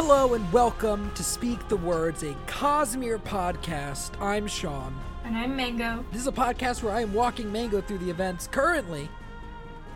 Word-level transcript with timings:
Hello 0.00 0.34
and 0.34 0.52
welcome 0.52 1.10
to 1.16 1.24
Speak 1.24 1.66
the 1.66 1.76
Words, 1.76 2.22
a 2.22 2.32
Cosmere 2.46 3.18
podcast. 3.18 4.12
I'm 4.22 4.46
Sean. 4.46 4.96
And 5.24 5.36
I'm 5.36 5.56
Mango. 5.56 6.04
This 6.12 6.20
is 6.20 6.28
a 6.28 6.32
podcast 6.32 6.84
where 6.84 6.94
I 6.94 7.00
am 7.00 7.12
walking 7.12 7.50
Mango 7.50 7.80
through 7.80 7.98
the 7.98 8.08
events 8.08 8.46
currently 8.46 9.08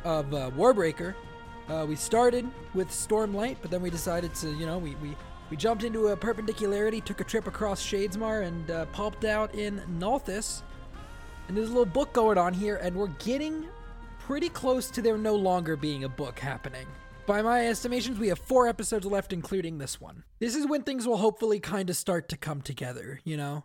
of 0.03 0.35
uh, 0.35 0.51
Warbreaker. 0.57 1.15
Uh, 1.69 1.87
we 1.89 1.95
started 1.95 2.51
with 2.75 2.89
Stormlight, 2.89 3.59
but 3.63 3.71
then 3.71 3.81
we 3.81 3.91
decided 3.91 4.35
to, 4.35 4.51
you 4.51 4.67
know, 4.67 4.77
we, 4.77 4.97
we, 4.97 5.17
we 5.51 5.57
jumped 5.57 5.85
into 5.85 6.09
a 6.09 6.17
perpendicularity, 6.17 7.01
took 7.01 7.21
a 7.21 7.25
trip 7.25 7.47
across 7.47 7.81
Shadesmar, 7.81 8.45
and 8.45 8.73
uh, 8.73 8.87
pulped 8.87 9.25
out 9.25 9.55
in 9.55 9.81
Nalthis. 10.01 10.63
And 11.47 11.57
there's 11.57 11.69
a 11.69 11.73
little 11.73 11.87
book 11.87 12.13
going 12.13 12.39
on 12.39 12.55
here, 12.55 12.75
and 12.83 12.97
we're 12.97 13.07
getting 13.21 13.69
pretty 14.19 14.49
close 14.49 14.91
to 14.91 15.01
there 15.01 15.17
no 15.17 15.37
longer 15.37 15.77
being 15.77 16.03
a 16.03 16.09
book 16.09 16.41
happening. 16.41 16.89
By 17.27 17.41
my 17.41 17.69
estimations, 17.69 18.19
we 18.19 18.29
have 18.29 18.39
four 18.39 18.67
episodes 18.67 19.07
left, 19.07 19.33
including 19.33 19.79
this 19.79 20.01
one. 20.01 20.25
This 20.41 20.57
is 20.57 20.67
when 20.67 20.83
things 20.83 21.07
will 21.07 21.19
hopefully 21.19 21.61
kind 21.61 21.89
of 21.89 21.97
start 21.97 22.29
to 22.31 22.37
come 22.37 22.63
together, 22.63 23.21
you 23.25 23.37
know? 23.37 23.65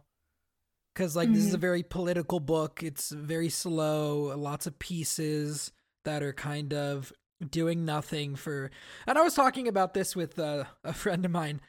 Because, 0.93 1.15
like, 1.15 1.31
this 1.31 1.43
is 1.43 1.53
a 1.53 1.59
very 1.59 1.83
political 1.83 2.39
book. 2.39 2.83
It's 2.83 3.09
very 3.09 3.49
slow, 3.49 4.35
lots 4.37 4.67
of 4.67 4.77
pieces 4.79 5.71
that 6.05 6.23
are 6.23 6.33
kind 6.33 6.73
of 6.73 7.11
doing 7.49 7.83
nothing 7.83 8.35
for. 8.35 8.71
And 9.07 9.17
I 9.17 9.21
was 9.21 9.33
talking 9.33 9.67
about 9.67 9.93
this 9.93 10.15
with 10.15 10.37
uh, 10.39 10.65
a 10.83 10.93
friend 10.93 11.25
of 11.25 11.31
mine. 11.31 11.61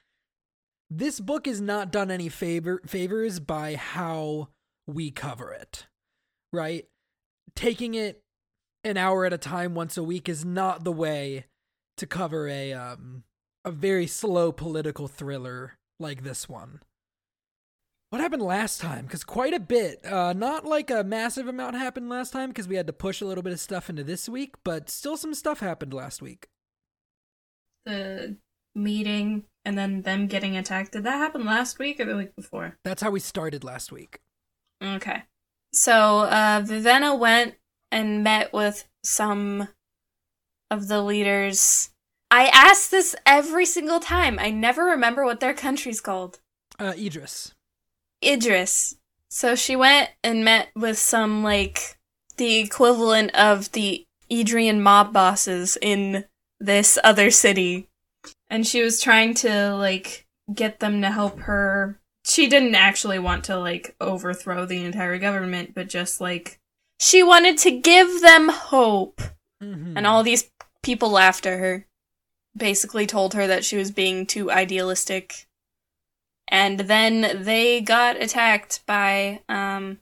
This 0.90 1.20
book 1.20 1.46
is 1.46 1.60
not 1.60 1.92
done 1.92 2.10
any 2.10 2.28
favor 2.28 2.80
favors 2.86 3.40
by 3.40 3.74
how 3.74 4.48
we 4.86 5.10
cover 5.10 5.52
it, 5.52 5.86
right? 6.52 6.86
Taking 7.54 7.94
it 7.94 8.22
an 8.84 8.96
hour 8.96 9.26
at 9.26 9.34
a 9.34 9.38
time 9.38 9.74
once 9.74 9.98
a 9.98 10.02
week 10.02 10.28
is 10.28 10.44
not 10.44 10.84
the 10.84 10.92
way 10.92 11.44
to 11.98 12.06
cover 12.06 12.48
a 12.48 12.72
um 12.72 13.24
a 13.64 13.70
very 13.70 14.06
slow 14.06 14.52
political 14.52 15.08
thriller 15.08 15.74
like 16.00 16.22
this 16.22 16.48
one. 16.48 16.80
What 18.10 18.22
happened 18.22 18.42
last 18.42 18.80
time? 18.80 19.04
Because 19.04 19.22
quite 19.22 19.52
a 19.52 19.60
bit. 19.60 20.04
Uh, 20.04 20.32
not 20.32 20.64
like 20.64 20.90
a 20.90 21.04
massive 21.04 21.46
amount 21.46 21.76
happened 21.76 22.08
last 22.08 22.32
time 22.32 22.48
because 22.48 22.66
we 22.66 22.76
had 22.76 22.86
to 22.86 22.92
push 22.92 23.20
a 23.20 23.26
little 23.26 23.42
bit 23.42 23.52
of 23.52 23.60
stuff 23.60 23.90
into 23.90 24.02
this 24.02 24.28
week, 24.28 24.54
but 24.64 24.88
still 24.88 25.18
some 25.18 25.34
stuff 25.34 25.60
happened 25.60 25.92
last 25.92 26.22
week. 26.22 26.48
The 27.84 28.38
meeting 28.74 29.44
and 29.64 29.76
then 29.76 30.02
them 30.02 30.26
getting 30.26 30.56
attacked. 30.56 30.92
Did 30.92 31.04
that 31.04 31.18
happen 31.18 31.44
last 31.44 31.78
week 31.78 32.00
or 32.00 32.06
the 32.06 32.16
week 32.16 32.34
before? 32.34 32.78
That's 32.84 33.02
how 33.02 33.10
we 33.10 33.20
started 33.20 33.64
last 33.64 33.92
week. 33.92 34.20
Okay. 34.82 35.24
So, 35.74 36.20
uh, 36.20 36.62
Vivenna 36.62 37.18
went 37.18 37.56
and 37.90 38.24
met 38.24 38.54
with 38.54 38.88
some 39.04 39.68
of 40.70 40.88
the 40.88 41.02
leaders. 41.02 41.90
I 42.30 42.46
ask 42.48 42.90
this 42.90 43.16
every 43.24 43.64
single 43.64 44.00
time. 44.00 44.38
I 44.38 44.50
never 44.50 44.84
remember 44.84 45.24
what 45.24 45.40
their 45.40 45.54
country's 45.54 46.00
called. 46.00 46.40
Uh, 46.78 46.92
Idris. 46.96 47.54
Idris. 48.24 48.96
So 49.30 49.54
she 49.54 49.76
went 49.76 50.10
and 50.22 50.44
met 50.44 50.68
with 50.74 50.98
some, 50.98 51.42
like, 51.42 51.96
the 52.36 52.58
equivalent 52.58 53.34
of 53.34 53.72
the 53.72 54.04
Idrian 54.30 54.80
mob 54.80 55.12
bosses 55.12 55.78
in 55.80 56.24
this 56.60 56.98
other 57.02 57.30
city. 57.30 57.88
And 58.50 58.66
she 58.66 58.82
was 58.82 59.00
trying 59.00 59.34
to, 59.34 59.74
like, 59.74 60.26
get 60.52 60.80
them 60.80 61.02
to 61.02 61.10
help 61.10 61.40
her. 61.40 61.98
She 62.24 62.46
didn't 62.46 62.74
actually 62.74 63.18
want 63.18 63.44
to, 63.44 63.58
like, 63.58 63.96
overthrow 64.00 64.66
the 64.66 64.84
entire 64.84 65.18
government, 65.18 65.74
but 65.74 65.88
just, 65.88 66.20
like, 66.20 66.58
she 67.00 67.22
wanted 67.22 67.56
to 67.58 67.70
give 67.70 68.20
them 68.20 68.48
hope. 68.48 69.20
Mm-hmm. 69.62 69.96
And 69.96 70.06
all 70.06 70.22
these 70.22 70.50
people 70.88 71.10
laughed 71.10 71.44
at 71.44 71.58
her. 71.58 71.84
Basically 72.56 73.06
told 73.06 73.34
her 73.34 73.46
that 73.46 73.62
she 73.62 73.76
was 73.76 73.90
being 73.90 74.24
too 74.24 74.50
idealistic. 74.50 75.46
And 76.50 76.80
then 76.80 77.44
they 77.44 77.82
got 77.82 78.16
attacked 78.16 78.86
by 78.86 79.42
um 79.50 79.98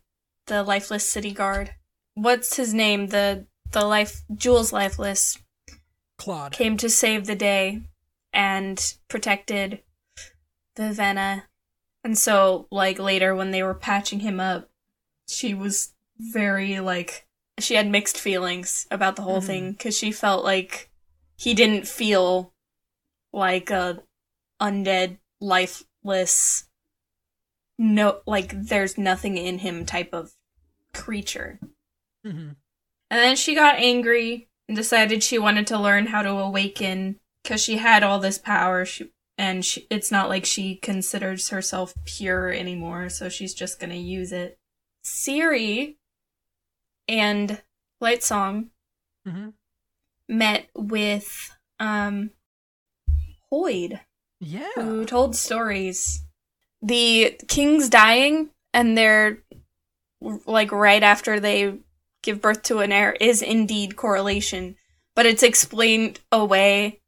the 0.46 0.62
lifeless 0.62 1.04
city 1.04 1.32
guard. 1.32 1.75
What's 2.14 2.54
his 2.56 2.72
name? 2.72 3.08
The 3.08 3.46
the 3.72 3.84
life 3.84 4.22
Jewels 4.32 4.72
lifeless 4.72 5.38
Clod. 6.19 6.52
came 6.52 6.76
to 6.76 6.88
save 6.88 7.26
the 7.26 7.34
day 7.34 7.82
and 8.32 8.94
protected 9.08 9.82
the 10.76 10.84
Vivenna. 10.84 11.42
And 12.04 12.16
so 12.16 12.69
like 12.70 13.00
later 13.00 13.34
when 13.34 13.50
they 13.50 13.64
were 13.64 13.75
patching 13.75 14.20
him 14.20 14.38
up, 14.38 14.70
she 15.26 15.52
was 15.52 15.94
very 16.16 16.78
like 16.78 17.25
she 17.59 17.75
had 17.75 17.87
mixed 17.89 18.19
feelings 18.19 18.87
about 18.91 19.17
the 19.17 19.22
whole 19.22 19.41
Mhm. 19.41 19.47
thing 19.47 19.75
cuz 19.77 19.97
she 19.97 20.12
felt 20.12 20.44
like 20.44 20.91
he 21.37 21.55
didn't 21.55 21.87
feel 21.89 22.55
like 23.33 23.71
a 23.71 24.03
undead 24.61 25.19
lifeless 25.41 26.65
no 27.78 28.21
like 28.27 28.53
there's 28.53 28.97
nothing 28.97 29.37
in 29.37 29.59
him 29.59 29.84
type 29.84 30.15
of 30.15 30.33
creature. 30.94 31.61
Mm-hmm. 32.25 32.53
And 33.11 33.21
then 33.21 33.37
she 33.37 33.55
got 33.55 33.77
angry 33.77 34.49
and 34.67 34.77
decided 34.77 35.23
she 35.23 35.38
wanted 35.38 35.67
to 35.69 35.78
learn 35.78 36.06
how 36.06 36.23
to 36.23 36.31
awaken 36.31 37.21
because 37.43 37.62
she 37.62 37.77
had 37.77 38.03
all 38.03 38.19
this 38.19 38.38
power. 38.38 38.84
She, 38.84 39.12
and 39.38 39.65
she, 39.65 39.87
it's 39.91 40.11
not 40.11 40.28
like 40.31 40.44
she 40.47 40.77
considers 40.77 41.50
herself 41.50 41.94
pure 42.06 42.50
anymore, 42.50 43.11
so 43.11 43.28
she's 43.28 43.53
just 43.55 43.78
gonna 43.78 43.94
use 43.94 44.33
it. 44.33 44.59
Siri 45.03 45.95
and 47.09 47.62
Lightsong 48.03 48.69
Mm-hmm. 49.27 49.49
met 50.28 50.69
with 50.77 51.50
um 51.81 52.31
Hoid, 53.53 54.00
Yeah. 54.41 54.71
who 54.77 55.05
told 55.05 55.34
stories. 55.34 56.22
The 56.83 57.37
king's 57.49 57.89
dying, 57.89 58.50
and 58.72 58.97
they're 58.97 59.39
like 60.21 60.71
right 60.72 61.03
after 61.03 61.41
they 61.41 61.78
give 62.22 62.41
birth 62.41 62.62
to 62.65 62.78
an 62.78 62.93
heir 62.93 63.12
is 63.21 63.43
indeed 63.43 63.97
correlation, 63.97 64.77
but 65.15 65.27
it's 65.27 65.43
explained 65.43 66.21
away 66.31 67.00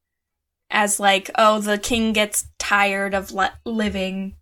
as 0.70 0.98
like, 1.00 1.30
oh, 1.36 1.60
the 1.60 1.78
king 1.78 2.12
gets 2.12 2.48
tired 2.58 3.14
of 3.14 3.32
li- 3.32 3.48
living, 3.64 4.36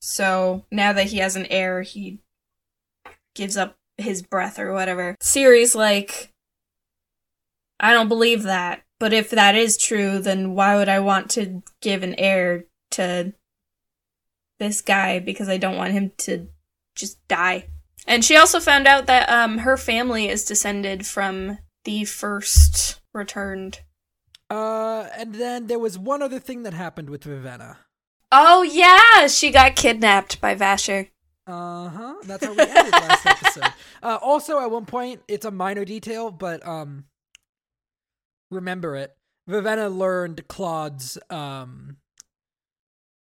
so 0.00 0.64
now 0.70 0.92
that 0.92 1.06
he 1.08 1.18
has 1.18 1.36
an 1.36 1.46
heir, 1.50 1.82
he 1.82 2.20
gives 3.34 3.56
up 3.56 3.76
his 3.98 4.22
breath 4.22 4.58
or 4.58 4.72
whatever. 4.72 5.16
Siri's 5.20 5.74
like, 5.74 6.32
I 7.78 7.92
don't 7.92 8.08
believe 8.08 8.44
that. 8.44 8.82
But 8.98 9.12
if 9.12 9.30
that 9.30 9.54
is 9.54 9.76
true, 9.76 10.18
then 10.18 10.54
why 10.54 10.76
would 10.76 10.88
I 10.88 10.98
want 10.98 11.30
to 11.32 11.62
give 11.80 12.02
an 12.02 12.14
heir 12.18 12.64
to 12.92 13.32
this 14.58 14.80
guy 14.80 15.18
because 15.18 15.48
I 15.48 15.56
don't 15.56 15.76
want 15.76 15.92
him 15.92 16.12
to 16.18 16.48
just 16.94 17.26
die. 17.28 17.68
And 18.06 18.24
she 18.24 18.36
also 18.36 18.60
found 18.60 18.86
out 18.86 19.06
that 19.06 19.28
um 19.28 19.58
her 19.58 19.76
family 19.76 20.28
is 20.28 20.44
descended 20.44 21.06
from 21.06 21.58
the 21.84 22.04
first 22.04 23.00
returned. 23.14 23.80
Uh, 24.50 25.08
and 25.16 25.34
then 25.34 25.66
there 25.66 25.78
was 25.78 25.98
one 25.98 26.22
other 26.22 26.38
thing 26.38 26.62
that 26.62 26.72
happened 26.72 27.10
with 27.10 27.24
Vivenna. 27.24 27.76
Oh 28.32 28.62
yeah, 28.62 29.26
she 29.26 29.50
got 29.50 29.76
kidnapped 29.76 30.40
by 30.40 30.54
Vasher. 30.54 31.10
Uh 31.48 31.88
huh. 31.88 32.14
That's 32.24 32.44
how 32.44 32.52
we 32.52 32.60
ended 32.60 32.92
last 32.92 33.26
episode. 33.26 33.72
Uh, 34.02 34.18
also, 34.20 34.60
at 34.60 34.70
one 34.70 34.84
point, 34.84 35.22
it's 35.28 35.46
a 35.46 35.50
minor 35.50 35.84
detail, 35.84 36.30
but 36.30 36.64
um, 36.66 37.04
remember 38.50 38.96
it. 38.96 39.16
Vivenna 39.48 39.88
learned 39.88 40.46
Clod's 40.48 41.16
um, 41.30 41.96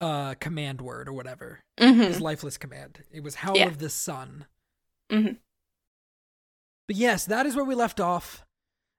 uh, 0.00 0.34
command 0.40 0.80
word 0.80 1.08
or 1.08 1.12
whatever, 1.12 1.60
his 1.76 1.86
Mm-hmm. 1.94 2.22
lifeless 2.22 2.58
command. 2.58 3.00
It 3.12 3.22
was 3.22 3.36
Howl 3.36 3.56
Yeah. 3.56 3.68
of 3.68 3.78
the 3.78 3.88
Sun. 3.88 4.46
Mhm. 5.10 5.38
But 6.88 6.96
yes, 6.96 7.24
that 7.26 7.46
is 7.46 7.54
where 7.54 7.64
we 7.64 7.74
left 7.76 8.00
off, 8.00 8.44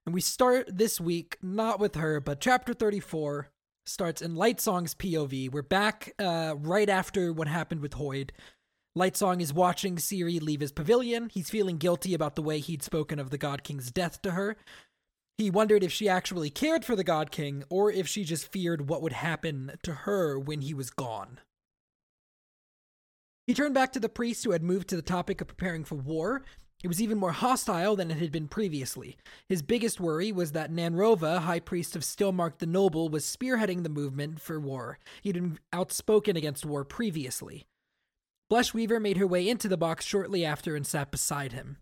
and 0.05 0.13
we 0.15 0.21
start 0.21 0.77
this 0.77 1.01
week 1.01 1.37
not 1.41 1.79
with 1.79 1.95
her, 1.95 2.19
but 2.21 2.39
chapter 2.39 2.73
thirty-four 2.73 3.49
starts 3.85 4.21
in 4.21 4.35
Lightsong's 4.35 4.93
POV. 4.95 5.51
We're 5.51 5.61
back 5.63 6.13
uh, 6.19 6.55
right 6.57 6.87
after 6.89 7.33
what 7.33 7.47
happened 7.47 7.81
with 7.81 7.93
Hoid. 7.95 8.29
Lightsong 8.97 9.41
is 9.41 9.53
watching 9.53 9.99
Siri 9.99 10.39
leave 10.39 10.61
his 10.61 10.71
pavilion. 10.71 11.29
He's 11.31 11.49
feeling 11.49 11.77
guilty 11.77 12.13
about 12.13 12.35
the 12.35 12.41
way 12.41 12.59
he'd 12.59 12.83
spoken 12.83 13.19
of 13.19 13.29
the 13.29 13.37
God 13.37 13.63
King's 13.63 13.91
death 13.91 14.21
to 14.23 14.31
her. 14.31 14.57
He 15.37 15.49
wondered 15.49 15.83
if 15.83 15.91
she 15.91 16.09
actually 16.09 16.49
cared 16.49 16.83
for 16.83 16.95
the 16.95 17.03
God 17.03 17.31
King 17.31 17.63
or 17.69 17.91
if 17.91 18.07
she 18.07 18.23
just 18.23 18.51
feared 18.51 18.89
what 18.89 19.01
would 19.01 19.13
happen 19.13 19.71
to 19.83 19.93
her 19.93 20.37
when 20.37 20.61
he 20.61 20.73
was 20.73 20.89
gone. 20.89 21.39
He 23.47 23.53
turned 23.53 23.73
back 23.73 23.93
to 23.93 23.99
the 23.99 24.09
priest 24.09 24.43
who 24.43 24.51
had 24.51 24.63
moved 24.63 24.89
to 24.89 24.95
the 24.95 25.01
topic 25.01 25.39
of 25.39 25.47
preparing 25.47 25.83
for 25.83 25.95
war. 25.95 26.43
It 26.83 26.87
was 26.87 27.01
even 27.01 27.17
more 27.17 27.31
hostile 27.31 27.95
than 27.95 28.11
it 28.11 28.17
had 28.17 28.31
been 28.31 28.47
previously. 28.47 29.17
His 29.47 29.61
biggest 29.61 29.99
worry 29.99 30.31
was 30.31 30.51
that 30.51 30.71
Nanrovah, 30.71 31.39
High 31.39 31.59
Priest 31.59 31.95
of 31.95 32.03
Stillmark 32.03 32.59
the 32.59 32.65
Noble, 32.65 33.09
was 33.09 33.25
spearheading 33.25 33.83
the 33.83 33.89
movement 33.89 34.39
for 34.39 34.59
war. 34.59 34.99
He'd 35.21 35.33
been 35.33 35.59
outspoken 35.73 36.37
against 36.37 36.65
war 36.65 36.83
previously. 36.85 37.65
Blushweaver 38.51 39.01
made 39.01 39.17
her 39.17 39.27
way 39.27 39.47
into 39.47 39.67
the 39.67 39.77
box 39.77 40.05
shortly 40.05 40.43
after 40.43 40.75
and 40.75 40.85
sat 40.85 41.11
beside 41.11 41.53
him. 41.53 41.77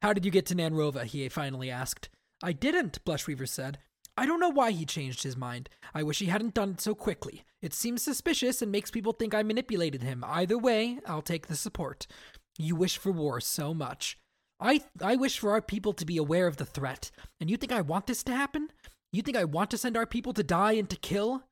How 0.00 0.12
did 0.12 0.24
you 0.24 0.30
get 0.30 0.46
to 0.46 0.54
Nanrovah? 0.54 1.04
he 1.04 1.28
finally 1.28 1.70
asked. 1.70 2.08
I 2.42 2.52
didn't, 2.52 3.04
Blushweaver 3.04 3.48
said. 3.48 3.78
I 4.16 4.26
don't 4.26 4.40
know 4.40 4.48
why 4.48 4.72
he 4.72 4.84
changed 4.84 5.22
his 5.22 5.36
mind. 5.36 5.68
I 5.94 6.02
wish 6.02 6.18
he 6.18 6.26
hadn't 6.26 6.54
done 6.54 6.72
it 6.72 6.80
so 6.80 6.94
quickly. 6.94 7.44
It 7.60 7.72
seems 7.72 8.02
suspicious 8.02 8.60
and 8.60 8.72
makes 8.72 8.90
people 8.90 9.12
think 9.12 9.34
I 9.34 9.42
manipulated 9.42 10.02
him. 10.02 10.24
Either 10.26 10.58
way, 10.58 10.98
I'll 11.06 11.22
take 11.22 11.46
the 11.46 11.56
support. 11.56 12.06
You 12.58 12.76
wish 12.76 12.98
for 12.98 13.12
war 13.12 13.40
so 13.40 13.72
much. 13.72 14.18
I 14.60 14.82
I 15.00 15.16
wish 15.16 15.38
for 15.38 15.52
our 15.52 15.62
people 15.62 15.92
to 15.94 16.04
be 16.04 16.18
aware 16.18 16.46
of 16.46 16.56
the 16.58 16.66
threat. 16.66 17.10
And 17.40 17.50
you 17.50 17.56
think 17.56 17.72
I 17.72 17.80
want 17.80 18.06
this 18.06 18.22
to 18.24 18.34
happen? 18.34 18.68
You 19.12 19.22
think 19.22 19.36
I 19.36 19.44
want 19.44 19.70
to 19.70 19.78
send 19.78 19.96
our 19.96 20.06
people 20.06 20.32
to 20.34 20.42
die 20.42 20.72
and 20.72 20.88
to 20.90 20.96
kill? 20.96 21.44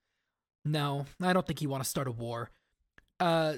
No, 0.64 1.06
I 1.22 1.32
don't 1.32 1.46
think 1.46 1.62
you 1.62 1.68
want 1.68 1.82
to 1.82 1.88
start 1.88 2.08
a 2.08 2.12
war. 2.12 2.50
Uh, 3.20 3.54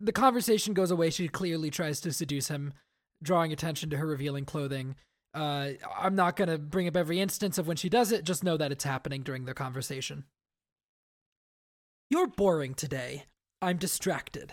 the 0.00 0.12
conversation 0.12 0.74
goes 0.74 0.90
away. 0.90 1.10
She 1.10 1.28
clearly 1.28 1.70
tries 1.70 2.00
to 2.00 2.12
seduce 2.12 2.48
him, 2.48 2.74
drawing 3.22 3.52
attention 3.52 3.88
to 3.90 3.96
her 3.96 4.06
revealing 4.06 4.44
clothing. 4.44 4.96
Uh, 5.32 5.70
I'm 5.98 6.14
not 6.14 6.36
going 6.36 6.50
to 6.50 6.58
bring 6.58 6.86
up 6.86 6.96
every 6.96 7.20
instance 7.20 7.58
of 7.58 7.66
when 7.66 7.76
she 7.76 7.88
does 7.88 8.12
it, 8.12 8.24
just 8.24 8.44
know 8.44 8.56
that 8.56 8.70
it's 8.72 8.84
happening 8.84 9.22
during 9.22 9.46
the 9.46 9.54
conversation. 9.54 10.24
You're 12.10 12.26
boring 12.26 12.74
today. 12.74 13.24
I'm 13.62 13.78
distracted. 13.78 14.52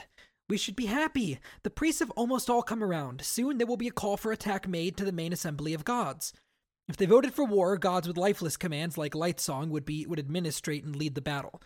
We 0.50 0.58
should 0.58 0.76
be 0.76 0.88
happy. 0.88 1.40
The 1.64 1.70
priests 1.70 2.00
have 2.00 2.12
almost 2.12 2.50
all 2.50 2.64
come 2.64 2.84
around. 2.84 3.22
Soon 3.22 3.58
there 3.58 3.68
will 3.68 3.78
be 3.78 3.88
a 3.88 3.92
call 3.92 4.18
for 4.18 4.32
attack 4.32 4.68
made 4.68 4.98
to 4.98 5.06
the 5.06 5.12
main 5.12 5.34
assembly 5.34 5.74
of 5.74 5.86
gods. 5.86 6.34
If 6.88 6.98
they 6.98 7.06
voted 7.06 7.34
for 7.34 7.46
war, 7.46 7.78
gods 7.78 8.08
with 8.08 8.18
lifeless 8.18 8.58
commands 8.58 8.98
like 8.98 9.14
Lightsong 9.14 9.70
would 9.70 9.86
be 9.86 10.06
would 10.06 10.20
administrate 10.20 10.84
and 10.84 10.96
lead 10.96 11.16
the 11.16 11.22
battle. 11.22 11.62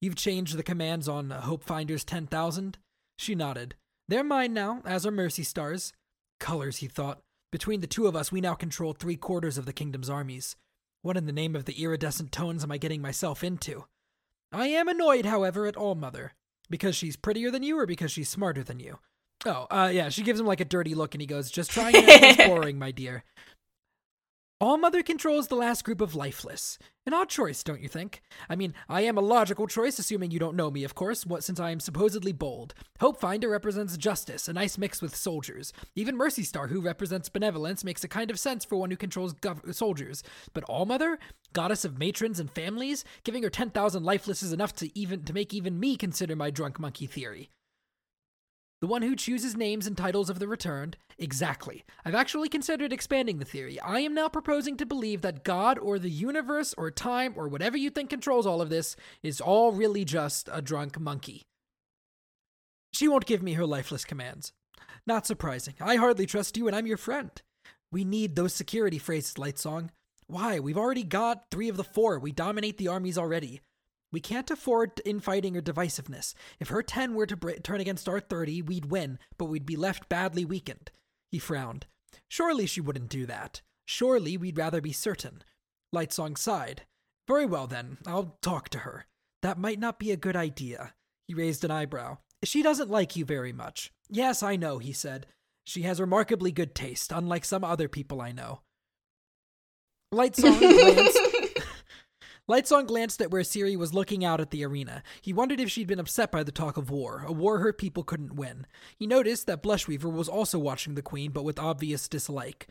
You've 0.00 0.16
changed 0.16 0.56
the 0.56 0.62
commands 0.62 1.08
on 1.08 1.28
Hopefinder's 1.28 2.04
10,000? 2.04 2.78
She 3.18 3.34
nodded. 3.34 3.74
They're 4.08 4.24
mine 4.24 4.54
now, 4.54 4.82
as 4.86 5.04
are 5.04 5.12
Mercystars. 5.12 5.92
Colors, 6.38 6.78
he 6.78 6.86
thought. 6.86 7.20
Between 7.52 7.80
the 7.80 7.86
two 7.86 8.06
of 8.06 8.16
us, 8.16 8.32
we 8.32 8.40
now 8.40 8.54
control 8.54 8.92
three 8.92 9.16
quarters 9.16 9.58
of 9.58 9.66
the 9.66 9.72
kingdom's 9.72 10.08
armies. 10.08 10.56
What 11.02 11.16
in 11.16 11.26
the 11.26 11.32
name 11.32 11.54
of 11.54 11.64
the 11.64 11.82
iridescent 11.82 12.32
tones 12.32 12.64
am 12.64 12.72
I 12.72 12.78
getting 12.78 13.02
myself 13.02 13.44
into? 13.44 13.84
I 14.52 14.68
am 14.68 14.88
annoyed, 14.88 15.26
however, 15.26 15.66
at 15.66 15.76
Allmother. 15.76 16.32
Because 16.70 16.96
she's 16.96 17.16
prettier 17.16 17.50
than 17.50 17.62
you 17.62 17.78
or 17.78 17.86
because 17.86 18.10
she's 18.12 18.28
smarter 18.28 18.62
than 18.62 18.80
you? 18.80 18.98
Oh, 19.44 19.66
uh, 19.70 19.90
yeah, 19.92 20.08
she 20.08 20.22
gives 20.22 20.38
him 20.40 20.46
like 20.46 20.60
a 20.60 20.64
dirty 20.64 20.94
look 20.94 21.14
and 21.14 21.20
he 21.20 21.26
goes, 21.26 21.50
Just 21.50 21.70
trying 21.70 21.94
to 21.94 22.34
boring, 22.46 22.78
my 22.78 22.90
dear. 22.90 23.24
Allmother 24.62 25.02
controls 25.02 25.48
the 25.48 25.54
last 25.54 25.84
group 25.84 26.02
of 26.02 26.14
lifeless. 26.14 26.76
An 27.06 27.14
odd 27.14 27.30
choice, 27.30 27.62
don't 27.62 27.80
you 27.80 27.88
think? 27.88 28.20
I 28.46 28.56
mean, 28.56 28.74
I 28.90 29.00
am 29.00 29.16
a 29.16 29.22
logical 29.22 29.66
choice, 29.66 29.98
assuming 29.98 30.32
you 30.32 30.38
don't 30.38 30.54
know 30.54 30.70
me, 30.70 30.84
of 30.84 30.94
course, 30.94 31.24
what, 31.24 31.42
since 31.42 31.58
I 31.58 31.70
am 31.70 31.80
supposedly 31.80 32.32
bold. 32.32 32.74
Hopefinder 33.00 33.48
represents 33.48 33.96
justice, 33.96 34.48
a 34.48 34.52
nice 34.52 34.76
mix 34.76 35.00
with 35.00 35.16
soldiers. 35.16 35.72
Even 35.94 36.14
Mercystar, 36.14 36.68
who 36.68 36.82
represents 36.82 37.30
benevolence, 37.30 37.84
makes 37.84 38.04
a 38.04 38.08
kind 38.08 38.30
of 38.30 38.38
sense 38.38 38.66
for 38.66 38.76
one 38.76 38.90
who 38.90 38.98
controls 38.98 39.32
gov- 39.32 39.74
soldiers. 39.74 40.22
But 40.52 40.64
Allmother, 40.64 41.18
goddess 41.54 41.86
of 41.86 41.98
matrons 41.98 42.38
and 42.38 42.50
families, 42.50 43.02
giving 43.24 43.42
her 43.44 43.50
10,000 43.50 44.04
lifeless 44.04 44.42
is 44.42 44.52
enough 44.52 44.74
to 44.74 44.98
even 44.98 45.24
to 45.24 45.32
make 45.32 45.54
even 45.54 45.80
me 45.80 45.96
consider 45.96 46.36
my 46.36 46.50
drunk 46.50 46.78
monkey 46.78 47.06
theory. 47.06 47.48
The 48.80 48.86
one 48.86 49.02
who 49.02 49.14
chooses 49.14 49.56
names 49.56 49.86
and 49.86 49.96
titles 49.96 50.30
of 50.30 50.38
the 50.38 50.48
returned? 50.48 50.96
Exactly. 51.18 51.84
I've 52.02 52.14
actually 52.14 52.48
considered 52.48 52.94
expanding 52.94 53.38
the 53.38 53.44
theory. 53.44 53.78
I 53.80 54.00
am 54.00 54.14
now 54.14 54.28
proposing 54.28 54.78
to 54.78 54.86
believe 54.86 55.20
that 55.20 55.44
God 55.44 55.78
or 55.78 55.98
the 55.98 56.08
universe 56.08 56.74
or 56.78 56.90
time 56.90 57.34
or 57.36 57.46
whatever 57.46 57.76
you 57.76 57.90
think 57.90 58.08
controls 58.08 58.46
all 58.46 58.62
of 58.62 58.70
this 58.70 58.96
is 59.22 59.40
all 59.40 59.72
really 59.72 60.06
just 60.06 60.48
a 60.50 60.62
drunk 60.62 60.98
monkey. 60.98 61.42
She 62.94 63.06
won't 63.06 63.26
give 63.26 63.42
me 63.42 63.52
her 63.52 63.66
lifeless 63.66 64.06
commands. 64.06 64.52
Not 65.06 65.26
surprising. 65.26 65.74
I 65.78 65.96
hardly 65.96 66.24
trust 66.24 66.56
you 66.56 66.66
and 66.66 66.74
I'm 66.74 66.86
your 66.86 66.96
friend. 66.96 67.30
We 67.92 68.04
need 68.04 68.34
those 68.34 68.54
security 68.54 68.98
phrases, 68.98 69.34
Lightsong. 69.34 69.90
Why? 70.26 70.58
We've 70.58 70.78
already 70.78 71.04
got 71.04 71.50
three 71.50 71.68
of 71.68 71.76
the 71.76 71.84
four. 71.84 72.18
We 72.18 72.32
dominate 72.32 72.78
the 72.78 72.88
armies 72.88 73.18
already. 73.18 73.60
We 74.12 74.20
can't 74.20 74.50
afford 74.50 75.00
infighting 75.04 75.56
or 75.56 75.62
divisiveness. 75.62 76.34
If 76.58 76.68
her 76.68 76.82
10 76.82 77.14
were 77.14 77.26
to 77.26 77.36
br- 77.36 77.52
turn 77.52 77.80
against 77.80 78.08
our 78.08 78.20
30, 78.20 78.62
we'd 78.62 78.86
win, 78.86 79.18
but 79.38 79.46
we'd 79.46 79.66
be 79.66 79.76
left 79.76 80.08
badly 80.08 80.44
weakened. 80.44 80.90
He 81.30 81.38
frowned. 81.38 81.86
Surely 82.28 82.66
she 82.66 82.80
wouldn't 82.80 83.08
do 83.08 83.26
that. 83.26 83.62
Surely 83.86 84.36
we'd 84.36 84.58
rather 84.58 84.80
be 84.80 84.92
certain. 84.92 85.42
Lightsong 85.94 86.36
sighed. 86.36 86.82
Very 87.28 87.46
well 87.46 87.66
then, 87.66 87.98
I'll 88.06 88.36
talk 88.42 88.68
to 88.70 88.78
her. 88.78 89.06
That 89.42 89.58
might 89.58 89.78
not 89.78 89.98
be 89.98 90.10
a 90.10 90.16
good 90.16 90.36
idea. 90.36 90.94
He 91.28 91.34
raised 91.34 91.64
an 91.64 91.70
eyebrow. 91.70 92.18
She 92.42 92.62
doesn't 92.62 92.90
like 92.90 93.14
you 93.14 93.24
very 93.24 93.52
much. 93.52 93.92
Yes, 94.08 94.42
I 94.42 94.56
know, 94.56 94.78
he 94.78 94.92
said. 94.92 95.26
She 95.64 95.82
has 95.82 96.00
remarkably 96.00 96.50
good 96.50 96.74
taste, 96.74 97.12
unlike 97.12 97.44
some 97.44 97.62
other 97.62 97.86
people 97.88 98.20
I 98.20 98.32
know. 98.32 98.62
Lightsong 100.12 100.58
glanced 100.58 101.18
Lightsong 102.48 102.86
glanced 102.86 103.22
at 103.22 103.30
where 103.30 103.44
Siri 103.44 103.76
was 103.76 103.94
looking 103.94 104.24
out 104.24 104.40
at 104.40 104.50
the 104.50 104.64
arena. 104.64 105.02
He 105.22 105.32
wondered 105.32 105.60
if 105.60 105.70
she'd 105.70 105.86
been 105.86 106.00
upset 106.00 106.32
by 106.32 106.42
the 106.42 106.52
talk 106.52 106.76
of 106.76 106.90
war, 106.90 107.24
a 107.26 107.32
war 107.32 107.58
her 107.58 107.72
people 107.72 108.02
couldn't 108.02 108.34
win. 108.34 108.66
He 108.96 109.06
noticed 109.06 109.46
that 109.46 109.62
Blushweaver 109.62 110.12
was 110.12 110.28
also 110.28 110.58
watching 110.58 110.94
the 110.94 111.02
Queen, 111.02 111.30
but 111.30 111.44
with 111.44 111.58
obvious 111.58 112.08
dislike. 112.08 112.68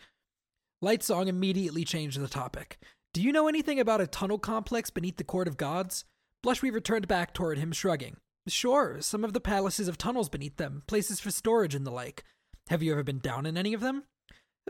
Lightsong 0.83 1.27
immediately 1.27 1.83
changed 1.83 2.19
the 2.19 2.27
topic. 2.27 2.79
Do 3.13 3.21
you 3.21 3.31
know 3.31 3.47
anything 3.47 3.79
about 3.79 4.01
a 4.01 4.07
tunnel 4.07 4.37
complex 4.37 4.89
beneath 4.89 5.17
the 5.17 5.23
Court 5.23 5.47
of 5.47 5.57
Gods? 5.57 6.05
Blushweaver 6.45 6.83
turned 6.83 7.07
back 7.07 7.33
toward 7.33 7.57
him, 7.57 7.71
shrugging. 7.71 8.17
Sure, 8.47 8.97
some 9.01 9.23
of 9.23 9.33
the 9.33 9.41
palaces 9.41 9.87
have 9.87 9.97
tunnels 9.97 10.29
beneath 10.29 10.57
them, 10.57 10.83
places 10.87 11.19
for 11.19 11.31
storage 11.31 11.75
and 11.75 11.85
the 11.85 11.91
like. 11.91 12.23
Have 12.69 12.83
you 12.83 12.91
ever 12.91 13.03
been 13.03 13.19
down 13.19 13.45
in 13.45 13.57
any 13.57 13.73
of 13.73 13.81
them? 13.81 14.03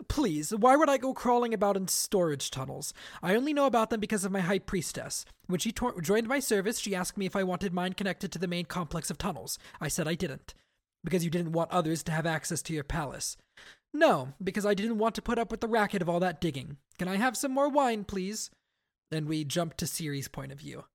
Please, 0.08 0.52
why 0.52 0.76
would 0.76 0.90
I 0.90 0.98
go 0.98 1.14
crawling 1.14 1.54
about 1.54 1.76
in 1.76 1.88
storage 1.88 2.52
tunnels? 2.52 2.94
I 3.22 3.36
only 3.36 3.54
know 3.54 3.66
about 3.66 3.90
them 3.90 4.00
because 4.00 4.24
of 4.24 4.32
my 4.32 4.40
high 4.40 4.60
priestess. 4.60 5.26
When 5.48 5.60
she 5.60 5.74
joined 6.02 6.28
my 6.28 6.40
service, 6.40 6.80
she 6.80 6.96
asked 6.96 7.18
me 7.18 7.26
if 7.26 7.36
I 7.36 7.44
wanted 7.44 7.74
mine 7.74 7.94
connected 7.94 8.32
to 8.32 8.40
the 8.40 8.48
main 8.48 8.66
complex 8.66 9.10
of 9.10 9.18
tunnels. 9.18 9.60
I 9.82 9.88
said 9.88 10.08
I 10.08 10.16
didn't. 10.16 10.54
Because 11.04 11.24
you 11.24 11.30
didn't 11.30 11.54
want 11.54 11.72
others 11.72 12.04
to 12.04 12.12
have 12.12 12.26
access 12.26 12.62
to 12.64 12.74
your 12.74 12.84
palace. 12.84 13.38
No, 13.94 14.34
because 14.44 14.66
I 14.66 14.74
didn't 14.74 15.00
want 15.00 15.16
to 15.16 15.22
put 15.22 15.40
up 15.40 15.52
with 15.52 15.62
the 15.62 15.68
racket 15.68 16.02
of 16.02 16.10
all 16.10 16.20
that 16.20 16.42
digging. 16.42 16.78
Can 16.98 17.08
I 17.08 17.18
have 17.18 17.36
some 17.36 17.52
more 17.52 17.70
wine, 17.70 18.04
please? 18.04 18.52
Then 19.12 19.26
we 19.26 19.44
jumped 19.44 19.78
to 19.80 19.88
Siri's 19.88 20.28
point 20.28 20.52
of 20.52 20.60
view. 20.60 20.86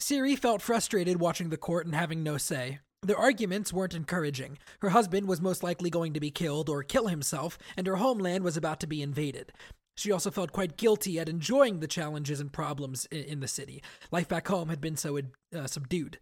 Siri 0.00 0.34
felt 0.34 0.62
frustrated 0.62 1.20
watching 1.20 1.50
the 1.50 1.56
court 1.56 1.86
and 1.86 1.94
having 1.94 2.22
no 2.22 2.38
say. 2.38 2.80
Their 3.02 3.16
arguments 3.16 3.72
weren't 3.72 3.94
encouraging. 3.94 4.58
Her 4.80 4.90
husband 4.90 5.26
was 5.26 5.40
most 5.40 5.62
likely 5.62 5.88
going 5.88 6.12
to 6.12 6.20
be 6.20 6.30
killed 6.30 6.68
or 6.68 6.82
kill 6.82 7.06
himself, 7.06 7.56
and 7.76 7.86
her 7.86 7.96
homeland 7.96 8.44
was 8.44 8.58
about 8.58 8.78
to 8.80 8.86
be 8.86 9.00
invaded. 9.00 9.52
She 9.96 10.12
also 10.12 10.30
felt 10.30 10.52
quite 10.52 10.76
guilty 10.76 11.18
at 11.18 11.28
enjoying 11.28 11.80
the 11.80 11.88
challenges 11.88 12.40
and 12.40 12.52
problems 12.52 13.06
in 13.06 13.40
the 13.40 13.48
city. 13.48 13.82
Life 14.10 14.28
back 14.28 14.48
home 14.48 14.68
had 14.68 14.80
been 14.80 14.96
so 14.96 15.18
uh, 15.54 15.66
subdued. 15.66 16.18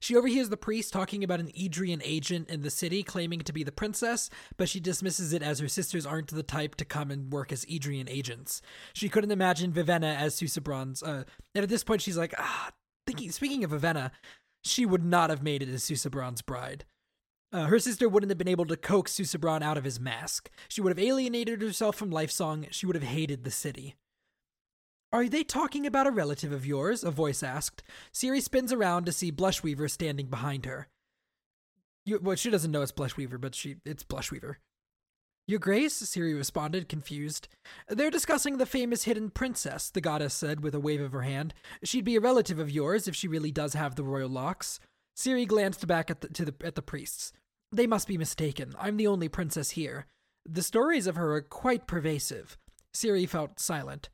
She 0.00 0.16
overhears 0.16 0.48
the 0.48 0.56
priest 0.56 0.92
talking 0.92 1.22
about 1.22 1.40
an 1.40 1.52
Idrian 1.52 2.00
agent 2.04 2.48
in 2.48 2.62
the 2.62 2.70
city 2.70 3.02
claiming 3.02 3.40
to 3.40 3.52
be 3.52 3.62
the 3.62 3.72
princess, 3.72 4.30
but 4.56 4.68
she 4.68 4.80
dismisses 4.80 5.32
it 5.32 5.42
as 5.42 5.60
her 5.60 5.68
sisters 5.68 6.06
aren't 6.06 6.28
the 6.28 6.42
type 6.42 6.74
to 6.76 6.84
come 6.84 7.10
and 7.10 7.32
work 7.32 7.52
as 7.52 7.64
Idrian 7.66 8.08
agents. 8.08 8.60
She 8.92 9.08
couldn't 9.08 9.30
imagine 9.30 9.72
Vivenna 9.72 10.16
as 10.16 10.34
Susebron's, 10.34 11.02
uh, 11.02 11.24
and 11.54 11.62
at 11.62 11.68
this 11.68 11.84
point 11.84 12.02
she's 12.02 12.16
like, 12.16 12.34
ah, 12.38 12.70
thinking, 13.06 13.30
speaking 13.30 13.64
of 13.64 13.70
Vivenna, 13.70 14.10
she 14.62 14.86
would 14.86 15.04
not 15.04 15.30
have 15.30 15.42
made 15.42 15.62
it 15.62 15.68
as 15.68 15.82
Susebron's 15.82 16.42
bride. 16.42 16.84
Uh, 17.52 17.66
her 17.66 17.78
sister 17.78 18.08
wouldn't 18.08 18.30
have 18.30 18.38
been 18.38 18.48
able 18.48 18.66
to 18.66 18.76
coax 18.76 19.12
Susebron 19.12 19.62
out 19.62 19.76
of 19.76 19.84
his 19.84 19.98
mask. 19.98 20.50
She 20.68 20.80
would 20.80 20.90
have 20.90 21.04
alienated 21.04 21.62
herself 21.62 21.96
from 21.96 22.10
Lightsong. 22.10 22.68
She 22.70 22.86
would 22.86 22.94
have 22.94 23.04
hated 23.04 23.42
the 23.42 23.50
city. 23.50 23.96
Are 25.12 25.28
they 25.28 25.42
talking 25.42 25.86
about 25.86 26.06
a 26.06 26.12
relative 26.12 26.52
of 26.52 26.64
yours? 26.64 27.02
A 27.02 27.10
voice 27.10 27.42
asked. 27.42 27.82
Siri 28.12 28.40
spins 28.40 28.72
around 28.72 29.06
to 29.06 29.12
see 29.12 29.32
Blushweaver 29.32 29.90
standing 29.90 30.26
behind 30.26 30.66
her. 30.66 30.86
You, 32.06 32.20
well, 32.22 32.36
she 32.36 32.50
doesn't 32.50 32.70
know 32.70 32.82
it's 32.82 32.92
Blushweaver, 32.92 33.40
but 33.40 33.56
she 33.56 33.76
it's 33.84 34.04
Blushweaver. 34.04 34.56
Your 35.50 35.58
Grace, 35.58 35.94
Siri 35.94 36.32
responded, 36.32 36.88
confused. 36.88 37.48
They're 37.88 38.08
discussing 38.08 38.58
the 38.58 38.66
famous 38.66 39.02
hidden 39.02 39.30
princess, 39.30 39.90
the 39.90 40.00
goddess 40.00 40.32
said 40.32 40.60
with 40.60 40.76
a 40.76 40.80
wave 40.80 41.00
of 41.00 41.10
her 41.10 41.22
hand. 41.22 41.54
She'd 41.82 42.04
be 42.04 42.14
a 42.14 42.20
relative 42.20 42.60
of 42.60 42.70
yours 42.70 43.08
if 43.08 43.16
she 43.16 43.26
really 43.26 43.50
does 43.50 43.74
have 43.74 43.96
the 43.96 44.04
royal 44.04 44.28
locks. 44.28 44.78
Siri 45.16 45.46
glanced 45.46 45.88
back 45.88 46.08
at 46.08 46.20
the, 46.20 46.28
to 46.28 46.44
the, 46.44 46.54
at 46.62 46.76
the 46.76 46.82
priests. 46.82 47.32
They 47.72 47.88
must 47.88 48.06
be 48.06 48.16
mistaken. 48.16 48.74
I'm 48.78 48.96
the 48.96 49.08
only 49.08 49.28
princess 49.28 49.70
here. 49.70 50.06
The 50.48 50.62
stories 50.62 51.08
of 51.08 51.16
her 51.16 51.34
are 51.34 51.42
quite 51.42 51.88
pervasive. 51.88 52.56
Siri 52.94 53.26
felt 53.26 53.58
silent. 53.58 54.08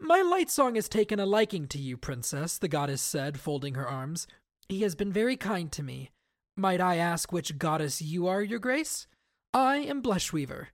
My 0.00 0.20
Lightsong 0.20 0.76
has 0.76 0.88
taken 0.88 1.20
a 1.20 1.26
liking 1.26 1.66
to 1.68 1.78
you, 1.78 1.98
princess, 1.98 2.56
the 2.56 2.68
goddess 2.68 3.02
said, 3.02 3.38
folding 3.38 3.74
her 3.74 3.86
arms. 3.86 4.26
He 4.70 4.80
has 4.80 4.94
been 4.94 5.12
very 5.12 5.36
kind 5.36 5.70
to 5.72 5.82
me. 5.82 6.10
Might 6.56 6.80
I 6.80 6.96
ask 6.96 7.32
which 7.32 7.58
goddess 7.58 8.00
you 8.00 8.26
are, 8.26 8.40
your 8.40 8.58
grace? 8.58 9.06
I 9.52 9.78
am 9.78 10.00
Blushweaver. 10.00 10.68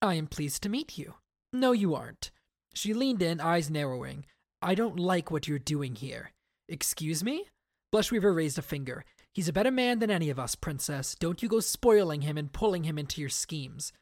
I 0.00 0.14
am 0.14 0.28
pleased 0.28 0.62
to 0.62 0.68
meet 0.68 0.96
you. 0.96 1.14
No, 1.52 1.72
you 1.72 1.94
aren't. 1.94 2.30
She 2.72 2.94
leaned 2.94 3.20
in, 3.20 3.40
eyes 3.40 3.68
narrowing. 3.68 4.26
I 4.60 4.76
don't 4.76 4.98
like 5.00 5.30
what 5.30 5.48
you're 5.48 5.58
doing 5.58 5.96
here. 5.96 6.30
Excuse 6.68 7.24
me? 7.24 7.46
Blushweaver 7.92 8.34
raised 8.34 8.58
a 8.58 8.62
finger. 8.62 9.04
He's 9.32 9.48
a 9.48 9.52
better 9.52 9.72
man 9.72 9.98
than 9.98 10.10
any 10.10 10.30
of 10.30 10.38
us, 10.38 10.54
princess. 10.54 11.16
Don't 11.18 11.42
you 11.42 11.48
go 11.48 11.58
spoiling 11.58 12.20
him 12.20 12.38
and 12.38 12.52
pulling 12.52 12.84
him 12.84 12.96
into 12.96 13.20
your 13.20 13.30
schemes. 13.30 13.92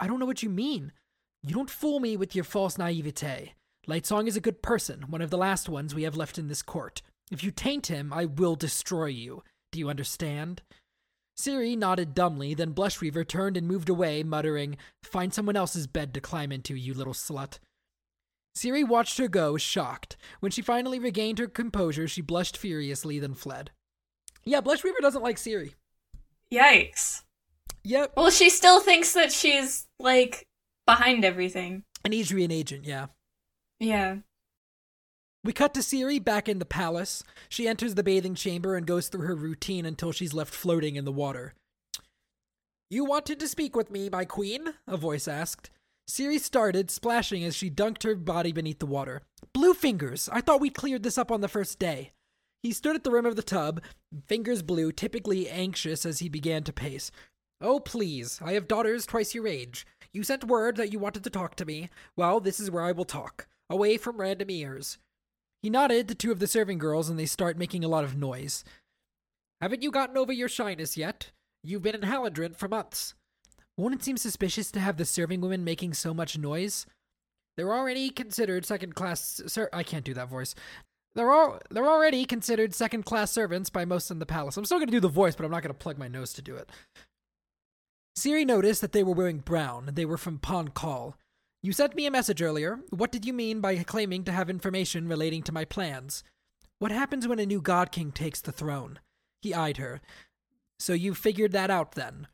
I 0.00 0.08
don't 0.08 0.18
know 0.18 0.26
what 0.26 0.42
you 0.42 0.50
mean. 0.50 0.92
You 1.42 1.54
don't 1.54 1.70
fool 1.70 2.00
me 2.00 2.16
with 2.16 2.34
your 2.34 2.44
false 2.44 2.76
naivete. 2.76 3.54
Lightsong 3.88 4.26
is 4.26 4.36
a 4.36 4.40
good 4.40 4.62
person, 4.62 5.04
one 5.08 5.22
of 5.22 5.30
the 5.30 5.38
last 5.38 5.68
ones 5.68 5.94
we 5.94 6.02
have 6.02 6.16
left 6.16 6.38
in 6.38 6.48
this 6.48 6.62
court. 6.62 7.02
If 7.30 7.44
you 7.44 7.50
taint 7.50 7.86
him, 7.86 8.12
I 8.12 8.24
will 8.24 8.56
destroy 8.56 9.06
you. 9.06 9.44
Do 9.70 9.78
you 9.78 9.88
understand? 9.88 10.62
Siri 11.40 11.74
nodded 11.74 12.14
dumbly, 12.14 12.54
then 12.54 12.74
Blushweaver 12.74 13.26
turned 13.26 13.56
and 13.56 13.66
moved 13.66 13.88
away, 13.88 14.22
muttering, 14.22 14.76
Find 15.02 15.32
someone 15.32 15.56
else's 15.56 15.86
bed 15.86 16.14
to 16.14 16.20
climb 16.20 16.52
into, 16.52 16.76
you 16.76 16.94
little 16.94 17.14
slut. 17.14 17.58
Siri 18.54 18.84
watched 18.84 19.18
her 19.18 19.28
go, 19.28 19.56
shocked. 19.56 20.16
When 20.40 20.52
she 20.52 20.62
finally 20.62 20.98
regained 20.98 21.38
her 21.38 21.46
composure, 21.46 22.06
she 22.06 22.20
blushed 22.20 22.56
furiously, 22.56 23.18
then 23.18 23.34
fled. 23.34 23.70
Yeah, 24.44 24.60
Blushweaver 24.60 25.00
doesn't 25.00 25.22
like 25.22 25.38
Siri. 25.38 25.74
Yikes. 26.52 27.22
Yep. 27.84 28.12
Well, 28.16 28.30
she 28.30 28.50
still 28.50 28.80
thinks 28.80 29.14
that 29.14 29.32
she's, 29.32 29.86
like, 29.98 30.46
behind 30.86 31.24
everything. 31.24 31.84
An 32.04 32.12
Idrian 32.12 32.52
agent, 32.52 32.84
yeah. 32.84 33.06
Yeah. 33.78 34.16
We 35.42 35.52
cut 35.52 35.72
to 35.74 35.82
Siri 35.82 36.18
back 36.18 36.48
in 36.48 36.58
the 36.58 36.66
palace. 36.66 37.24
She 37.48 37.66
enters 37.66 37.94
the 37.94 38.02
bathing 38.02 38.34
chamber 38.34 38.76
and 38.76 38.86
goes 38.86 39.08
through 39.08 39.26
her 39.26 39.34
routine 39.34 39.86
until 39.86 40.12
she's 40.12 40.34
left 40.34 40.52
floating 40.52 40.96
in 40.96 41.04
the 41.04 41.12
water. 41.12 41.54
You 42.90 43.04
wanted 43.04 43.40
to 43.40 43.48
speak 43.48 43.74
with 43.74 43.90
me, 43.90 44.10
my 44.10 44.24
queen? 44.24 44.74
A 44.86 44.96
voice 44.96 45.26
asked. 45.26 45.70
Siri 46.06 46.38
started, 46.38 46.90
splashing 46.90 47.44
as 47.44 47.54
she 47.56 47.70
dunked 47.70 48.02
her 48.02 48.16
body 48.16 48.52
beneath 48.52 48.80
the 48.80 48.86
water. 48.86 49.22
Bluefingers! 49.54 50.28
I 50.32 50.40
thought 50.40 50.60
we'd 50.60 50.74
cleared 50.74 51.04
this 51.04 51.16
up 51.16 51.30
on 51.30 51.40
the 51.40 51.48
first 51.48 51.78
day. 51.78 52.10
He 52.62 52.72
stood 52.72 52.96
at 52.96 53.04
the 53.04 53.10
rim 53.10 53.26
of 53.26 53.36
the 53.36 53.42
tub, 53.42 53.80
fingers 54.26 54.62
blue, 54.62 54.92
typically 54.92 55.48
anxious 55.48 56.04
as 56.04 56.18
he 56.18 56.28
began 56.28 56.64
to 56.64 56.72
pace. 56.72 57.10
Oh, 57.60 57.78
please, 57.78 58.40
I 58.44 58.52
have 58.52 58.68
daughters 58.68 59.06
twice 59.06 59.34
your 59.34 59.46
age. 59.46 59.86
You 60.12 60.22
sent 60.24 60.44
word 60.44 60.76
that 60.76 60.92
you 60.92 60.98
wanted 60.98 61.24
to 61.24 61.30
talk 61.30 61.54
to 61.56 61.64
me. 61.64 61.88
Well, 62.16 62.40
this 62.40 62.58
is 62.58 62.70
where 62.70 62.82
I 62.82 62.92
will 62.92 63.04
talk, 63.04 63.46
away 63.70 63.96
from 63.96 64.16
random 64.20 64.50
ears. 64.50 64.98
He 65.62 65.70
nodded 65.70 66.08
to 66.08 66.14
two 66.14 66.32
of 66.32 66.38
the 66.38 66.46
serving 66.46 66.78
girls 66.78 67.08
and 67.08 67.18
they 67.18 67.26
start 67.26 67.58
making 67.58 67.84
a 67.84 67.88
lot 67.88 68.04
of 68.04 68.16
noise. 68.16 68.64
Haven't 69.60 69.82
you 69.82 69.90
gotten 69.90 70.16
over 70.16 70.32
your 70.32 70.48
shyness 70.48 70.96
yet? 70.96 71.30
You've 71.62 71.82
been 71.82 71.94
in 71.94 72.00
Hallandren 72.02 72.56
for 72.56 72.68
months. 72.68 73.14
Won't 73.76 73.94
it 73.94 74.02
seem 74.02 74.16
suspicious 74.16 74.70
to 74.72 74.80
have 74.80 74.96
the 74.96 75.04
serving 75.04 75.40
women 75.40 75.64
making 75.64 75.94
so 75.94 76.14
much 76.14 76.38
noise? 76.38 76.86
They're 77.56 77.74
already 77.74 78.10
considered 78.10 78.64
second 78.64 78.94
class. 78.94 79.42
Sir, 79.46 79.68
I 79.72 79.82
can't 79.82 80.04
do 80.04 80.14
that 80.14 80.28
voice. 80.28 80.54
They're 81.14 81.30
all 81.30 81.58
they're 81.70 81.90
already 81.90 82.24
considered 82.24 82.74
second 82.74 83.04
class 83.04 83.32
servants 83.32 83.68
by 83.68 83.84
most 83.84 84.10
in 84.10 84.18
the 84.18 84.26
palace. 84.26 84.56
I'm 84.56 84.64
still 84.64 84.78
gonna 84.78 84.90
do 84.92 85.00
the 85.00 85.08
voice, 85.08 85.34
but 85.34 85.44
I'm 85.44 85.50
not 85.50 85.62
gonna 85.62 85.74
plug 85.74 85.98
my 85.98 86.08
nose 86.08 86.32
to 86.34 86.42
do 86.42 86.54
it. 86.56 86.70
Siri 88.16 88.44
noticed 88.44 88.80
that 88.80 88.92
they 88.92 89.02
were 89.02 89.14
wearing 89.14 89.38
brown. 89.38 89.90
They 89.92 90.04
were 90.04 90.16
from 90.16 90.38
Pahn 90.38 90.68
Kahl. 90.68 91.16
You 91.62 91.72
sent 91.74 91.94
me 91.94 92.06
a 92.06 92.10
message 92.10 92.40
earlier. 92.40 92.80
What 92.88 93.12
did 93.12 93.26
you 93.26 93.34
mean 93.34 93.60
by 93.60 93.76
claiming 93.82 94.24
to 94.24 94.32
have 94.32 94.48
information 94.48 95.08
relating 95.08 95.42
to 95.42 95.52
my 95.52 95.66
plans? 95.66 96.24
What 96.78 96.90
happens 96.90 97.28
when 97.28 97.38
a 97.38 97.44
new 97.44 97.60
God 97.60 97.92
King 97.92 98.12
takes 98.12 98.40
the 98.40 98.50
throne? 98.50 98.98
He 99.42 99.52
eyed 99.52 99.76
her. 99.76 100.00
So 100.78 100.94
you 100.94 101.14
figured 101.14 101.52
that 101.52 101.70
out 101.70 101.92
then? 101.92 102.28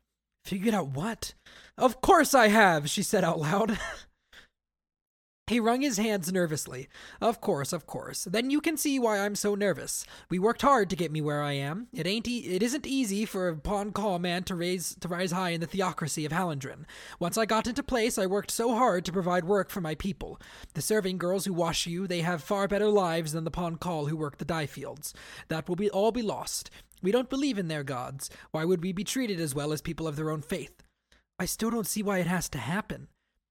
Figured 0.45 0.73
out 0.73 0.87
what? 0.87 1.33
Of 1.77 1.99
course 1.99 2.33
I 2.33 2.47
have, 2.47 2.89
she 2.89 3.03
said 3.03 3.25
out 3.25 3.37
loud. 3.37 3.77
He 5.47 5.61
wrung 5.61 5.81
his 5.81 5.95
hands 5.95 6.31
nervously. 6.31 6.89
Of 7.21 7.39
course, 7.39 7.71
of 7.71 7.87
course. 7.87 8.25
Then 8.25 8.49
you 8.49 8.59
can 8.59 8.75
see 8.75 8.99
why 8.99 9.19
I'm 9.19 9.35
so 9.35 9.55
nervous. 9.55 10.05
We 10.29 10.39
worked 10.39 10.61
hard 10.61 10.89
to 10.89 10.95
get 10.97 11.09
me 11.09 11.21
where 11.21 11.41
I 11.41 11.53
am. 11.53 11.87
It 11.93 12.05
ain't 12.05 12.27
e- 12.27 12.47
it 12.55 12.61
isn't 12.61 12.85
easy 12.85 13.23
for 13.23 13.47
a 13.47 13.55
Pahn 13.55 13.93
Kahl 13.93 14.19
man 14.19 14.43
to 14.43 14.55
raise 14.55 14.95
to 14.95 15.07
rise 15.07 15.31
high 15.31 15.51
in 15.51 15.61
the 15.61 15.67
theocracy 15.67 16.25
of 16.25 16.33
Hallandren. 16.33 16.83
Once 17.17 17.37
I 17.37 17.45
got 17.45 17.65
into 17.65 17.81
place, 17.81 18.17
I 18.17 18.25
worked 18.25 18.51
so 18.51 18.75
hard 18.75 19.05
to 19.05 19.13
provide 19.13 19.45
work 19.45 19.69
for 19.69 19.79
my 19.79 19.95
people. 19.95 20.37
The 20.73 20.81
serving 20.81 21.17
girls 21.17 21.45
who 21.45 21.53
wash 21.53 21.87
you, 21.87 22.07
they 22.07 22.21
have 22.21 22.43
far 22.43 22.67
better 22.67 22.89
lives 22.89 23.31
than 23.31 23.45
the 23.45 23.51
Pahn 23.51 23.77
Kahl 23.77 24.07
who 24.07 24.17
work 24.17 24.39
the 24.39 24.45
dye 24.45 24.65
fields. 24.65 25.13
That 25.47 25.69
will 25.69 25.77
be 25.77 25.89
all 25.89 26.11
be 26.11 26.21
lost. 26.21 26.69
We 27.01 27.13
don't 27.13 27.29
believe 27.29 27.57
in 27.57 27.69
their 27.69 27.83
gods. 27.83 28.29
Why 28.51 28.65
would 28.65 28.83
we 28.83 28.91
be 28.91 29.05
treated 29.05 29.39
as 29.39 29.55
well 29.55 29.71
as 29.71 29.81
people 29.81 30.09
of 30.09 30.17
their 30.17 30.29
own 30.29 30.41
faith? 30.41 30.83
I 31.39 31.45
still 31.45 31.69
don't 31.69 31.87
see 31.87 32.03
why 32.03 32.17
it 32.17 32.27
has 32.27 32.49
to 32.49 32.57
happen. 32.57 33.07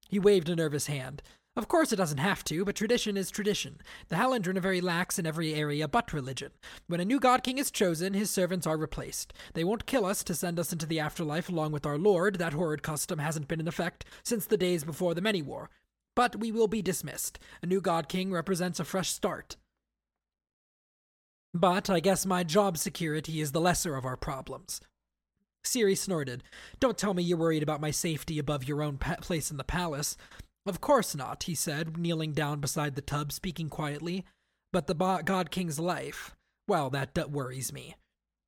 He 0.09 0.19
waved 0.19 0.47
a 0.49 0.55
nervous 0.55 0.87
hand. 0.87 1.21
Of 1.57 1.67
course, 1.67 1.91
it 1.91 1.95
doesn't 1.95 2.19
have 2.19 2.43
to, 2.45 2.63
but 2.63 2.75
tradition 2.75 3.17
is 3.17 3.31
tradition. 3.31 3.81
The 4.09 4.15
Hallandren 4.15 4.57
are 4.57 4.61
very 4.61 4.79
lax 4.79 5.17
in 5.17 5.25
every 5.25 5.55
area 5.55 5.87
but 5.87 6.13
religion. 6.13 6.51
When 6.85 6.99
a 6.99 7.05
new 7.05 7.19
god 7.19 7.41
king 7.41 7.57
is 7.57 7.71
chosen, 7.71 8.13
his 8.13 8.29
servants 8.29 8.67
are 8.67 8.77
replaced. 8.77 9.33
They 9.55 9.63
won't 9.63 9.87
kill 9.87 10.05
us 10.05 10.23
to 10.25 10.35
send 10.35 10.59
us 10.59 10.71
into 10.71 10.85
the 10.85 10.99
afterlife 10.99 11.49
along 11.49 11.71
with 11.71 11.87
our 11.87 11.97
lord. 11.97 12.35
That 12.35 12.53
horrid 12.53 12.83
custom 12.83 13.17
hasn't 13.17 13.47
been 13.47 13.59
in 13.59 13.67
effect 13.67 14.05
since 14.23 14.45
the 14.45 14.55
days 14.55 14.83
before 14.83 15.15
the 15.15 15.21
Manywar. 15.21 15.69
But 16.15 16.35
we 16.35 16.51
will 16.51 16.67
be 16.67 16.83
dismissed. 16.83 17.39
A 17.63 17.65
new 17.65 17.81
god 17.81 18.07
king 18.07 18.31
represents 18.31 18.79
a 18.79 18.85
fresh 18.85 19.09
start. 19.09 19.55
But 21.55 21.89
I 21.89 22.01
guess 22.01 22.23
my 22.23 22.43
job 22.43 22.77
security 22.77 23.41
is 23.41 23.51
the 23.51 23.61
lesser 23.61 23.95
of 23.95 24.05
our 24.05 24.15
problems. 24.15 24.79
Siri 25.63 25.95
snorted. 25.95 26.43
Don't 26.79 26.99
tell 26.99 27.15
me 27.15 27.23
you're 27.23 27.35
worried 27.35 27.63
about 27.63 27.81
my 27.81 27.89
safety 27.89 28.37
above 28.37 28.67
your 28.67 28.83
own 28.83 28.99
pa- 28.99 29.15
place 29.15 29.49
in 29.49 29.57
the 29.57 29.63
palace. 29.63 30.15
Of 30.67 30.81
course 30.81 31.15
not, 31.15 31.43
he 31.43 31.55
said, 31.55 31.97
kneeling 31.97 32.33
down 32.33 32.59
beside 32.59 32.95
the 32.95 33.01
tub, 33.01 33.31
speaking 33.31 33.69
quietly. 33.69 34.25
But 34.73 34.87
the 34.87 34.95
bo- 34.95 35.21
God 35.23 35.49
King's 35.49 35.79
life, 35.79 36.35
well, 36.67 36.89
that 36.89 37.13
d- 37.13 37.23
worries 37.23 37.71
me. 37.71 37.95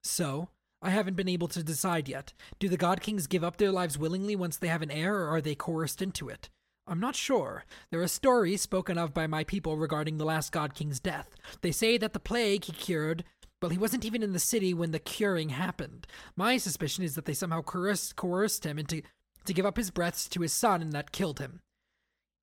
So, 0.04 0.50
I 0.82 0.90
haven't 0.90 1.16
been 1.16 1.30
able 1.30 1.48
to 1.50 1.64
decide 1.64 2.10
yet. 2.10 2.34
Do 2.60 2.68
the 2.70 2.78
God 2.78 3.02
Kings 3.02 3.28
give 3.28 3.44
up 3.44 3.58
their 3.58 3.72
lives 3.72 3.98
willingly 3.98 4.36
once 4.36 4.58
they 4.58 4.68
have 4.68 4.82
an 4.82 4.92
heir, 4.92 5.16
or 5.16 5.30
are 5.30 5.42
they 5.42 5.56
coerced 5.56 6.02
into 6.02 6.30
it? 6.30 6.50
I'm 6.86 7.00
not 7.00 7.16
sure. 7.16 7.64
There 7.92 8.02
are 8.02 8.08
stories 8.08 8.62
spoken 8.62 8.98
of 8.98 9.14
by 9.14 9.28
my 9.28 9.44
people 9.44 9.78
regarding 9.78 10.18
the 10.18 10.26
last 10.26 10.52
God 10.52 10.74
King's 10.74 11.00
death. 11.00 11.30
They 11.62 11.72
say 11.72 11.98
that 11.98 12.14
the 12.14 12.20
plague 12.20 12.66
he 12.66 12.74
cured 12.74 13.24
well, 13.62 13.70
he 13.70 13.78
wasn't 13.78 14.06
even 14.06 14.24
in 14.24 14.32
the 14.32 14.40
city 14.40 14.74
when 14.74 14.92
the 14.92 15.00
curing 15.00 15.50
happened. 15.50 16.08
My 16.36 16.58
suspicion 16.58 17.04
is 17.04 17.16
that 17.16 17.26
they 17.26 17.34
somehow 17.34 17.62
coerced, 17.62 18.16
coerced 18.16 18.66
him 18.66 18.80
into 18.80 19.02
to 19.46 19.54
give 19.54 19.66
up 19.66 19.76
his 19.78 19.92
breaths 19.92 20.30
to 20.30 20.42
his 20.42 20.54
son, 20.54 20.82
and 20.82 20.94
that 20.94 21.12
killed 21.12 21.40
him. 21.40 21.60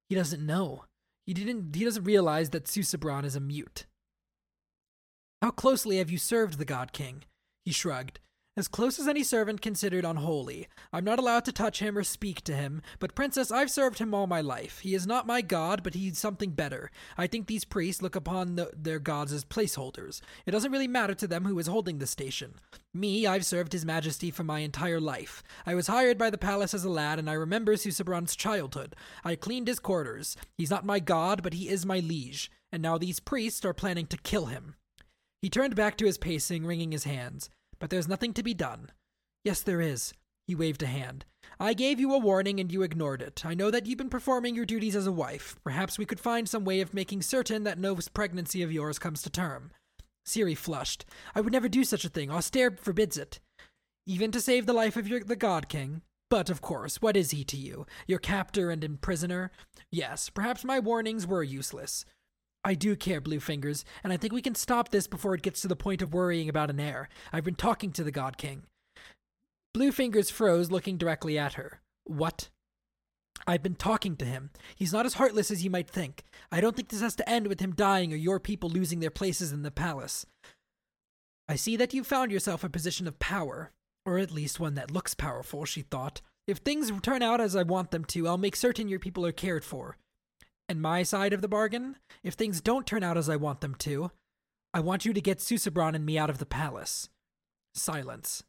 He 0.08 0.14
doesn't 0.14 0.44
know. 0.44 0.84
He 1.26 1.34
didn't. 1.34 1.74
He 1.74 1.84
doesn't 1.84 2.04
realize 2.04 2.50
that 2.50 2.64
Susebron 2.64 3.24
is 3.24 3.36
a 3.36 3.40
mute. 3.40 3.86
How 5.42 5.50
closely 5.50 5.98
have 5.98 6.10
you 6.10 6.18
served 6.18 6.58
the 6.58 6.64
God 6.64 6.92
King? 6.92 7.24
He 7.64 7.72
shrugged. 7.72 8.20
As 8.58 8.68
close 8.68 8.98
as 8.98 9.06
any 9.06 9.22
servant 9.22 9.60
considered 9.60 10.06
unholy. 10.06 10.66
I'm 10.90 11.04
not 11.04 11.18
allowed 11.18 11.44
to 11.44 11.52
touch 11.52 11.80
him 11.80 11.98
or 11.98 12.02
speak 12.02 12.40
to 12.44 12.56
him, 12.56 12.80
but 12.98 13.14
Princess, 13.14 13.50
I've 13.50 13.70
served 13.70 13.98
him 13.98 14.14
all 14.14 14.26
my 14.26 14.40
life. 14.40 14.78
He 14.78 14.94
is 14.94 15.06
not 15.06 15.26
my 15.26 15.42
god, 15.42 15.82
but 15.82 15.92
he's 15.92 16.18
something 16.18 16.52
better. 16.52 16.90
I 17.18 17.26
think 17.26 17.48
these 17.48 17.66
priests 17.66 18.00
look 18.00 18.16
upon 18.16 18.56
the, 18.56 18.70
their 18.74 18.98
gods 18.98 19.30
as 19.34 19.44
placeholders. 19.44 20.22
It 20.46 20.52
doesn't 20.52 20.72
really 20.72 20.88
matter 20.88 21.14
to 21.16 21.26
them 21.26 21.44
who 21.44 21.58
is 21.58 21.66
holding 21.66 21.98
the 21.98 22.06
station. 22.06 22.54
Me, 22.94 23.26
I've 23.26 23.44
served 23.44 23.74
His 23.74 23.84
Majesty 23.84 24.30
for 24.30 24.42
my 24.42 24.60
entire 24.60 25.00
life. 25.00 25.42
I 25.66 25.74
was 25.74 25.88
hired 25.88 26.16
by 26.16 26.30
the 26.30 26.38
palace 26.38 26.72
as 26.72 26.84
a 26.84 26.88
lad, 26.88 27.18
and 27.18 27.28
I 27.28 27.34
remember 27.34 27.76
Susebron's 27.76 28.34
childhood. 28.34 28.96
I 29.22 29.36
cleaned 29.36 29.68
his 29.68 29.80
quarters. 29.80 30.34
He's 30.56 30.70
not 30.70 30.86
my 30.86 30.98
god, 30.98 31.42
but 31.42 31.52
he 31.52 31.68
is 31.68 31.84
my 31.84 31.98
liege. 31.98 32.50
And 32.72 32.82
now 32.82 32.96
these 32.96 33.20
priests 33.20 33.66
are 33.66 33.74
planning 33.74 34.06
to 34.06 34.16
kill 34.16 34.46
him. 34.46 34.76
He 35.42 35.50
turned 35.50 35.76
back 35.76 35.98
to 35.98 36.06
his 36.06 36.16
pacing, 36.16 36.64
wringing 36.64 36.92
his 36.92 37.04
hands. 37.04 37.50
But 37.78 37.90
there's 37.90 38.08
nothing 38.08 38.32
to 38.34 38.42
be 38.42 38.54
done. 38.54 38.90
Yes, 39.44 39.60
there 39.60 39.80
is. 39.80 40.12
He 40.46 40.54
waved 40.54 40.82
a 40.82 40.86
hand. 40.86 41.24
I 41.58 41.74
gave 41.74 41.98
you 41.98 42.12
a 42.12 42.18
warning 42.18 42.60
and 42.60 42.70
you 42.70 42.82
ignored 42.82 43.22
it. 43.22 43.44
I 43.44 43.54
know 43.54 43.70
that 43.70 43.86
you've 43.86 43.98
been 43.98 44.08
performing 44.08 44.54
your 44.54 44.64
duties 44.64 44.94
as 44.96 45.06
a 45.06 45.12
wife. 45.12 45.56
Perhaps 45.64 45.98
we 45.98 46.04
could 46.04 46.20
find 46.20 46.48
some 46.48 46.64
way 46.64 46.80
of 46.80 46.94
making 46.94 47.22
certain 47.22 47.64
that 47.64 47.78
no 47.78 47.96
pregnancy 48.14 48.62
of 48.62 48.72
yours 48.72 48.98
comes 48.98 49.22
to 49.22 49.30
term. 49.30 49.70
Siri 50.24 50.54
flushed. 50.54 51.04
I 51.34 51.40
would 51.40 51.52
never 51.52 51.68
do 51.68 51.84
such 51.84 52.04
a 52.04 52.08
thing. 52.08 52.28
Austre 52.28 52.78
forbids 52.78 53.16
it. 53.16 53.40
Even 54.06 54.30
to 54.32 54.40
save 54.40 54.66
the 54.66 54.72
life 54.72 54.96
of 54.96 55.08
your, 55.08 55.20
the 55.20 55.36
God 55.36 55.68
King. 55.68 56.02
But, 56.28 56.50
of 56.50 56.60
course, 56.60 57.00
what 57.00 57.16
is 57.16 57.30
he 57.30 57.44
to 57.44 57.56
you? 57.56 57.86
Your 58.08 58.18
captor 58.18 58.70
and 58.70 58.82
imprisoner? 58.82 59.52
Yes, 59.92 60.28
perhaps 60.28 60.64
my 60.64 60.80
warnings 60.80 61.26
were 61.26 61.42
useless. 61.44 62.04
I 62.66 62.74
do 62.74 62.96
care, 62.96 63.20
Bluefingers, 63.20 63.84
and 64.02 64.12
I 64.12 64.16
think 64.16 64.32
we 64.32 64.42
can 64.42 64.56
stop 64.56 64.88
this 64.88 65.06
before 65.06 65.34
it 65.36 65.42
gets 65.42 65.60
to 65.60 65.68
the 65.68 65.76
point 65.76 66.02
of 66.02 66.12
worrying 66.12 66.48
about 66.48 66.68
an 66.68 66.80
heir. 66.80 67.08
I've 67.32 67.44
been 67.44 67.54
talking 67.54 67.92
to 67.92 68.02
the 68.02 68.10
God 68.10 68.38
King. 68.38 68.64
Bluefingers 69.72 70.32
froze, 70.32 70.68
looking 70.68 70.96
directly 70.96 71.38
at 71.38 71.52
her. 71.52 71.80
What? 72.02 72.48
I've 73.46 73.62
been 73.62 73.76
talking 73.76 74.16
to 74.16 74.24
him. 74.24 74.50
He's 74.74 74.92
not 74.92 75.06
as 75.06 75.14
heartless 75.14 75.52
as 75.52 75.62
you 75.62 75.70
might 75.70 75.88
think. 75.88 76.24
I 76.50 76.60
don't 76.60 76.74
think 76.74 76.88
this 76.88 77.02
has 77.02 77.14
to 77.16 77.30
end 77.30 77.46
with 77.46 77.60
him 77.60 77.72
dying 77.72 78.12
or 78.12 78.16
your 78.16 78.40
people 78.40 78.68
losing 78.68 78.98
their 78.98 79.10
places 79.10 79.52
in 79.52 79.62
the 79.62 79.70
palace. 79.70 80.26
I 81.48 81.54
see 81.54 81.76
that 81.76 81.94
you've 81.94 82.08
found 82.08 82.32
yourself 82.32 82.64
a 82.64 82.68
position 82.68 83.06
of 83.06 83.20
power, 83.20 83.70
or 84.04 84.18
at 84.18 84.32
least 84.32 84.58
one 84.58 84.74
that 84.74 84.90
looks 84.90 85.14
powerful, 85.14 85.64
she 85.66 85.82
thought. 85.82 86.20
If 86.48 86.58
things 86.58 86.90
turn 87.00 87.22
out 87.22 87.40
as 87.40 87.54
I 87.54 87.62
want 87.62 87.92
them 87.92 88.04
to, 88.06 88.26
I'll 88.26 88.38
make 88.38 88.56
certain 88.56 88.88
your 88.88 88.98
people 88.98 89.24
are 89.24 89.30
cared 89.30 89.64
for. 89.64 89.98
And 90.68 90.82
my 90.82 91.02
side 91.02 91.32
of 91.32 91.42
the 91.42 91.48
bargain? 91.48 91.96
If 92.22 92.34
things 92.34 92.60
don't 92.60 92.86
turn 92.86 93.02
out 93.02 93.16
as 93.16 93.28
I 93.28 93.36
want 93.36 93.60
them 93.60 93.74
to, 93.76 94.10
I 94.74 94.80
want 94.80 95.04
you 95.04 95.12
to 95.12 95.20
get 95.20 95.38
Susebron 95.38 95.94
and 95.94 96.04
me 96.04 96.18
out 96.18 96.30
of 96.30 96.38
the 96.38 96.46
palace. 96.46 97.08
Silence. 97.74 98.42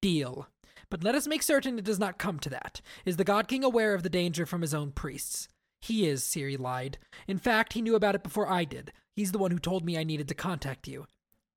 Deal. 0.00 0.48
But 0.90 1.04
let 1.04 1.14
us 1.14 1.26
make 1.26 1.42
certain 1.42 1.78
it 1.78 1.84
does 1.84 1.98
not 1.98 2.18
come 2.18 2.38
to 2.40 2.50
that. 2.50 2.80
Is 3.04 3.16
the 3.16 3.24
God 3.24 3.48
King 3.48 3.64
aware 3.64 3.94
of 3.94 4.02
the 4.02 4.08
danger 4.08 4.46
from 4.46 4.62
his 4.62 4.74
own 4.74 4.90
priests? 4.90 5.48
He 5.80 6.08
is, 6.08 6.24
Siri 6.24 6.56
lied. 6.56 6.98
In 7.28 7.38
fact, 7.38 7.74
he 7.74 7.82
knew 7.82 7.94
about 7.94 8.14
it 8.14 8.22
before 8.22 8.48
I 8.50 8.64
did. 8.64 8.92
He's 9.14 9.32
the 9.32 9.38
one 9.38 9.50
who 9.50 9.58
told 9.58 9.84
me 9.84 9.98
I 9.98 10.04
needed 10.04 10.28
to 10.28 10.34
contact 10.34 10.88
you. 10.88 11.06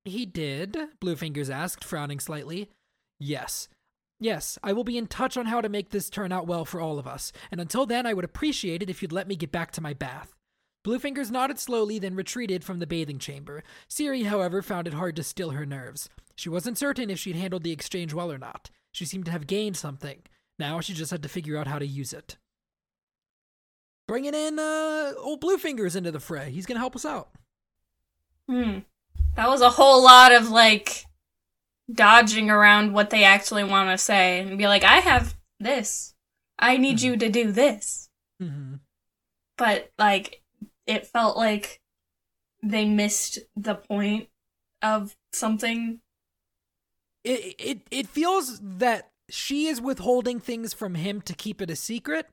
He 0.04 0.26
did? 0.26 0.78
Bluefingers 1.02 1.50
asked, 1.50 1.84
frowning 1.84 2.20
slightly. 2.20 2.70
Yes. 3.20 3.68
Yes, 4.20 4.58
I 4.64 4.74
will 4.74 4.84
be 4.84 4.98
in 4.98 5.08
touch 5.08 5.38
on 5.38 5.46
how 5.46 5.62
to 5.62 5.70
make 5.70 5.92
this 5.92 6.10
turn 6.10 6.32
out 6.32 6.48
well 6.48 6.66
for 6.66 6.82
all 6.82 6.98
of 6.98 7.08
us, 7.08 7.32
and 7.52 7.62
until 7.62 7.86
then 7.86 8.06
I 8.06 8.14
would 8.14 8.26
appreciate 8.26 8.82
it 8.82 8.90
if 8.90 9.02
you'd 9.02 9.12
let 9.12 9.28
me 9.28 9.36
get 9.36 9.52
back 9.52 9.72
to 9.72 9.82
my 9.82 9.94
bath. 9.94 10.34
Bluefingers 10.86 11.30
nodded 11.30 11.60
slowly, 11.60 12.00
then 12.00 12.16
retreated 12.16 12.64
from 12.64 12.80
the 12.80 12.88
bathing 12.88 13.20
chamber. 13.20 13.64
Siri, 13.88 14.24
however, 14.24 14.62
found 14.62 14.88
it 14.88 14.94
hard 14.94 15.16
to 15.18 15.24
still 15.24 15.52
her 15.52 15.66
nerves. 15.66 16.10
She 16.36 16.50
wasn't 16.50 16.78
certain 16.78 17.10
if 17.10 17.20
she'd 17.20 17.36
handled 17.36 17.64
the 17.64 17.72
exchange 17.72 18.14
well 18.14 18.32
or 18.32 18.38
not. 18.38 18.70
She 18.92 19.06
seemed 19.06 19.26
to 19.26 19.32
have 19.32 19.48
gained 19.48 19.76
something. 19.76 20.22
Now 20.58 20.80
she 20.80 20.94
just 20.94 21.12
had 21.12 21.24
to 21.24 21.30
figure 21.30 21.58
out 21.58 21.68
how 21.68 21.78
to 21.78 21.86
use 21.86 22.14
it. 22.14 22.38
Bringing 24.08 24.34
in 24.34 24.58
uh, 24.58 25.14
old 25.18 25.42
Bluefingers 25.42 25.96
into 25.96 26.12
the 26.12 26.20
fray. 26.20 26.52
He's 26.52 26.66
gonna 26.66 26.80
help 26.80 26.96
us 26.96 27.06
out. 27.06 27.30
Hmm. 28.50 28.80
That 29.36 29.50
was 29.50 29.62
a 29.62 29.70
whole 29.70 30.04
lot 30.04 30.32
of 30.32 30.50
like 30.50 31.07
dodging 31.92 32.50
around 32.50 32.94
what 32.94 33.10
they 33.10 33.24
actually 33.24 33.64
want 33.64 33.90
to 33.90 33.98
say 33.98 34.40
and 34.40 34.58
be 34.58 34.68
like, 34.68 34.84
I 34.84 34.98
have 34.98 35.36
this. 35.60 36.14
I 36.60 36.78
need 36.78 37.02
you 37.02 37.18
to 37.18 37.30
do 37.30 37.52
this. 37.52 38.10
Mm-hmm. 38.42 38.76
But 39.58 39.92
like, 39.98 40.42
it 40.86 41.08
felt 41.08 41.38
like 41.38 41.82
they 42.64 42.86
missed 42.86 43.40
the 43.56 43.76
point 43.76 44.30
of 44.82 45.16
something. 45.34 46.00
It, 47.24 47.56
it 47.60 47.82
it 47.92 48.08
feels 48.08 48.60
that 48.62 49.12
she 49.30 49.68
is 49.68 49.82
withholding 49.82 50.40
things 50.40 50.74
from 50.74 50.96
him 50.96 51.22
to 51.22 51.34
keep 51.34 51.62
it 51.62 51.70
a 51.70 51.76
secret. 51.76 52.28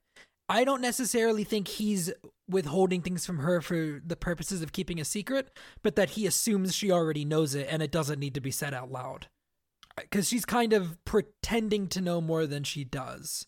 I 0.49 0.65
don't 0.65 0.83
necessarily 0.83 1.43
think 1.43 1.69
he's 1.69 2.13
withholding 2.49 3.01
things 3.01 3.25
from 3.25 3.39
her 3.39 3.63
for 3.63 4.03
the 4.05 4.17
purposes 4.17 4.61
of 4.61 4.73
keeping 4.73 5.01
a 5.01 5.05
secret, 5.05 5.51
but 5.83 5.97
that 5.97 6.11
he 6.11 6.27
assumes 6.27 6.75
she 6.75 6.93
already 6.93 7.25
knows 7.25 7.55
it 7.55 7.67
and 7.71 7.83
it 7.83 7.91
doesn't 7.91 8.19
need 8.19 8.35
to 8.35 8.41
be 8.41 8.51
said 8.51 8.75
out 8.75 8.93
loud. 8.93 9.29
Because 9.97 10.29
she's 10.29 10.45
kind 10.45 10.73
of 10.73 11.03
pretending 11.05 11.87
to 11.89 12.01
know 12.01 12.21
more 12.21 12.47
than 12.47 12.65
she 12.65 12.85
does. 12.85 13.47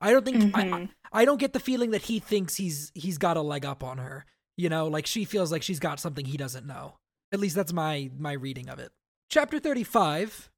I 0.00 0.10
don't 0.10 0.24
think 0.24 0.56
I, 0.56 0.64
Mhm. 0.64 0.88
I 1.12 1.24
don't 1.24 1.38
get 1.40 1.52
the 1.52 1.60
feeling 1.60 1.90
that 1.92 2.02
he 2.02 2.18
thinks 2.18 2.56
he's 2.56 2.90
he's 2.94 3.18
got 3.18 3.36
a 3.36 3.42
leg 3.42 3.64
up 3.64 3.84
on 3.84 3.98
her. 3.98 4.24
You 4.56 4.68
know, 4.68 4.86
like 4.88 5.06
she 5.06 5.24
feels 5.24 5.52
like 5.52 5.62
she's 5.62 5.78
got 5.80 6.00
something 6.00 6.24
he 6.24 6.36
doesn't 6.36 6.66
know. 6.66 6.96
At 7.30 7.40
least 7.40 7.54
that's 7.54 7.72
my 7.72 8.10
my 8.16 8.32
reading 8.32 8.68
of 8.68 8.78
it. 8.78 8.92
Chapter 9.30 9.58
35. 9.58 10.50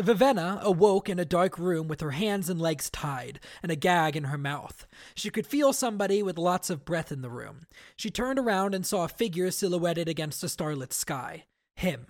Vivenna 0.00 0.58
awoke 0.62 1.10
in 1.10 1.18
a 1.18 1.26
dark 1.26 1.58
room 1.58 1.86
with 1.86 2.00
her 2.00 2.12
hands 2.12 2.48
and 2.48 2.58
legs 2.60 2.88
tied 2.88 3.38
and 3.62 3.70
a 3.70 3.76
gag 3.76 4.16
in 4.16 4.24
her 4.24 4.38
mouth. 4.38 4.86
She 5.14 5.28
could 5.28 5.46
feel 5.46 5.74
somebody 5.74 6.22
with 6.22 6.38
lots 6.38 6.70
of 6.70 6.86
breath 6.86 7.12
in 7.12 7.20
the 7.20 7.28
room. 7.28 7.66
She 7.96 8.10
turned 8.10 8.38
around 8.38 8.74
and 8.74 8.86
saw 8.86 9.04
a 9.04 9.08
figure 9.08 9.50
silhouetted 9.50 10.08
against 10.08 10.42
a 10.42 10.48
starlit 10.48 10.94
sky. 10.94 11.44
Him. 11.76 12.06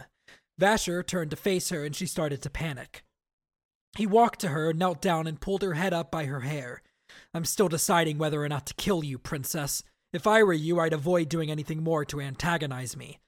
Vasher 0.61 1.05
turned 1.05 1.31
to 1.31 1.37
face 1.37 1.71
her 1.71 1.85
and 1.85 1.97
she 1.97 2.07
started 2.07 2.43
to 2.43 2.51
panic. 2.51 3.03
He 3.97 4.07
walked 4.07 4.41
to 4.41 4.49
her, 4.49 4.73
knelt 4.73 5.01
down, 5.01 5.27
and 5.27 5.41
pulled 5.41 5.63
her 5.63 5.75
head 5.75 5.93
up 5.93 6.11
by 6.11 6.27
her 6.27 6.41
hair. 6.41 6.83
I'm 7.35 7.45
still 7.45 7.69
deciding 7.69 8.19
whether 8.19 8.43
or 8.43 8.49
not 8.49 8.67
to 8.67 8.75
kill 8.75 9.03
you, 9.03 9.19
princess. 9.19 9.83
If 10.13 10.27
I 10.27 10.43
were 10.43 10.53
you, 10.53 10.79
I'd 10.79 10.93
avoid 10.93 11.29
doing 11.29 11.51
anything 11.51 11.83
more 11.83 12.05
to 12.05 12.21
antagonize 12.21 12.97
me. 12.97 13.19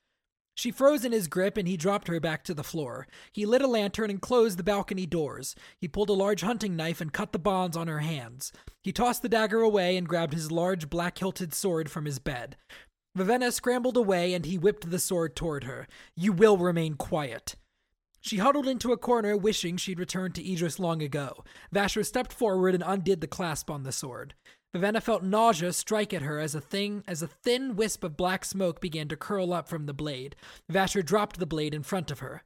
She 0.55 0.71
froze 0.71 1.05
in 1.05 1.13
his 1.13 1.29
grip 1.29 1.57
and 1.57 1.67
he 1.67 1.77
dropped 1.79 2.09
her 2.09 2.21
back 2.21 2.45
to 2.45 2.55
the 2.55 2.63
floor. 2.63 3.07
He 3.33 3.47
lit 3.47 3.63
a 3.63 3.67
lantern 3.67 4.11
and 4.11 4.21
closed 4.21 4.59
the 4.59 4.63
balcony 4.63 5.07
doors. 5.07 5.55
He 5.79 5.89
pulled 5.89 6.11
a 6.11 6.15
large 6.15 6.43
hunting 6.43 6.77
knife 6.77 7.01
and 7.01 7.13
cut 7.13 7.33
the 7.33 7.39
bonds 7.39 7.77
on 7.77 7.89
her 7.89 8.01
hands. 8.01 8.53
He 8.83 8.93
tossed 8.93 9.23
the 9.23 9.31
dagger 9.31 9.63
away 9.63 9.97
and 9.97 10.09
grabbed 10.09 10.35
his 10.35 10.53
large 10.53 10.91
black 10.91 11.19
hilted 11.19 11.55
sword 11.55 11.91
from 11.91 12.05
his 12.05 12.19
bed. 12.19 12.57
Vivenna 13.17 13.53
scrambled 13.53 13.97
away 13.97 14.33
and 14.35 14.47
he 14.47 14.59
whipped 14.59 14.91
the 14.91 14.99
sword 14.99 15.37
toward 15.37 15.65
her. 15.65 15.87
You 16.17 16.33
will 16.33 16.57
remain 16.57 16.95
quiet. 16.95 17.57
She 18.21 18.39
huddled 18.39 18.69
into 18.69 18.93
a 18.93 18.97
corner, 18.97 19.37
wishing 19.37 19.77
she'd 19.77 19.99
returned 19.99 20.37
to 20.37 20.53
Idris 20.53 20.79
long 20.79 21.03
ago. 21.03 21.45
Vasher 21.75 22.07
stepped 22.07 22.33
forward 22.33 22.75
and 22.75 22.85
undid 22.87 23.21
the 23.21 23.27
clasp 23.27 23.69
on 23.69 23.83
the 23.83 23.93
sword. 23.93 24.35
Vivenna 24.75 25.03
felt 25.03 25.23
nausea 25.23 25.73
strike 25.73 26.15
at 26.15 26.23
her 26.23 26.39
as 26.39 26.55
a 26.55 26.61
thing 26.61 27.05
as 27.07 27.21
a 27.21 27.27
thin 27.27 27.77
wisp 27.77 28.05
of 28.05 28.17
black 28.17 28.45
smoke 28.45 28.81
began 28.81 29.09
to 29.09 29.17
curl 29.17 29.53
up 29.53 29.69
from 29.69 29.87
the 29.87 29.93
blade. 29.93 30.37
Vasher 30.71 31.05
dropped 31.05 31.39
the 31.39 31.47
blade 31.47 31.75
in 31.75 31.83
front 31.83 32.11
of 32.11 32.21
her. 32.21 32.45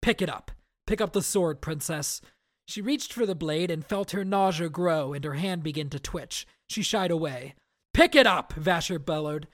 Pick 0.00 0.22
it 0.22 0.30
up. 0.30 0.52
Pick 0.86 1.00
up 1.00 1.12
the 1.12 1.22
sword, 1.22 1.60
princess. 1.60 2.20
She 2.68 2.80
reached 2.80 3.12
for 3.12 3.26
the 3.26 3.34
blade 3.34 3.70
and 3.70 3.84
felt 3.84 4.12
her 4.12 4.24
nausea 4.24 4.68
grow 4.68 5.12
and 5.12 5.24
her 5.24 5.34
hand 5.34 5.62
begin 5.62 5.90
to 5.90 5.98
twitch. 5.98 6.46
She 6.68 6.82
shied 6.82 7.10
away. 7.10 7.54
Pick 7.92 8.14
it 8.14 8.26
up, 8.26 8.54
Vasher 8.54 9.04
bellowed. 9.04 9.48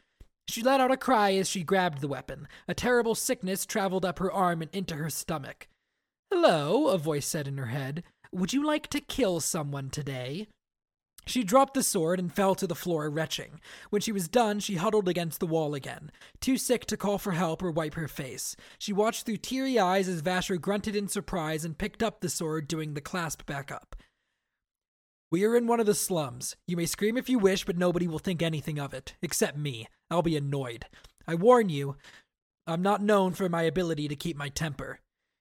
She 0.49 0.63
let 0.63 0.81
out 0.81 0.91
a 0.91 0.97
cry 0.97 1.35
as 1.35 1.49
she 1.49 1.63
grabbed 1.63 2.01
the 2.01 2.09
weapon. 2.09 2.49
A 2.69 2.75
terrible 2.75 3.15
sickness 3.15 3.65
traveled 3.65 4.05
up 4.05 4.19
her 4.19 4.33
arm 4.33 4.63
and 4.63 4.71
into 4.75 4.97
her 4.97 5.11
stomach. 5.11 5.69
Hello, 6.31 6.89
a 6.89 6.99
voice 6.99 7.27
said 7.27 7.47
in 7.47 7.59
her 7.59 7.67
head. 7.67 8.03
Would 8.33 8.53
you 8.53 8.65
like 8.65 8.89
to 8.89 9.01
kill 9.01 9.41
someone 9.41 9.91
today? 9.91 10.49
She 11.27 11.45
dropped 11.45 11.75
the 11.75 11.83
sword 11.83 12.19
and 12.19 12.33
fell 12.33 12.55
to 12.57 12.67
the 12.67 12.75
floor, 12.75 13.09
retching. 13.09 13.61
When 13.91 14.03
she 14.03 14.11
was 14.11 14.27
done, 14.29 14.59
she 14.59 14.75
huddled 14.75 15.09
against 15.09 15.39
the 15.39 15.47
wall 15.47 15.75
again, 15.75 16.11
too 16.41 16.57
sick 16.57 16.85
to 16.87 16.97
call 16.97 17.19
for 17.19 17.33
help 17.33 17.63
or 17.63 17.71
wipe 17.71 17.95
her 17.95 18.09
face. 18.09 18.57
She 18.79 18.93
watched 18.93 19.25
through 19.25 19.37
teary 19.37 19.79
eyes 19.79 20.09
as 20.09 20.23
Vasher 20.23 20.61
grunted 20.61 20.97
in 20.97 21.07
surprise 21.07 21.65
and 21.65 21.79
picked 21.79 22.03
up 22.03 22.21
the 22.21 22.29
sword, 22.29 22.67
doing 22.67 22.95
the 22.95 23.01
clasp 23.01 23.47
back 23.47 23.71
up. 23.71 23.95
We 25.31 25.45
are 25.45 25.57
in 25.57 25.67
one 25.67 25.81
of 25.81 25.87
the 25.87 25.95
slums. 25.95 26.57
You 26.67 26.77
may 26.77 26.87
scream 26.87 27.17
if 27.17 27.29
you 27.29 27.39
wish, 27.39 27.65
but 27.65 27.79
nobody 27.79 28.09
will 28.09 28.19
think 28.19 28.43
anything 28.43 28.79
of 28.79 28.93
it, 28.93 29.15
except 29.23 29.57
me. 29.57 29.87
I'll 30.13 30.23
be 30.23 30.37
annoyed. 30.37 30.87
I 31.27 31.35
warn 31.35 31.69
you, 31.69 31.97
I'm 32.67 32.83
not 32.83 33.03
known 33.03 33.33
for 33.33 33.49
my 33.49 33.63
ability 33.63 34.09
to 34.09 34.17
keep 34.17 34.37
my 34.37 34.49
temper. 34.49 35.01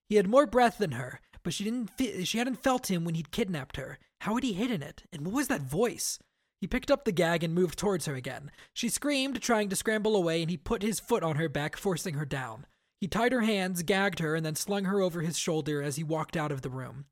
He 0.10 0.16
had 0.16 0.28
more 0.28 0.48
breath 0.48 0.78
than 0.78 0.94
her, 0.94 1.20
but 1.44 1.54
she 1.54 1.64
didn't 1.64 1.92
she 2.26 2.38
hadn't 2.38 2.64
felt 2.64 2.90
him 2.90 3.04
when 3.04 3.16
he'd 3.16 3.32
kidnapped 3.32 3.78
her. 3.78 4.00
How 4.22 4.36
had 4.36 4.44
he 4.44 4.54
hidden 4.54 4.82
it? 4.82 5.04
And 5.12 5.26
what 5.26 5.36
was 5.36 5.48
that 5.48 5.62
voice? 5.62 6.20
He 6.60 6.68
picked 6.68 6.92
up 6.92 7.06
the 7.06 7.12
gag 7.12 7.44
and 7.44 7.56
moved 7.56 7.80
towards 7.80 8.06
her 8.06 8.14
again. 8.14 8.52
She 8.74 8.88
screamed, 8.88 9.42
trying 9.42 9.70
to 9.70 9.76
scramble 9.76 10.16
away, 10.16 10.42
and 10.42 10.52
he 10.52 10.58
put 10.58 10.84
his 10.84 11.00
foot 11.00 11.24
on 11.24 11.38
her 11.38 11.50
back, 11.50 11.76
forcing 11.76 12.14
her 12.14 12.26
down. 12.26 12.68
He 13.00 13.08
tied 13.08 13.32
her 13.32 13.42
hands, 13.42 13.82
gagged 13.82 14.20
her, 14.20 14.36
and 14.36 14.46
then 14.46 14.54
slung 14.54 14.86
her 14.86 15.02
over 15.02 15.22
his 15.22 15.40
shoulder 15.40 15.82
as 15.82 15.96
he 15.96 16.04
walked 16.04 16.38
out 16.38 16.52
of 16.52 16.62
the 16.62 16.70
room. 16.70 17.06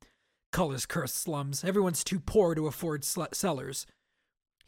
Color's 0.52 0.86
cursed 0.86 1.16
slums. 1.16 1.64
Everyone's 1.64 2.04
too 2.04 2.20
poor 2.20 2.54
to 2.54 2.68
afford 2.68 3.04
sl- 3.04 3.24
cellars. 3.32 3.86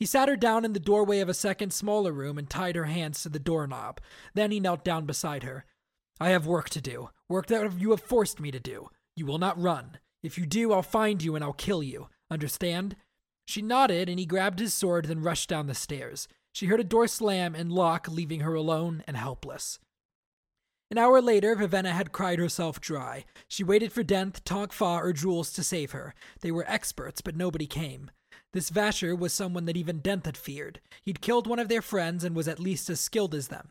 He 0.02 0.06
sat 0.06 0.28
her 0.28 0.34
down 0.34 0.64
in 0.64 0.72
the 0.72 0.80
doorway 0.80 1.20
of 1.20 1.28
a 1.28 1.32
second, 1.32 1.72
smaller 1.72 2.10
room 2.10 2.36
and 2.36 2.50
tied 2.50 2.74
her 2.74 2.86
hands 2.86 3.22
to 3.22 3.28
the 3.28 3.38
doorknob. 3.38 4.00
Then 4.34 4.50
he 4.50 4.58
knelt 4.58 4.84
down 4.84 5.06
beside 5.06 5.44
her. 5.44 5.64
I 6.18 6.30
have 6.30 6.44
work 6.44 6.68
to 6.70 6.80
do. 6.80 7.10
Work 7.28 7.46
that 7.46 7.78
you 7.78 7.90
have 7.90 8.00
forced 8.00 8.40
me 8.40 8.50
to 8.50 8.58
do. 8.58 8.88
You 9.14 9.26
will 9.26 9.38
not 9.38 9.62
run. 9.62 9.98
If 10.20 10.36
you 10.36 10.44
do, 10.44 10.72
I'll 10.72 10.82
find 10.82 11.22
you 11.22 11.36
and 11.36 11.44
I'll 11.44 11.52
kill 11.52 11.84
you. 11.84 12.08
Understand? 12.32 12.96
She 13.46 13.62
nodded 13.62 14.08
and 14.08 14.18
he 14.18 14.26
grabbed 14.26 14.58
his 14.58 14.74
sword, 14.74 15.04
then 15.04 15.22
rushed 15.22 15.48
down 15.48 15.68
the 15.68 15.72
stairs. 15.72 16.26
She 16.52 16.66
heard 16.66 16.80
a 16.80 16.82
door 16.82 17.06
slam 17.06 17.54
and 17.54 17.70
lock, 17.70 18.08
leaving 18.08 18.40
her 18.40 18.54
alone 18.54 19.04
and 19.06 19.16
helpless. 19.16 19.78
An 20.90 20.98
hour 20.98 21.22
later, 21.22 21.54
Vivenna 21.54 21.92
had 21.92 22.10
cried 22.10 22.40
herself 22.40 22.80
dry. 22.80 23.24
She 23.46 23.62
waited 23.62 23.92
for 23.92 24.02
Denth, 24.02 24.42
Tonk 24.42 24.72
Fah, 24.72 24.98
or 24.98 25.12
Jewels 25.12 25.52
to 25.52 25.62
save 25.62 25.92
her. 25.92 26.12
They 26.40 26.50
were 26.50 26.64
experts, 26.66 27.20
but 27.20 27.36
nobody 27.36 27.68
came. 27.68 28.10
This 28.52 28.70
Vasher 28.70 29.18
was 29.18 29.32
someone 29.32 29.64
that 29.64 29.76
even 29.76 30.00
Denth 30.00 30.26
had 30.26 30.36
feared. 30.36 30.80
He'd 31.02 31.22
killed 31.22 31.46
one 31.46 31.58
of 31.58 31.68
their 31.68 31.82
friends 31.82 32.22
and 32.22 32.36
was 32.36 32.48
at 32.48 32.60
least 32.60 32.90
as 32.90 33.00
skilled 33.00 33.34
as 33.34 33.48
them. 33.48 33.70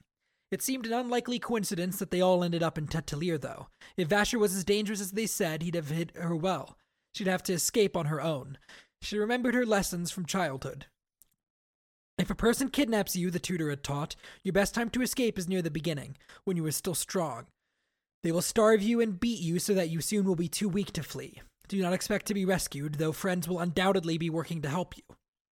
It 0.52 0.62
seemed 0.62 0.86
an 0.86 0.94
unlikely 0.94 1.40
coincidence 1.40 2.00
that 2.00 2.12
they 2.12 2.20
all 2.20 2.44
ended 2.44 2.62
up 2.62 2.78
in 2.78 2.88
T'Telir, 2.88 3.40
though. 3.40 3.68
If 3.96 4.10
Vasher 4.10 4.40
was 4.40 4.56
as 4.56 4.66
dangerous 4.66 5.00
as 5.00 5.12
they 5.12 5.26
said, 5.26 5.62
he'd 5.62 5.76
have 5.76 5.90
hit 5.90 6.16
her 6.18 6.36
well. 6.36 6.78
She'd 7.14 7.28
have 7.28 7.44
to 7.44 7.54
escape 7.54 7.96
on 7.96 8.08
her 8.08 8.22
own. 8.22 8.58
She 9.02 9.18
remembered 9.18 9.54
her 9.56 9.66
lessons 9.66 10.12
from 10.12 10.26
childhood. 10.26 10.88
If 12.18 12.30
a 12.30 12.36
person 12.36 12.70
kidnaps 12.70 13.16
you, 13.16 13.32
the 13.32 13.40
tutor 13.40 13.70
had 13.70 13.84
taught, 13.84 14.16
your 14.44 14.54
best 14.54 14.76
time 14.76 14.90
to 14.92 15.02
escape 15.02 15.40
is 15.40 15.48
near 15.48 15.62
the 15.62 15.72
beginning, 15.72 16.18
when 16.44 16.58
you 16.58 16.66
are 16.66 16.72
still 16.72 16.96
strong. 16.96 17.46
They 18.24 18.32
will 18.32 18.42
starve 18.42 18.82
you 18.82 19.02
and 19.02 19.20
beat 19.20 19.40
you 19.40 19.58
so 19.58 19.74
that 19.74 19.90
you 19.90 20.02
soon 20.02 20.26
will 20.26 20.36
be 20.36 20.48
too 20.48 20.70
weak 20.70 20.92
to 20.94 21.04
flee. 21.04 21.42
Do 21.72 21.82
not 21.82 21.94
expect 21.94 22.26
to 22.26 22.34
be 22.34 22.44
rescued, 22.44 22.96
though 22.96 23.14
friends 23.14 23.48
will 23.48 23.62
undoubtedly 23.62 24.18
be 24.18 24.30
working 24.30 24.62
to 24.62 24.68
help 24.68 24.98
you. 24.98 25.04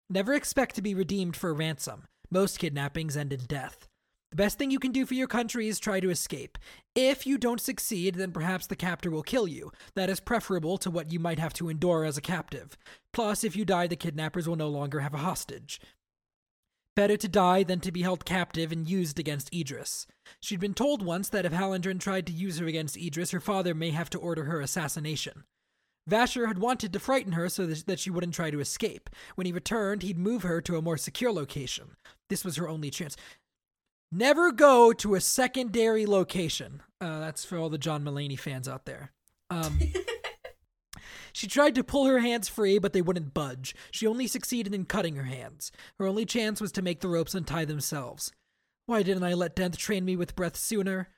Never 0.09 0.33
expect 0.33 0.73
to 0.73 0.81
be 0.81 0.95
redeemed 0.95 1.35
for 1.35 1.51
a 1.51 1.53
ransom. 1.53 2.07
Most 2.31 2.57
kidnappings 2.57 3.15
end 3.15 3.33
in 3.33 3.41
death. 3.41 3.87
The 4.31 4.37
best 4.37 4.57
thing 4.57 4.71
you 4.71 4.79
can 4.79 4.91
do 4.91 5.05
for 5.05 5.13
your 5.13 5.27
country 5.27 5.67
is 5.67 5.79
try 5.79 5.99
to 5.99 6.09
escape. 6.09 6.57
If 6.95 7.27
you 7.27 7.37
don't 7.37 7.61
succeed, 7.61 8.15
then 8.15 8.31
perhaps 8.31 8.65
the 8.65 8.75
captor 8.75 9.11
will 9.11 9.21
kill 9.21 9.47
you. 9.47 9.71
That 9.93 10.09
is 10.09 10.19
preferable 10.19 10.79
to 10.79 10.89
what 10.89 11.11
you 11.11 11.19
might 11.19 11.37
have 11.37 11.53
to 11.53 11.69
endure 11.69 12.03
as 12.03 12.17
a 12.17 12.21
captive. 12.21 12.75
Plus, 13.13 13.43
if 13.43 13.55
you 13.55 13.63
die, 13.63 13.85
the 13.85 13.95
kidnappers 13.95 14.49
will 14.49 14.55
no 14.55 14.69
longer 14.69 15.01
have 15.01 15.13
a 15.13 15.19
hostage. 15.19 15.79
Better 16.95 17.17
to 17.17 17.27
die 17.27 17.61
than 17.61 17.79
to 17.81 17.91
be 17.91 18.01
held 18.01 18.25
captive 18.25 18.71
and 18.71 18.89
used 18.89 19.19
against 19.19 19.53
Idris. 19.53 20.07
She'd 20.39 20.59
been 20.59 20.73
told 20.73 21.05
once 21.05 21.29
that 21.29 21.45
if 21.45 21.53
Hallandren 21.53 21.99
tried 21.99 22.25
to 22.25 22.33
use 22.33 22.57
her 22.57 22.65
against 22.65 22.97
Idris, 22.97 23.29
her 23.29 23.39
father 23.39 23.75
may 23.75 23.91
have 23.91 24.09
to 24.09 24.17
order 24.17 24.45
her 24.45 24.61
assassination. 24.61 25.43
Vasher 26.09 26.47
had 26.47 26.59
wanted 26.59 26.93
to 26.93 26.99
frighten 26.99 27.33
her 27.33 27.49
so 27.49 27.65
that 27.65 27.99
she 27.99 28.09
wouldn't 28.09 28.33
try 28.33 28.49
to 28.49 28.59
escape. 28.59 29.09
When 29.35 29.45
he 29.45 29.51
returned, 29.51 30.03
he'd 30.03 30.17
move 30.17 30.43
her 30.43 30.61
to 30.61 30.77
a 30.77 30.81
more 30.81 30.97
secure 30.97 31.31
location. 31.31 31.97
This 32.29 32.45
was 32.45 32.55
her 32.55 32.67
only 32.67 32.89
chance. 32.89 33.17
Never 34.11 34.53
go 34.53 34.93
to 34.93 35.15
a 35.15 35.21
secondary 35.21 36.05
location. 36.05 36.81
Uh, 37.01 37.19
that's 37.19 37.43
for 37.43 37.57
all 37.57 37.69
the 37.69 37.77
John 37.77 38.03
Mulaney 38.03 38.39
fans 38.39 38.67
out 38.69 38.85
there. 38.85 39.11
Um, 39.49 39.79
she 41.33 41.47
tried 41.47 41.75
to 41.75 41.83
pull 41.83 42.05
her 42.05 42.19
hands 42.19 42.47
free, 42.47 42.79
but 42.79 42.93
they 42.93 43.01
wouldn't 43.01 43.33
budge. 43.33 43.75
She 43.91 44.07
only 44.07 44.27
succeeded 44.27 44.73
in 44.73 44.85
cutting 44.85 45.17
her 45.17 45.23
hands. 45.23 45.73
Her 45.99 46.07
only 46.07 46.25
chance 46.25 46.61
was 46.61 46.71
to 46.73 46.81
make 46.81 47.01
the 47.01 47.09
ropes 47.09 47.35
untie 47.35 47.65
themselves. 47.65 48.31
Why 48.85 49.03
didn't 49.03 49.23
I 49.23 49.33
let 49.33 49.57
Denth 49.57 49.75
train 49.75 50.05
me 50.05 50.15
with 50.15 50.37
breath 50.37 50.55
sooner? 50.55 51.09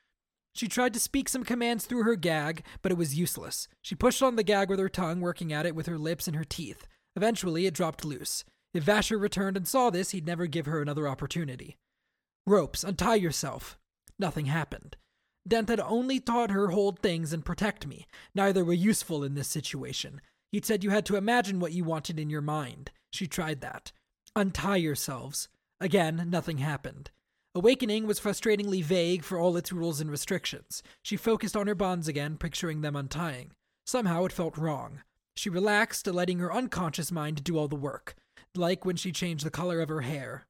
She 0.54 0.68
tried 0.68 0.94
to 0.94 1.00
speak 1.00 1.28
some 1.28 1.44
commands 1.44 1.86
through 1.86 2.02
her 2.02 2.16
gag, 2.16 2.64
but 2.82 2.92
it 2.92 2.98
was 2.98 3.18
useless. 3.18 3.68
She 3.82 3.94
pushed 3.94 4.22
on 4.22 4.36
the 4.36 4.42
gag 4.42 4.68
with 4.68 4.78
her 4.78 4.88
tongue, 4.88 5.20
working 5.20 5.52
at 5.52 5.66
it 5.66 5.74
with 5.74 5.86
her 5.86 5.98
lips 5.98 6.26
and 6.26 6.36
her 6.36 6.44
teeth. 6.44 6.86
Eventually, 7.16 7.66
it 7.66 7.74
dropped 7.74 8.04
loose. 8.04 8.44
If 8.74 8.84
Vasher 8.84 9.20
returned 9.20 9.56
and 9.56 9.66
saw 9.66 9.90
this, 9.90 10.10
he'd 10.10 10.26
never 10.26 10.46
give 10.46 10.66
her 10.66 10.80
another 10.80 11.08
opportunity. 11.08 11.76
Ropes, 12.46 12.84
untie 12.84 13.16
yourself. 13.16 13.78
Nothing 14.18 14.46
happened. 14.46 14.96
Denth 15.48 15.68
had 15.68 15.80
only 15.80 16.20
taught 16.20 16.50
her 16.50 16.68
hold 16.68 16.98
things 16.98 17.32
and 17.32 17.44
protect 17.44 17.86
me. 17.86 18.06
Neither 18.34 18.64
were 18.64 18.72
useful 18.72 19.24
in 19.24 19.34
this 19.34 19.48
situation. 19.48 20.20
He'd 20.52 20.66
said 20.66 20.84
you 20.84 20.90
had 20.90 21.06
to 21.06 21.16
imagine 21.16 21.60
what 21.60 21.72
you 21.72 21.84
wanted 21.84 22.20
in 22.20 22.30
your 22.30 22.42
mind. 22.42 22.90
She 23.10 23.26
tried 23.26 23.60
that. 23.60 23.92
Untie 24.36 24.76
yourselves. 24.76 25.48
Again, 25.80 26.26
nothing 26.28 26.58
happened. 26.58 27.10
Awakening 27.52 28.06
was 28.06 28.20
frustratingly 28.20 28.82
vague 28.82 29.24
for 29.24 29.36
all 29.36 29.56
its 29.56 29.72
rules 29.72 30.00
and 30.00 30.08
restrictions. 30.08 30.84
She 31.02 31.16
focused 31.16 31.56
on 31.56 31.66
her 31.66 31.74
bonds 31.74 32.06
again, 32.06 32.36
picturing 32.36 32.80
them 32.80 32.94
untying. 32.94 33.50
Somehow 33.86 34.24
it 34.24 34.32
felt 34.32 34.56
wrong. 34.56 35.00
She 35.34 35.50
relaxed, 35.50 36.06
letting 36.06 36.38
her 36.38 36.54
unconscious 36.54 37.10
mind 37.10 37.42
do 37.42 37.58
all 37.58 37.66
the 37.66 37.74
work, 37.74 38.14
like 38.54 38.84
when 38.84 38.94
she 38.94 39.10
changed 39.10 39.44
the 39.44 39.50
color 39.50 39.80
of 39.80 39.88
her 39.88 40.02
hair. 40.02 40.46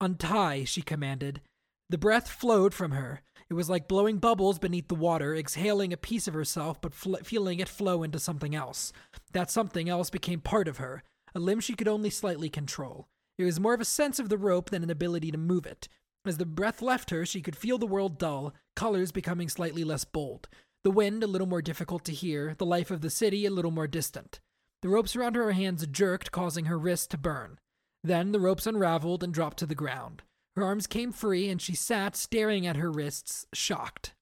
Untie, 0.00 0.64
she 0.64 0.82
commanded. 0.82 1.42
The 1.90 1.98
breath 1.98 2.28
flowed 2.28 2.74
from 2.74 2.90
her. 2.90 3.22
It 3.48 3.54
was 3.54 3.70
like 3.70 3.86
blowing 3.86 4.18
bubbles 4.18 4.58
beneath 4.58 4.88
the 4.88 4.96
water, 4.96 5.32
exhaling 5.36 5.92
a 5.92 5.96
piece 5.96 6.26
of 6.26 6.34
herself 6.34 6.80
but 6.80 6.92
fl- 6.92 7.16
feeling 7.22 7.60
it 7.60 7.68
flow 7.68 8.02
into 8.02 8.18
something 8.18 8.52
else. 8.52 8.92
That 9.32 9.48
something 9.48 9.88
else 9.88 10.10
became 10.10 10.40
part 10.40 10.66
of 10.66 10.78
her, 10.78 11.04
a 11.36 11.38
limb 11.38 11.60
she 11.60 11.74
could 11.74 11.86
only 11.86 12.10
slightly 12.10 12.48
control. 12.48 13.06
It 13.38 13.44
was 13.44 13.60
more 13.60 13.74
of 13.74 13.80
a 13.80 13.84
sense 13.84 14.18
of 14.18 14.28
the 14.28 14.38
rope 14.38 14.70
than 14.70 14.82
an 14.82 14.90
ability 14.90 15.30
to 15.30 15.38
move 15.38 15.66
it. 15.66 15.88
As 16.26 16.38
the 16.38 16.44
breath 16.44 16.82
left 16.82 17.10
her, 17.10 17.24
she 17.24 17.40
could 17.40 17.56
feel 17.56 17.78
the 17.78 17.86
world 17.86 18.18
dull, 18.18 18.52
colors 18.74 19.12
becoming 19.12 19.48
slightly 19.48 19.84
less 19.84 20.04
bold. 20.04 20.48
The 20.82 20.90
wind 20.90 21.22
a 21.22 21.28
little 21.28 21.46
more 21.46 21.62
difficult 21.62 22.04
to 22.06 22.12
hear, 22.12 22.56
the 22.58 22.66
life 22.66 22.90
of 22.90 23.00
the 23.00 23.10
city 23.10 23.46
a 23.46 23.50
little 23.50 23.70
more 23.70 23.86
distant. 23.86 24.40
The 24.82 24.88
ropes 24.88 25.14
around 25.14 25.36
her 25.36 25.52
hands 25.52 25.86
jerked, 25.86 26.32
causing 26.32 26.64
her 26.64 26.78
wrists 26.78 27.06
to 27.08 27.18
burn. 27.18 27.60
Then 28.02 28.32
the 28.32 28.40
ropes 28.40 28.66
unraveled 28.66 29.22
and 29.22 29.32
dropped 29.32 29.58
to 29.58 29.66
the 29.66 29.76
ground. 29.76 30.22
Her 30.56 30.64
arms 30.64 30.88
came 30.88 31.12
free, 31.12 31.48
and 31.48 31.62
she 31.62 31.76
sat 31.76 32.16
staring 32.16 32.66
at 32.66 32.76
her 32.76 32.90
wrists, 32.90 33.46
shocked. 33.52 34.14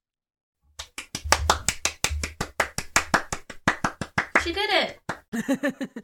She 4.43 4.53
did 4.53 4.69
it! 4.69 6.03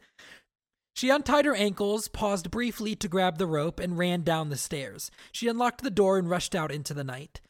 She 1.02 1.10
untied 1.10 1.46
her 1.46 1.54
ankles, 1.56 2.06
paused 2.06 2.52
briefly 2.52 2.94
to 2.94 3.08
grab 3.08 3.38
the 3.38 3.46
rope, 3.48 3.80
and 3.80 3.98
ran 3.98 4.22
down 4.22 4.50
the 4.50 4.56
stairs. 4.56 5.10
She 5.32 5.48
unlocked 5.48 5.82
the 5.82 5.90
door 5.90 6.16
and 6.16 6.30
rushed 6.30 6.54
out 6.54 6.70
into 6.70 6.94
the 6.94 7.02
night. 7.02 7.40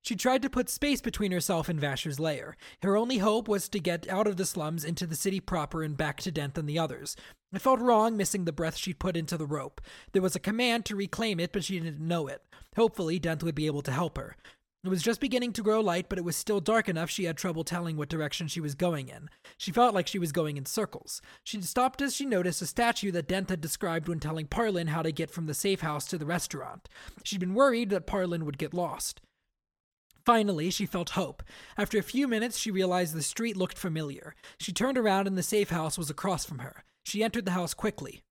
She 0.00 0.16
tried 0.16 0.40
to 0.40 0.48
put 0.48 0.70
space 0.70 1.02
between 1.02 1.30
herself 1.30 1.68
and 1.68 1.78
Vasher's 1.78 2.18
lair. 2.18 2.56
Her 2.82 2.96
only 2.96 3.18
hope 3.18 3.48
was 3.48 3.68
to 3.68 3.78
get 3.78 4.08
out 4.08 4.26
of 4.26 4.38
the 4.38 4.46
slums 4.46 4.82
into 4.82 5.06
the 5.06 5.14
city 5.14 5.40
proper 5.40 5.82
and 5.82 5.94
back 5.94 6.22
to 6.22 6.32
Denth 6.32 6.56
and 6.56 6.66
the 6.66 6.78
others. 6.78 7.14
It 7.52 7.60
felt 7.60 7.80
wrong 7.80 8.16
missing 8.16 8.46
the 8.46 8.50
breath 8.50 8.78
she'd 8.78 8.98
put 8.98 9.14
into 9.14 9.36
the 9.36 9.44
rope. 9.44 9.82
There 10.12 10.22
was 10.22 10.34
a 10.34 10.40
command 10.40 10.86
to 10.86 10.96
reclaim 10.96 11.38
it, 11.38 11.52
but 11.52 11.64
she 11.64 11.78
didn't 11.78 12.00
know 12.00 12.28
it. 12.28 12.40
Hopefully, 12.76 13.20
Denth 13.20 13.42
would 13.42 13.54
be 13.54 13.66
able 13.66 13.82
to 13.82 13.92
help 13.92 14.16
her. 14.16 14.38
It 14.84 14.88
was 14.88 15.02
just 15.02 15.20
beginning 15.20 15.52
to 15.52 15.62
grow 15.62 15.80
light, 15.80 16.08
but 16.08 16.18
it 16.18 16.24
was 16.24 16.34
still 16.34 16.58
dark 16.60 16.88
enough 16.88 17.08
she 17.08 17.24
had 17.24 17.36
trouble 17.36 17.62
telling 17.62 17.96
what 17.96 18.08
direction 18.08 18.48
she 18.48 18.60
was 18.60 18.74
going 18.74 19.08
in. 19.08 19.30
She 19.56 19.70
felt 19.70 19.94
like 19.94 20.08
she 20.08 20.18
was 20.18 20.32
going 20.32 20.56
in 20.56 20.66
circles. 20.66 21.22
She 21.44 21.62
stopped 21.62 22.02
as 22.02 22.16
she 22.16 22.26
noticed 22.26 22.60
a 22.62 22.66
statue 22.66 23.12
that 23.12 23.28
Denth 23.28 23.50
had 23.50 23.60
described 23.60 24.08
when 24.08 24.18
telling 24.18 24.46
Parlin 24.46 24.88
how 24.88 25.02
to 25.02 25.12
get 25.12 25.30
from 25.30 25.46
the 25.46 25.54
safe 25.54 25.82
house 25.82 26.06
to 26.06 26.18
the 26.18 26.26
restaurant. 26.26 26.88
She'd 27.22 27.38
been 27.38 27.54
worried 27.54 27.90
that 27.90 28.08
Parlin 28.08 28.42
would 28.42 28.58
get 28.58 28.74
lost. 28.74 29.20
Finally, 30.24 30.70
she 30.70 30.86
felt 30.86 31.10
hope. 31.10 31.44
After 31.78 31.98
a 31.98 32.02
few 32.02 32.26
minutes, 32.26 32.58
she 32.58 32.72
realized 32.72 33.14
the 33.14 33.22
street 33.22 33.56
looked 33.56 33.78
familiar. 33.78 34.34
She 34.58 34.72
turned 34.72 34.98
around 34.98 35.28
and 35.28 35.38
the 35.38 35.44
safe 35.44 35.70
house 35.70 35.96
was 35.96 36.10
across 36.10 36.44
from 36.44 36.58
her. 36.58 36.82
She 37.04 37.22
entered 37.22 37.44
the 37.44 37.52
house 37.52 37.72
quickly. 37.74 38.22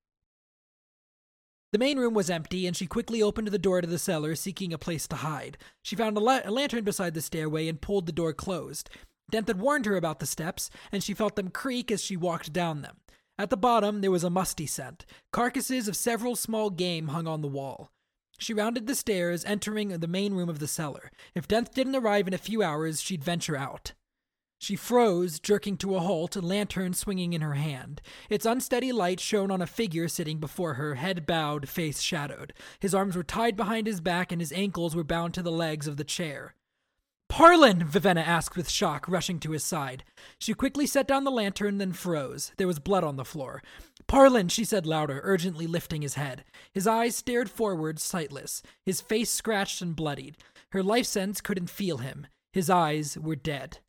The 1.71 1.79
main 1.79 1.97
room 1.97 2.13
was 2.13 2.29
empty, 2.29 2.67
and 2.67 2.75
she 2.75 2.85
quickly 2.85 3.21
opened 3.21 3.47
the 3.47 3.57
door 3.57 3.79
to 3.79 3.87
the 3.87 3.97
cellar, 3.97 4.35
seeking 4.35 4.73
a 4.73 4.77
place 4.77 5.07
to 5.07 5.15
hide. 5.17 5.57
She 5.81 5.95
found 5.95 6.17
a, 6.17 6.19
la- 6.19 6.41
a 6.43 6.51
lantern 6.51 6.83
beside 6.83 7.13
the 7.13 7.21
stairway 7.21 7.67
and 7.69 7.79
pulled 7.79 8.07
the 8.07 8.11
door 8.11 8.33
closed. 8.33 8.89
Denth 9.31 9.47
had 9.47 9.59
warned 9.59 9.85
her 9.85 9.95
about 9.95 10.19
the 10.19 10.25
steps, 10.25 10.69
and 10.91 11.01
she 11.01 11.13
felt 11.13 11.37
them 11.37 11.49
creak 11.49 11.89
as 11.89 12.03
she 12.03 12.17
walked 12.17 12.51
down 12.51 12.81
them. 12.81 12.97
At 13.37 13.49
the 13.49 13.57
bottom, 13.57 14.01
there 14.01 14.11
was 14.11 14.25
a 14.25 14.29
musty 14.29 14.67
scent. 14.67 15.05
Carcasses 15.31 15.87
of 15.87 15.95
several 15.95 16.35
small 16.35 16.69
game 16.69 17.07
hung 17.07 17.27
on 17.27 17.41
the 17.41 17.47
wall. 17.47 17.89
She 18.37 18.53
rounded 18.53 18.87
the 18.87 18.95
stairs, 18.95 19.45
entering 19.45 19.89
the 19.89 20.07
main 20.07 20.33
room 20.33 20.49
of 20.49 20.59
the 20.59 20.67
cellar. 20.67 21.11
If 21.33 21.47
Denth 21.47 21.73
didn't 21.73 21.95
arrive 21.95 22.27
in 22.27 22.33
a 22.33 22.39
few 22.39 22.61
hours, 22.61 23.01
she'd 23.01 23.23
venture 23.23 23.55
out. 23.55 23.93
She 24.61 24.75
froze, 24.75 25.39
jerking 25.39 25.75
to 25.77 25.95
a 25.95 25.99
halt, 25.99 26.35
a 26.35 26.39
lantern 26.39 26.93
swinging 26.93 27.33
in 27.33 27.41
her 27.41 27.55
hand. 27.55 27.99
Its 28.29 28.45
unsteady 28.45 28.91
light 28.91 29.19
shone 29.19 29.49
on 29.49 29.59
a 29.59 29.65
figure 29.65 30.07
sitting 30.07 30.37
before 30.37 30.75
her, 30.75 30.93
head 30.93 31.25
bowed, 31.25 31.67
face 31.67 31.99
shadowed. 31.99 32.53
His 32.79 32.93
arms 32.93 33.15
were 33.15 33.23
tied 33.23 33.57
behind 33.57 33.87
his 33.87 33.99
back, 33.99 34.31
and 34.31 34.39
his 34.39 34.51
ankles 34.51 34.95
were 34.95 35.03
bound 35.03 35.33
to 35.33 35.41
the 35.41 35.51
legs 35.51 35.87
of 35.87 35.97
the 35.97 36.03
chair. 36.03 36.53
Parlin! 37.27 37.83
Vivenna 37.83 38.21
asked 38.21 38.55
with 38.55 38.69
shock, 38.69 39.07
rushing 39.07 39.39
to 39.39 39.49
his 39.49 39.63
side. 39.63 40.03
She 40.37 40.53
quickly 40.53 40.85
set 40.85 41.07
down 41.07 41.23
the 41.23 41.31
lantern, 41.31 41.79
then 41.79 41.91
froze. 41.91 42.51
There 42.57 42.67
was 42.67 42.77
blood 42.77 43.03
on 43.03 43.15
the 43.15 43.25
floor. 43.25 43.63
Parlin, 44.07 44.47
she 44.47 44.63
said 44.63 44.85
louder, 44.85 45.21
urgently 45.23 45.65
lifting 45.65 46.03
his 46.03 46.13
head. 46.13 46.43
His 46.71 46.85
eyes 46.85 47.15
stared 47.15 47.49
forward, 47.49 47.99
sightless, 47.99 48.61
his 48.85 49.01
face 49.01 49.31
scratched 49.31 49.81
and 49.81 49.95
bloodied. 49.95 50.37
Her 50.69 50.83
life 50.83 51.07
sense 51.07 51.41
couldn't 51.41 51.71
feel 51.71 51.97
him. 51.97 52.27
His 52.53 52.69
eyes 52.69 53.17
were 53.17 53.35
dead. 53.35 53.79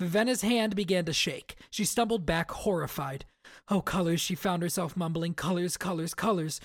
Vivenna's 0.00 0.42
hand 0.42 0.76
began 0.76 1.04
to 1.06 1.12
shake. 1.12 1.56
She 1.70 1.84
stumbled 1.84 2.24
back, 2.24 2.50
horrified. 2.50 3.24
Oh, 3.68 3.80
colors, 3.80 4.20
she 4.20 4.34
found 4.34 4.62
herself 4.62 4.96
mumbling. 4.96 5.34
Colors, 5.34 5.76
colors, 5.76 6.14
colors. 6.14 6.60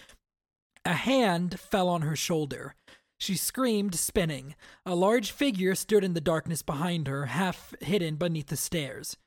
A 0.86 0.94
hand 0.94 1.60
fell 1.60 1.90
on 1.90 2.02
her 2.04 2.16
shoulder. 2.16 2.76
She 3.20 3.36
screamed, 3.36 3.96
spinning. 3.96 4.54
A 4.86 4.96
large 4.96 5.32
figure 5.32 5.76
stood 5.76 6.04
in 6.04 6.14
the 6.14 6.22
darkness 6.22 6.62
behind 6.62 7.08
her, 7.08 7.28
half 7.28 7.74
hidden 7.82 8.16
beneath 8.16 8.48
the 8.48 8.58
stairs. 8.58 9.18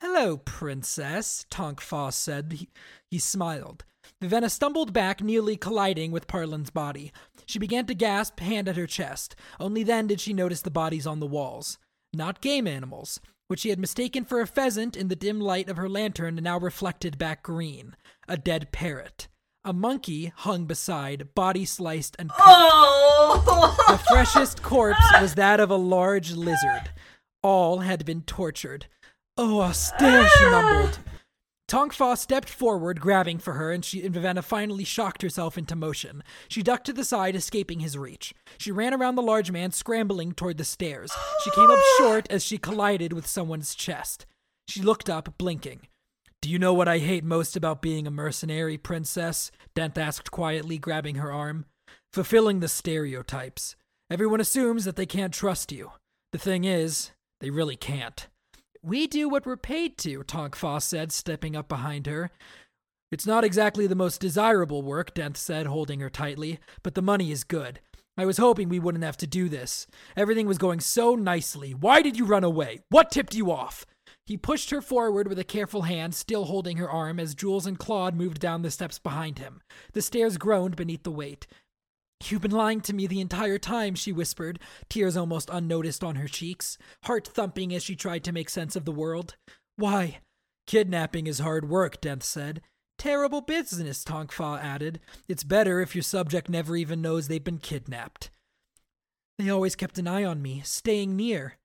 Hello, 0.00 0.38
princess, 0.38 1.46
Tonk 1.50 1.80
said. 2.12 2.52
He, 2.52 2.68
he 3.10 3.18
smiled. 3.18 3.84
Vivenna 4.20 4.50
stumbled 4.50 4.92
back, 4.92 5.22
nearly 5.22 5.56
colliding 5.56 6.10
with 6.10 6.26
Parlin's 6.26 6.70
body. 6.70 7.12
She 7.46 7.60
began 7.60 7.86
to 7.86 7.94
gasp, 7.94 8.40
hand 8.40 8.68
at 8.68 8.76
her 8.76 8.86
chest. 8.86 9.36
Only 9.60 9.84
then 9.84 10.08
did 10.08 10.20
she 10.20 10.32
notice 10.32 10.62
the 10.62 10.70
bodies 10.70 11.06
on 11.06 11.20
the 11.20 11.26
walls. 11.26 11.78
Not 12.12 12.40
game 12.40 12.66
animals 12.66 13.20
which 13.52 13.60
she 13.60 13.68
had 13.68 13.78
mistaken 13.78 14.24
for 14.24 14.40
a 14.40 14.46
pheasant 14.46 14.96
in 14.96 15.08
the 15.08 15.14
dim 15.14 15.38
light 15.38 15.68
of 15.68 15.76
her 15.76 15.86
lantern 15.86 16.36
now 16.36 16.58
reflected 16.58 17.18
back 17.18 17.42
green. 17.42 17.94
A 18.26 18.38
dead 18.38 18.72
parrot. 18.72 19.28
A 19.62 19.74
monkey 19.74 20.32
hung 20.34 20.64
beside, 20.64 21.34
body 21.34 21.66
sliced 21.66 22.16
and 22.18 22.30
cut. 22.30 22.40
Oh! 22.40 23.74
the 23.88 23.98
freshest 24.08 24.62
corpse 24.62 25.04
was 25.20 25.34
that 25.34 25.60
of 25.60 25.70
a 25.70 25.76
large 25.76 26.32
lizard. 26.32 26.92
All 27.42 27.80
had 27.80 28.06
been 28.06 28.22
tortured. 28.22 28.86
Oh, 29.36 29.58
Austre, 29.58 30.26
she 30.30 30.44
mumbled. 30.46 30.98
Tonk 31.68 31.92
Fah 31.94 32.14
stepped 32.14 32.50
forward, 32.50 33.00
grabbing 33.00 33.38
for 33.38 33.54
her, 33.54 33.72
and, 33.72 33.84
she, 33.84 34.04
and 34.04 34.14
Vivenna 34.14 34.42
finally 34.42 34.84
shocked 34.84 35.22
herself 35.22 35.56
into 35.56 35.74
motion. 35.74 36.22
She 36.48 36.62
ducked 36.62 36.84
to 36.86 36.92
the 36.92 37.04
side, 37.04 37.34
escaping 37.34 37.80
his 37.80 37.96
reach. 37.96 38.34
She 38.58 38.70
ran 38.70 38.92
around 38.92 39.14
the 39.14 39.22
large 39.22 39.50
man, 39.50 39.70
scrambling 39.70 40.32
toward 40.32 40.58
the 40.58 40.64
stairs. 40.64 41.12
She 41.42 41.50
came 41.52 41.70
up 41.70 41.78
short 41.96 42.26
as 42.30 42.44
she 42.44 42.58
collided 42.58 43.12
with 43.12 43.26
someone's 43.26 43.74
chest. 43.74 44.26
She 44.68 44.82
looked 44.82 45.08
up, 45.08 45.38
blinking. 45.38 45.88
Do 46.42 46.50
you 46.50 46.58
know 46.58 46.74
what 46.74 46.88
I 46.88 46.98
hate 46.98 47.24
most 47.24 47.56
about 47.56 47.80
being 47.80 48.06
a 48.06 48.10
mercenary, 48.10 48.76
princess? 48.76 49.50
Denth 49.76 49.96
asked 49.96 50.30
quietly, 50.30 50.76
grabbing 50.76 51.14
her 51.14 51.32
arm. 51.32 51.66
Fulfilling 52.12 52.60
the 52.60 52.68
stereotypes. 52.68 53.76
Everyone 54.10 54.40
assumes 54.40 54.84
that 54.84 54.96
they 54.96 55.06
can't 55.06 55.32
trust 55.32 55.72
you. 55.72 55.92
The 56.32 56.38
thing 56.38 56.64
is, 56.64 57.12
they 57.40 57.50
really 57.50 57.76
can't. 57.76 58.26
We 58.84 59.06
do 59.06 59.28
what 59.28 59.46
we're 59.46 59.56
paid 59.56 59.96
to, 59.98 60.24
Tonk 60.24 60.56
Fah 60.56 60.78
said, 60.78 61.12
stepping 61.12 61.54
up 61.54 61.68
behind 61.68 62.08
her. 62.08 62.32
It's 63.12 63.26
not 63.26 63.44
exactly 63.44 63.86
the 63.86 63.94
most 63.94 64.20
desirable 64.20 64.82
work, 64.82 65.14
Denth 65.14 65.36
said, 65.36 65.66
holding 65.66 66.00
her 66.00 66.10
tightly, 66.10 66.58
but 66.82 66.94
the 66.96 67.02
money 67.02 67.30
is 67.30 67.44
good. 67.44 67.78
I 68.16 68.24
was 68.24 68.38
hoping 68.38 68.68
we 68.68 68.80
wouldn't 68.80 69.04
have 69.04 69.16
to 69.18 69.26
do 69.26 69.48
this. 69.48 69.86
Everything 70.16 70.46
was 70.46 70.58
going 70.58 70.80
so 70.80 71.14
nicely. 71.14 71.72
Why 71.72 72.02
did 72.02 72.18
you 72.18 72.24
run 72.24 72.42
away? 72.42 72.80
What 72.88 73.12
tipped 73.12 73.34
you 73.34 73.52
off? 73.52 73.86
He 74.26 74.36
pushed 74.36 74.70
her 74.70 74.80
forward 74.80 75.28
with 75.28 75.38
a 75.38 75.44
careful 75.44 75.82
hand, 75.82 76.14
still 76.14 76.46
holding 76.46 76.76
her 76.78 76.90
arm, 76.90 77.20
as 77.20 77.34
Jewels 77.34 77.66
and 77.66 77.78
Clod 77.78 78.14
moved 78.14 78.40
down 78.40 78.62
the 78.62 78.70
steps 78.70 78.98
behind 78.98 79.38
him. 79.38 79.60
The 79.92 80.02
stairs 80.02 80.38
groaned 80.38 80.74
beneath 80.74 81.04
the 81.04 81.10
weight. 81.10 81.46
You've 82.30 82.42
been 82.42 82.50
lying 82.50 82.80
to 82.82 82.92
me 82.92 83.06
the 83.06 83.20
entire 83.20 83.58
time, 83.58 83.94
she 83.94 84.12
whispered, 84.12 84.58
tears 84.88 85.16
almost 85.16 85.50
unnoticed 85.52 86.04
on 86.04 86.16
her 86.16 86.28
cheeks, 86.28 86.78
heart 87.04 87.26
thumping 87.26 87.74
as 87.74 87.82
she 87.82 87.96
tried 87.96 88.24
to 88.24 88.32
make 88.32 88.50
sense 88.50 88.76
of 88.76 88.84
the 88.84 88.92
world. 88.92 89.36
Why? 89.76 90.20
Kidnapping 90.66 91.26
is 91.26 91.40
hard 91.40 91.68
work, 91.68 92.00
Denth 92.00 92.22
said. 92.22 92.62
Terrible 92.98 93.40
business, 93.40 94.04
Tonk 94.04 94.30
Fah 94.30 94.58
added. 94.58 95.00
It's 95.28 95.42
better 95.42 95.80
if 95.80 95.94
your 95.94 96.02
subject 96.02 96.48
never 96.48 96.76
even 96.76 97.02
knows 97.02 97.26
they've 97.26 97.42
been 97.42 97.58
kidnapped. 97.58 98.30
They 99.38 99.50
always 99.50 99.74
kept 99.74 99.98
an 99.98 100.06
eye 100.06 100.24
on 100.24 100.40
me, 100.40 100.60
staying 100.64 101.16
near. 101.16 101.58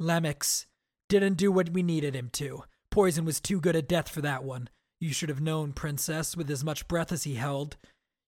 Lemex 0.00 0.66
didn't 1.08 1.38
do 1.38 1.50
what 1.50 1.70
we 1.70 1.82
needed 1.82 2.14
him 2.14 2.28
to. 2.34 2.64
Poison 2.90 3.24
was 3.24 3.40
too 3.40 3.60
good 3.60 3.76
a 3.76 3.82
death 3.82 4.08
for 4.08 4.20
that 4.20 4.44
one. 4.44 4.68
You 5.00 5.12
should 5.12 5.28
have 5.28 5.40
known, 5.40 5.72
Princess, 5.72 6.36
with 6.36 6.50
as 6.50 6.64
much 6.64 6.88
breath 6.88 7.12
as 7.12 7.24
he 7.24 7.34
held. 7.34 7.76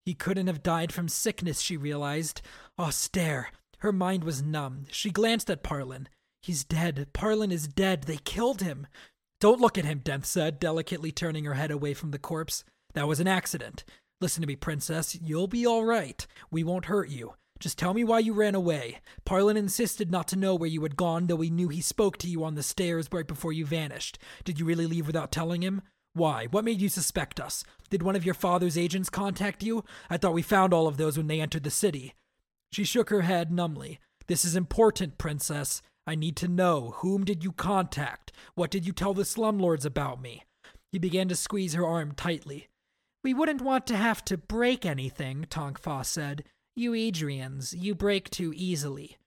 He 0.08 0.14
couldn't 0.14 0.46
have 0.46 0.62
died 0.62 0.90
from 0.90 1.06
sickness, 1.06 1.60
she 1.60 1.76
realized. 1.76 2.40
Oh, 2.78 2.84
Austre. 2.84 3.48
Her 3.80 3.92
mind 3.92 4.24
was 4.24 4.40
numb. 4.40 4.86
She 4.90 5.10
glanced 5.10 5.50
at 5.50 5.62
Parlin. 5.62 6.06
He's 6.40 6.64
dead. 6.64 7.08
Parlin 7.12 7.52
is 7.52 7.68
dead. 7.68 8.04
They 8.04 8.16
killed 8.16 8.62
him. 8.62 8.86
Don't 9.38 9.60
look 9.60 9.76
at 9.76 9.84
him, 9.84 10.00
Denth 10.00 10.24
said, 10.24 10.58
delicately 10.58 11.12
turning 11.12 11.44
her 11.44 11.52
head 11.52 11.70
away 11.70 11.92
from 11.92 12.10
the 12.10 12.18
corpse. 12.18 12.64
That 12.94 13.06
was 13.06 13.20
an 13.20 13.28
accident. 13.28 13.84
Listen 14.18 14.40
to 14.40 14.46
me, 14.46 14.56
Princess. 14.56 15.14
You'll 15.20 15.46
be 15.46 15.66
all 15.66 15.84
right. 15.84 16.26
We 16.50 16.64
won't 16.64 16.86
hurt 16.86 17.10
you. 17.10 17.34
Just 17.58 17.76
tell 17.76 17.92
me 17.92 18.02
why 18.02 18.20
you 18.20 18.32
ran 18.32 18.54
away. 18.54 19.00
Parlin 19.26 19.58
insisted 19.58 20.10
not 20.10 20.26
to 20.28 20.36
know 20.36 20.54
where 20.54 20.70
you 20.70 20.82
had 20.84 20.96
gone, 20.96 21.26
though 21.26 21.42
he 21.42 21.50
knew 21.50 21.68
he 21.68 21.82
spoke 21.82 22.16
to 22.16 22.28
you 22.28 22.44
on 22.44 22.54
the 22.54 22.62
stairs 22.62 23.10
right 23.12 23.28
before 23.28 23.52
you 23.52 23.66
vanished. 23.66 24.18
Did 24.42 24.58
you 24.58 24.64
really 24.64 24.86
leave 24.86 25.06
without 25.06 25.30
telling 25.30 25.60
him? 25.60 25.82
Why? 26.14 26.46
What 26.46 26.64
made 26.64 26.80
you 26.80 26.88
suspect 26.88 27.38
us? 27.38 27.64
Did 27.90 28.02
one 28.02 28.16
of 28.16 28.24
your 28.24 28.34
father's 28.34 28.76
agents 28.76 29.10
contact 29.10 29.62
you? 29.62 29.84
I 30.10 30.16
thought 30.16 30.34
we 30.34 30.42
found 30.42 30.74
all 30.74 30.86
of 30.86 30.96
those 30.96 31.16
when 31.16 31.26
they 31.26 31.40
entered 31.40 31.64
the 31.64 31.70
city. 31.70 32.14
She 32.72 32.84
shook 32.84 33.10
her 33.10 33.22
head 33.22 33.52
numbly. 33.52 33.98
This 34.26 34.44
is 34.44 34.56
important, 34.56 35.18
Princess. 35.18 35.80
I 36.06 36.14
need 36.14 36.36
to 36.36 36.48
know. 36.48 36.94
Whom 36.98 37.24
did 37.24 37.44
you 37.44 37.52
contact? 37.52 38.32
What 38.54 38.70
did 38.70 38.86
you 38.86 38.92
tell 38.92 39.14
the 39.14 39.22
slumlords 39.22 39.84
about 39.84 40.20
me? 40.20 40.44
He 40.90 40.98
began 40.98 41.28
to 41.28 41.36
squeeze 41.36 41.74
her 41.74 41.86
arm 41.86 42.12
tightly. 42.12 42.68
We 43.22 43.34
wouldn't 43.34 43.62
want 43.62 43.86
to 43.88 43.96
have 43.96 44.24
to 44.26 44.36
break 44.36 44.86
anything, 44.86 45.46
Tonk 45.50 45.78
Fah 45.78 46.02
said. 46.02 46.44
You 46.74 46.92
Idrians, 46.92 47.74
you 47.76 47.94
break 47.94 48.30
too 48.30 48.52
easily. 48.54 49.18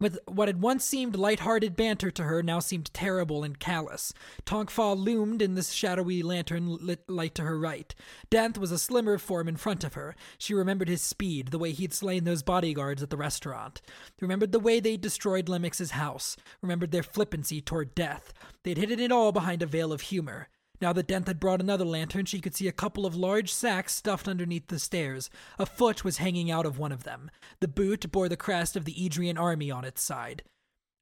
With 0.00 0.18
what 0.26 0.48
had 0.48 0.60
once 0.60 0.84
seemed 0.84 1.16
light-hearted 1.16 1.76
banter 1.76 2.10
to 2.10 2.24
her 2.24 2.42
now 2.42 2.58
seemed 2.58 2.92
terrible 2.92 3.44
and 3.44 3.58
callous. 3.58 4.12
Tonk 4.44 4.68
Fah 4.68 4.92
loomed 4.92 5.40
in 5.40 5.54
the 5.54 5.62
shadowy 5.62 6.22
lantern 6.22 6.76
lit 6.80 7.08
light 7.08 7.34
to 7.36 7.42
her 7.42 7.58
right. 7.58 7.94
Denth 8.30 8.58
was 8.58 8.72
a 8.72 8.78
slimmer 8.78 9.18
form 9.18 9.48
in 9.48 9.56
front 9.56 9.84
of 9.84 9.94
her. 9.94 10.16
She 10.36 10.52
remembered 10.52 10.88
his 10.88 11.00
speed, 11.00 11.48
the 11.48 11.58
way 11.58 11.70
he'd 11.70 11.94
slain 11.94 12.24
those 12.24 12.42
bodyguards 12.42 13.02
at 13.02 13.10
the 13.10 13.16
restaurant. 13.16 13.80
Remembered 14.20 14.52
the 14.52 14.58
way 14.58 14.80
they'd 14.80 15.00
destroyed 15.00 15.48
Lemex's 15.48 15.92
house. 15.92 16.36
Remembered 16.60 16.90
their 16.90 17.04
flippancy 17.04 17.60
toward 17.60 17.94
death. 17.94 18.34
They'd 18.64 18.78
hidden 18.78 18.98
it 18.98 19.12
all 19.12 19.30
behind 19.30 19.62
a 19.62 19.66
veil 19.66 19.92
of 19.92 20.00
humor. 20.02 20.48
Now 20.84 20.92
that 20.92 21.08
Denth 21.08 21.28
had 21.28 21.40
brought 21.40 21.62
another 21.62 21.86
lantern, 21.86 22.26
she 22.26 22.42
could 22.42 22.54
see 22.54 22.68
a 22.68 22.72
couple 22.72 23.06
of 23.06 23.16
large 23.16 23.50
sacks 23.50 23.94
stuffed 23.94 24.28
underneath 24.28 24.66
the 24.66 24.78
stairs. 24.78 25.30
A 25.58 25.64
foot 25.64 26.04
was 26.04 26.18
hanging 26.18 26.50
out 26.50 26.66
of 26.66 26.78
one 26.78 26.92
of 26.92 27.04
them. 27.04 27.30
The 27.60 27.68
boot 27.68 28.12
bore 28.12 28.28
the 28.28 28.36
crest 28.36 28.76
of 28.76 28.84
the 28.84 28.92
Idrian 28.92 29.40
army 29.40 29.70
on 29.70 29.86
its 29.86 30.02
side. 30.02 30.42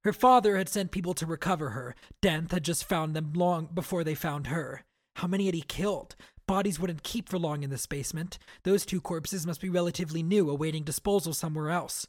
Her 0.05 0.13
father 0.13 0.57
had 0.57 0.69
sent 0.69 0.93
people 0.93 1.15
to 1.15 1.27
recover 1.27 1.71
her. 1.71 1.97
Denth 2.23 2.53
had 2.53 2.63
just 2.63 2.85
found 2.85 3.17
them 3.17 3.33
long 3.33 3.71
before 3.75 4.05
they 4.05 4.15
found 4.15 4.47
her. 4.47 4.85
How 5.17 5.27
many 5.27 5.47
had 5.47 5.55
he 5.57 5.63
killed? 5.63 6.15
Bodies 6.47 6.79
wouldn't 6.79 7.03
keep 7.03 7.29
for 7.29 7.41
long 7.41 7.65
in 7.65 7.71
this 7.71 7.87
basement. 7.87 8.39
Those 8.63 8.87
two 8.87 9.01
corpses 9.01 9.49
must 9.49 9.61
be 9.61 9.69
relatively 9.69 10.23
new, 10.23 10.49
awaiting 10.49 10.85
disposal 10.85 11.35
somewhere 11.35 11.71
else. 11.71 12.07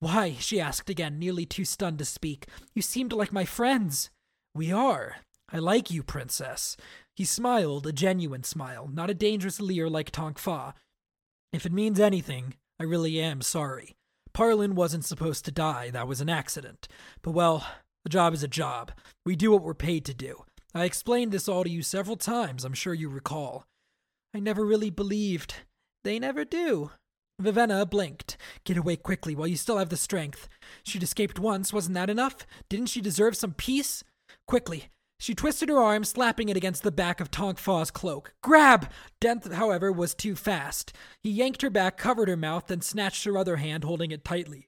Why? 0.00 0.36
she 0.40 0.58
asked 0.58 0.88
again, 0.88 1.18
nearly 1.18 1.44
too 1.44 1.66
stunned 1.66 1.98
to 1.98 2.06
speak. 2.06 2.46
You 2.74 2.80
seemed 2.80 3.12
like 3.12 3.34
my 3.34 3.44
friends. 3.44 4.08
We 4.54 4.72
are. 4.72 5.16
I 5.54 5.58
like 5.58 5.90
you, 5.90 6.02
princess. 6.02 6.78
He 7.14 7.24
smiled, 7.24 7.86
a 7.86 7.92
genuine 7.92 8.44
smile, 8.44 8.88
not 8.92 9.10
a 9.10 9.14
dangerous 9.14 9.60
leer 9.60 9.88
like 9.88 10.10
Tonk 10.10 10.38
Fah. 10.38 10.72
If 11.52 11.66
it 11.66 11.72
means 11.72 12.00
anything, 12.00 12.54
I 12.80 12.84
really 12.84 13.20
am 13.20 13.42
sorry. 13.42 13.94
Parlin 14.32 14.72
wasn't 14.72 15.04
supposed 15.04 15.44
to 15.44 15.52
die, 15.52 15.90
that 15.90 16.08
was 16.08 16.20
an 16.20 16.30
accident. 16.30 16.88
But 17.20 17.32
well, 17.32 17.66
a 18.06 18.08
job 18.08 18.32
is 18.32 18.42
a 18.42 18.48
job. 18.48 18.92
We 19.26 19.36
do 19.36 19.52
what 19.52 19.62
we're 19.62 19.74
paid 19.74 20.04
to 20.06 20.14
do. 20.14 20.44
I 20.74 20.84
explained 20.84 21.32
this 21.32 21.48
all 21.48 21.64
to 21.64 21.70
you 21.70 21.82
several 21.82 22.16
times, 22.16 22.64
I'm 22.64 22.72
sure 22.72 22.94
you 22.94 23.10
recall. 23.10 23.66
I 24.34 24.40
never 24.40 24.64
really 24.64 24.88
believed. 24.90 25.56
They 26.04 26.18
never 26.18 26.46
do. 26.46 26.92
Vivenna 27.40 27.88
blinked. 27.88 28.38
Get 28.64 28.78
away 28.78 28.96
quickly 28.96 29.34
while 29.34 29.46
you 29.46 29.56
still 29.56 29.76
have 29.76 29.90
the 29.90 29.96
strength. 29.96 30.48
She'd 30.82 31.02
escaped 31.02 31.38
once, 31.38 31.72
wasn't 31.72 31.94
that 31.94 32.08
enough? 32.10 32.46
Didn't 32.70 32.88
she 32.88 33.02
deserve 33.02 33.36
some 33.36 33.52
peace? 33.52 34.02
Quickly, 34.46 34.88
she 35.22 35.36
twisted 35.36 35.68
her 35.68 35.78
arm, 35.78 36.02
slapping 36.02 36.48
it 36.48 36.56
against 36.56 36.82
the 36.82 36.90
back 36.90 37.20
of 37.20 37.30
Tonk 37.30 37.56
Fah's 37.56 37.92
cloak. 37.92 38.34
Grab! 38.42 38.90
Denth, 39.20 39.52
however, 39.52 39.92
was 39.92 40.16
too 40.16 40.34
fast. 40.34 40.92
He 41.20 41.30
yanked 41.30 41.62
her 41.62 41.70
back, 41.70 41.96
covered 41.96 42.26
her 42.26 42.36
mouth, 42.36 42.66
then 42.66 42.80
snatched 42.80 43.22
her 43.22 43.38
other 43.38 43.58
hand, 43.58 43.84
holding 43.84 44.10
it 44.10 44.24
tightly. 44.24 44.66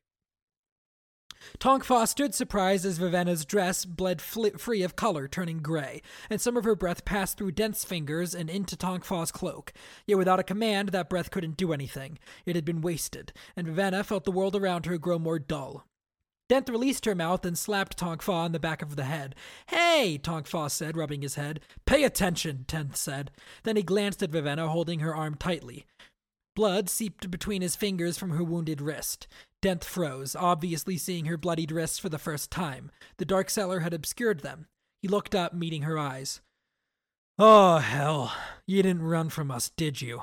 Tonk 1.58 1.82
Fah 1.82 2.04
stood 2.04 2.36
surprised 2.36 2.86
as 2.86 2.98
Vivenna's 2.98 3.44
dress 3.44 3.84
bled 3.84 4.22
fl- 4.22 4.56
free 4.56 4.84
of 4.84 4.94
color, 4.94 5.26
turning 5.26 5.58
gray, 5.58 6.00
and 6.30 6.40
some 6.40 6.56
of 6.56 6.62
her 6.62 6.76
breath 6.76 7.04
passed 7.04 7.36
through 7.36 7.50
Denth's 7.50 7.84
fingers 7.84 8.32
and 8.32 8.48
into 8.48 8.76
Tonk 8.76 9.04
Fah's 9.04 9.32
cloak. 9.32 9.72
Yet 10.06 10.18
without 10.18 10.38
a 10.38 10.44
command, 10.44 10.90
that 10.90 11.10
breath 11.10 11.32
couldn't 11.32 11.56
do 11.56 11.72
anything. 11.72 12.16
It 12.46 12.54
had 12.54 12.64
been 12.64 12.80
wasted, 12.80 13.32
and 13.56 13.66
Vivenna 13.66 14.04
felt 14.04 14.22
the 14.22 14.30
world 14.30 14.54
around 14.54 14.86
her 14.86 14.98
grow 14.98 15.18
more 15.18 15.40
dull. 15.40 15.84
Denth 16.50 16.68
released 16.68 17.06
her 17.06 17.14
mouth 17.14 17.44
and 17.44 17.56
slapped 17.56 17.96
Tonk 17.96 18.20
Fah 18.20 18.44
on 18.44 18.52
the 18.52 18.60
back 18.60 18.82
of 18.82 18.96
the 18.96 19.04
head. 19.04 19.34
Hey, 19.68 20.18
Tonk 20.18 20.46
Fah 20.46 20.68
said, 20.68 20.96
rubbing 20.96 21.22
his 21.22 21.36
head. 21.36 21.60
Pay 21.86 22.04
attention, 22.04 22.64
Denth 22.68 22.96
said. 22.96 23.30
Then 23.62 23.76
he 23.76 23.82
glanced 23.82 24.22
at 24.22 24.30
Vivenna, 24.30 24.68
holding 24.68 25.00
her 25.00 25.14
arm 25.14 25.36
tightly. 25.36 25.86
Blood 26.54 26.88
seeped 26.90 27.30
between 27.30 27.62
his 27.62 27.76
fingers 27.76 28.18
from 28.18 28.30
her 28.30 28.44
wounded 28.44 28.80
wrist. 28.80 29.26
Denth 29.62 29.84
froze, 29.84 30.36
obviously 30.36 30.98
seeing 30.98 31.24
her 31.24 31.38
bloodied 31.38 31.72
wrists 31.72 31.98
for 31.98 32.10
the 32.10 32.18
first 32.18 32.50
time. 32.50 32.90
The 33.16 33.24
dark 33.24 33.48
cellar 33.48 33.80
had 33.80 33.94
obscured 33.94 34.40
them. 34.40 34.66
He 35.00 35.08
looked 35.08 35.34
up, 35.34 35.54
meeting 35.54 35.82
her 35.82 35.98
eyes. 35.98 36.42
Oh, 37.38 37.78
hell. 37.78 38.32
You 38.66 38.82
didn't 38.82 39.02
run 39.02 39.30
from 39.30 39.50
us, 39.50 39.70
did 39.70 40.02
you? 40.02 40.20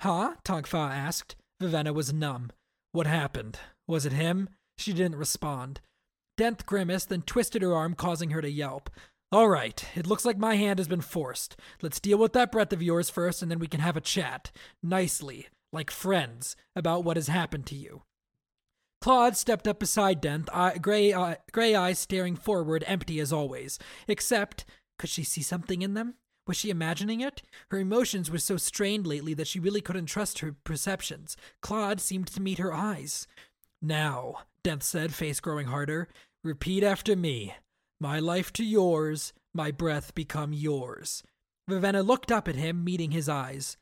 Huh? 0.00 0.34
Tonk 0.44 0.66
Fah 0.66 0.90
asked. 0.90 1.34
Vivenna 1.60 1.94
was 1.94 2.12
numb. 2.12 2.52
What 2.92 3.06
happened? 3.06 3.58
Was 3.88 4.04
it 4.04 4.12
him? 4.12 4.50
She 4.78 4.92
didn't 4.92 5.16
respond. 5.16 5.80
Denth 6.38 6.66
grimaced, 6.66 7.08
then 7.08 7.22
twisted 7.22 7.62
her 7.62 7.74
arm, 7.74 7.94
causing 7.94 8.30
her 8.30 8.42
to 8.42 8.50
yelp. 8.50 8.90
All 9.32 9.48
right, 9.48 9.84
it 9.96 10.06
looks 10.06 10.24
like 10.24 10.38
my 10.38 10.54
hand 10.54 10.78
has 10.78 10.86
been 10.86 11.00
forced. 11.00 11.56
Let's 11.82 11.98
deal 11.98 12.18
with 12.18 12.32
that 12.34 12.52
breath 12.52 12.72
of 12.72 12.82
yours 12.82 13.10
first, 13.10 13.42
and 13.42 13.50
then 13.50 13.58
we 13.58 13.66
can 13.66 13.80
have 13.80 13.96
a 13.96 14.00
chat. 14.00 14.52
Nicely, 14.82 15.48
like 15.72 15.90
friends, 15.90 16.56
about 16.76 17.04
what 17.04 17.16
has 17.16 17.28
happened 17.28 17.66
to 17.66 17.74
you. 17.74 18.02
Clod 19.00 19.36
stepped 19.36 19.66
up 19.66 19.78
beside 19.78 20.22
Denth, 20.22 20.48
eye, 20.52 20.78
gray, 20.78 21.12
eye, 21.12 21.38
gray 21.52 21.74
eyes 21.74 21.98
staring 21.98 22.36
forward, 22.36 22.84
empty 22.86 23.18
as 23.18 23.32
always. 23.32 23.78
Except, 24.08 24.64
could 24.98 25.10
she 25.10 25.24
see 25.24 25.42
something 25.42 25.82
in 25.82 25.94
them? 25.94 26.14
Was 26.46 26.56
she 26.56 26.70
imagining 26.70 27.20
it? 27.20 27.42
Her 27.70 27.78
emotions 27.78 28.30
were 28.30 28.38
so 28.38 28.56
strained 28.56 29.06
lately 29.06 29.34
that 29.34 29.48
she 29.48 29.58
really 29.58 29.80
couldn't 29.80 30.06
trust 30.06 30.38
her 30.38 30.54
perceptions. 30.64 31.36
Clod 31.60 32.00
seemed 32.00 32.28
to 32.28 32.40
meet 32.40 32.58
her 32.58 32.72
eyes. 32.72 33.26
Now, 33.82 34.42
Denth 34.66 34.82
said, 34.82 35.14
face 35.14 35.38
growing 35.38 35.68
harder. 35.68 36.08
Repeat 36.42 36.82
after 36.82 37.14
me. 37.14 37.54
My 38.00 38.18
life 38.18 38.52
to 38.54 38.64
yours, 38.64 39.32
my 39.54 39.70
breath 39.70 40.12
become 40.12 40.52
yours. 40.52 41.22
Vivenna 41.70 42.02
looked 42.02 42.32
up 42.32 42.48
at 42.48 42.56
him, 42.56 42.82
meeting 42.82 43.12
his 43.12 43.28
eyes. 43.28 43.76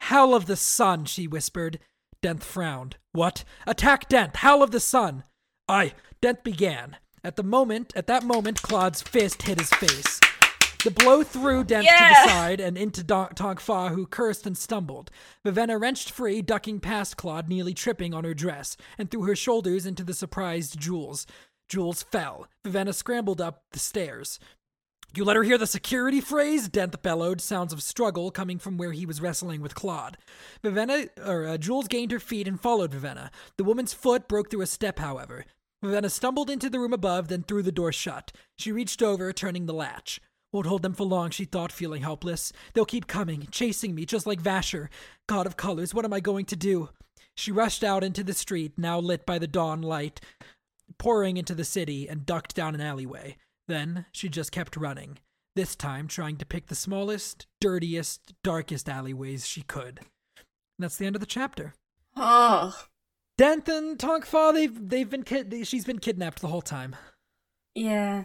Howl 0.00 0.34
of 0.34 0.46
the 0.46 0.56
sun, 0.56 1.04
she 1.04 1.26
whispered. 1.26 1.78
Denth 2.22 2.42
frowned. 2.42 2.96
What? 3.12 3.44
Attack 3.66 4.08
Denth! 4.08 4.36
Howl 4.36 4.62
of 4.62 4.70
the 4.70 4.80
sun! 4.80 5.24
I. 5.68 5.92
Denth 6.22 6.42
began. 6.42 6.96
At 7.22 7.36
the 7.36 7.42
moment, 7.42 7.92
at 7.94 8.06
that 8.06 8.22
moment, 8.22 8.62
Clod's 8.62 9.02
fist 9.02 9.42
hit 9.42 9.60
his 9.60 9.68
face. 9.74 10.20
The 10.84 10.92
blow 10.92 11.24
threw 11.24 11.64
Denth 11.64 11.84
yeah. 11.84 11.96
to 11.96 12.14
the 12.22 12.28
side 12.32 12.60
and 12.60 12.78
into 12.78 13.02
Tonk 13.02 13.58
Fah, 13.58 13.88
who 13.88 14.06
cursed 14.06 14.46
and 14.46 14.56
stumbled. 14.56 15.10
Vivenna 15.44 15.78
wrenched 15.78 16.12
free, 16.12 16.40
ducking 16.40 16.78
past 16.78 17.16
Clod, 17.16 17.48
nearly 17.48 17.74
tripping 17.74 18.14
on 18.14 18.24
her 18.24 18.34
dress, 18.34 18.76
and 18.96 19.10
threw 19.10 19.22
her 19.22 19.34
shoulders 19.34 19.86
into 19.86 20.04
the 20.04 20.14
surprised 20.14 20.78
Jewels. 20.78 21.26
Jewels 21.68 22.02
fell. 22.04 22.46
Vivenna 22.64 22.94
scrambled 22.94 23.40
up 23.40 23.64
the 23.72 23.80
stairs. 23.80 24.38
You 25.14 25.24
let 25.24 25.36
her 25.36 25.42
hear 25.42 25.58
the 25.58 25.66
security 25.66 26.20
phrase? 26.20 26.68
Denth 26.68 27.02
bellowed, 27.02 27.40
sounds 27.40 27.72
of 27.72 27.82
struggle 27.82 28.30
coming 28.30 28.58
from 28.58 28.76
where 28.76 28.92
he 28.92 29.06
was 29.06 29.20
wrestling 29.20 29.60
with 29.60 29.74
Clod. 29.74 30.16
Vivenna, 30.62 31.08
or 31.26 31.46
uh, 31.46 31.56
Jewels 31.56 31.88
gained 31.88 32.12
her 32.12 32.20
feet 32.20 32.46
and 32.46 32.60
followed 32.60 32.92
Vivenna. 32.92 33.30
The 33.56 33.64
woman's 33.64 33.94
foot 33.94 34.28
broke 34.28 34.50
through 34.50 34.60
a 34.60 34.66
step, 34.66 34.98
however. 34.98 35.44
Vivenna 35.82 36.10
stumbled 36.10 36.50
into 36.50 36.70
the 36.70 36.78
room 36.78 36.92
above, 36.92 37.28
then 37.28 37.42
threw 37.42 37.62
the 37.62 37.72
door 37.72 37.90
shut. 37.90 38.32
She 38.56 38.70
reached 38.70 39.02
over, 39.02 39.32
turning 39.32 39.66
the 39.66 39.74
latch. 39.74 40.20
Won't 40.52 40.66
hold 40.66 40.82
them 40.82 40.94
for 40.94 41.04
long, 41.04 41.30
she 41.30 41.44
thought, 41.44 41.70
feeling 41.72 42.02
helpless. 42.02 42.52
They'll 42.72 42.86
keep 42.86 43.06
coming, 43.06 43.46
chasing 43.50 43.94
me, 43.94 44.06
just 44.06 44.26
like 44.26 44.42
Vasher. 44.42 44.88
God 45.26 45.46
of 45.46 45.56
colors, 45.58 45.92
what 45.94 46.04
am 46.06 46.12
I 46.12 46.20
going 46.20 46.46
to 46.46 46.56
do? 46.56 46.88
She 47.36 47.52
rushed 47.52 47.84
out 47.84 48.02
into 48.02 48.24
the 48.24 48.32
street, 48.32 48.72
now 48.78 48.98
lit 48.98 49.26
by 49.26 49.38
the 49.38 49.46
dawn 49.46 49.82
light, 49.82 50.20
pouring 50.98 51.36
into 51.36 51.54
the 51.54 51.64
city, 51.64 52.08
and 52.08 52.24
ducked 52.26 52.54
down 52.54 52.74
an 52.74 52.80
alleyway. 52.80 53.36
Then 53.68 54.06
she 54.10 54.28
just 54.30 54.50
kept 54.50 54.76
running, 54.76 55.18
this 55.54 55.76
time 55.76 56.08
trying 56.08 56.38
to 56.38 56.46
pick 56.46 56.66
the 56.68 56.74
smallest, 56.74 57.46
dirtiest, 57.60 58.32
darkest 58.42 58.88
alleyways 58.88 59.46
she 59.46 59.60
could. 59.62 59.98
And 60.38 60.84
that's 60.84 60.96
the 60.96 61.04
end 61.06 61.14
of 61.14 61.20
the 61.20 61.26
chapter. 61.26 61.74
Oh, 62.16 62.74
Denth 63.38 63.68
and 63.68 63.98
Tonk 64.00 64.24
Fah, 64.24 64.50
they've 64.52 64.88
they've 64.88 65.08
been 65.10 65.22
kid- 65.22 65.54
she's 65.66 65.84
been 65.84 65.98
kidnapped 66.00 66.40
the 66.40 66.48
whole 66.48 66.62
time. 66.62 66.96
yeah. 67.74 68.24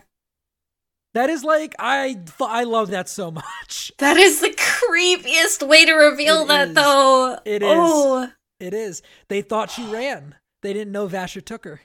That 1.13 1.29
is 1.29 1.43
like 1.43 1.75
I 1.79 2.17
I 2.39 2.63
love 2.63 2.89
that 2.91 3.07
so 3.09 3.29
much. 3.31 3.91
That 3.99 4.17
is 4.17 4.41
the 4.41 4.49
creepiest 4.49 5.67
way 5.67 5.85
to 5.85 5.93
reveal 5.93 6.43
It 6.43 6.47
that, 6.47 6.67
is. 6.69 6.73
though. 6.73 7.37
It 7.45 7.61
is. 7.61 7.69
Oh, 7.71 8.29
It 8.59 8.73
is. 8.73 9.01
They 9.29 9.41
thought 9.41 9.69
she 9.71 9.85
ran. 9.85 10.35
They 10.61 10.73
didn't 10.73 10.91
know 10.91 11.07
Vasher 11.07 11.43
took 11.43 11.65
her. 11.65 11.81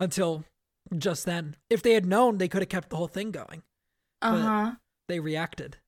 Until 0.00 0.44
just 0.96 1.24
then. 1.26 1.56
If 1.70 1.82
they 1.82 1.92
had 1.94 2.06
known, 2.06 2.38
they 2.38 2.48
could 2.48 2.62
have 2.62 2.68
kept 2.68 2.90
the 2.90 2.96
whole 2.96 3.08
thing 3.08 3.30
going. 3.30 3.62
uh 4.20 4.36
huh. 4.38 4.72
They 5.08 5.20
reacted. 5.20 5.78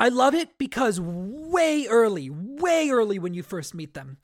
I 0.00 0.08
love 0.10 0.34
it 0.34 0.50
because 0.58 1.00
way 1.00 1.86
early, 1.88 2.30
way 2.30 2.88
early 2.90 3.18
when 3.18 3.34
you 3.34 3.42
first 3.42 3.74
meet 3.74 3.94
them, 3.94 4.18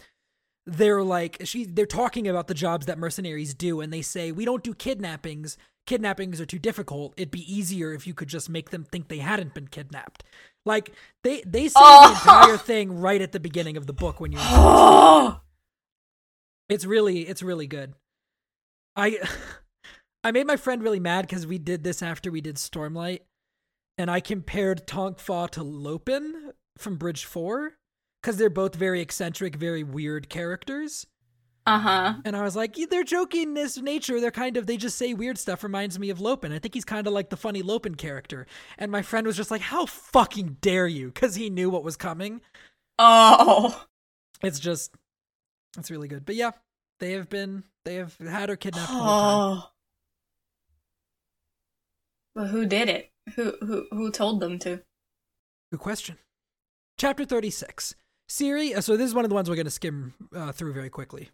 they're 0.67 1.03
like 1.03 1.39
she 1.45 1.65
they're 1.65 1.85
talking 1.87 2.29
about 2.29 2.47
the 2.47 2.55
jobs 2.55 2.87
that 2.87 2.99
mercenaries 2.99 3.55
do 3.55 3.81
and 3.81 3.93
they 3.93 4.03
say, 4.03 4.31
"We 4.31 4.45
don't 4.45 4.63
do 4.63 4.73
kidnappings. 4.75 5.59
Kidnappings 5.87 6.41
are 6.41 6.47
too 6.47 6.59
difficult. 6.59 7.15
It'd 7.17 7.31
be 7.31 7.53
easier 7.53 7.93
if 7.93 8.07
you 8.07 8.15
could 8.15 8.29
just 8.29 8.49
make 8.49 8.71
them 8.71 8.85
think 8.85 9.09
they 9.09 9.19
hadn't 9.19 9.55
been 9.55 9.69
kidnapped." 9.69 10.25
Like 10.65 10.93
they 11.23 11.43
they 11.43 11.69
say 11.69 11.75
Oh. 11.77 12.09
the 12.09 12.15
entire 12.15 12.57
thing 12.57 12.99
right 12.99 13.21
at 13.21 13.33
the 13.33 13.41
beginning 13.41 13.77
of 13.77 13.87
the 13.87 13.93
book 13.93 14.19
when 14.21 14.33
you're 14.33 14.41
Oh, 14.43 15.41
it's 16.69 16.85
really 16.85 17.23
it's 17.23 17.43
really 17.43 17.67
good. 17.67 17.95
I 18.97 19.19
I 20.25 20.31
made 20.31 20.47
my 20.47 20.57
friend 20.57 20.83
really 20.83 21.01
mad 21.01 21.27
because 21.27 21.47
we 21.47 21.59
did 21.59 21.85
this 21.85 22.03
after 22.03 22.31
we 22.31 22.41
did 22.41 22.57
Stormlight, 22.57 23.21
and 23.99 24.11
I 24.11 24.21
compared 24.21 24.87
Tonk 24.87 25.19
Fah 25.19 25.49
to 25.49 25.63
Lopen 25.63 26.53
from 26.79 26.97
Bridge 26.97 27.27
Four 27.27 27.73
because 28.23 28.39
they're 28.39 28.49
both 28.49 28.75
very 28.75 29.03
eccentric, 29.03 29.57
very 29.57 29.83
weird 29.85 30.31
characters. 30.31 31.07
Uh 31.67 31.79
huh. 31.79 32.15
And 32.27 32.37
I 32.37 32.43
was 32.43 32.55
like, 32.55 32.77
"Yeah, 32.77 32.87
they're 32.91 33.05
joking 33.05 33.55
this 33.55 33.79
nature. 33.79 34.21
They're 34.21 34.31
kind 34.31 34.57
of 34.59 34.67
they 34.67 34.77
just 34.77 34.99
say 34.99 35.15
weird 35.15 35.39
stuff. 35.39 35.63
Reminds 35.63 35.99
me 35.99 36.11
of 36.11 36.21
Lopen. 36.21 36.53
I 36.53 36.59
think 36.59 36.75
he's 36.75 36.85
kind 36.85 37.07
of 37.07 37.13
like 37.15 37.31
the 37.31 37.39
funny 37.39 37.63
Lopen 37.63 37.95
character. 37.95 38.47
And 38.77 38.93
my 38.93 39.01
friend 39.01 39.27
was 39.27 39.37
just 39.37 39.51
like, 39.51 39.63
"How 39.63 39.87
fucking 39.87 40.59
dare 40.61 40.87
you?" 40.87 41.07
Because 41.07 41.37
he 41.37 41.49
knew 41.49 41.71
what 41.71 41.83
was 41.83 41.97
coming. 41.97 42.43
Oh, 42.99 43.87
It's 44.43 44.61
just, 44.61 44.95
it's 45.79 45.91
really 45.91 46.07
good. 46.07 46.27
But 46.27 46.35
yeah, 46.37 46.51
they 47.01 47.13
have 47.13 47.29
been, 47.31 47.65
they 47.85 47.95
have 47.95 48.17
had 48.19 48.51
her 48.51 48.57
kidnapped 48.57 48.89
the 48.89 48.95
whole 48.95 49.03
time. 49.03 49.63
oh. 49.65 49.71
But 52.35 52.49
who 52.49 52.67
did 52.67 52.89
it? 52.89 53.11
Who 53.37 53.55
who 53.61 53.87
who 53.91 54.11
told 54.11 54.41
them 54.41 54.59
to? 54.61 54.83
Good 55.71 55.81
question. 55.81 56.19
Chapter 56.99 57.25
36. 57.25 57.95
Siri, 58.29 58.75
uh, 58.75 58.81
so 58.81 58.97
this 58.97 59.07
is 59.07 59.15
one 59.15 59.25
of 59.25 59.29
the 59.29 59.35
ones 59.35 59.49
we're 59.49 59.57
going 59.57 59.65
to 59.67 59.71
skim 59.71 60.15
uh, 60.35 60.53
through 60.53 60.73
very 60.73 60.91
quickly. 60.91 61.31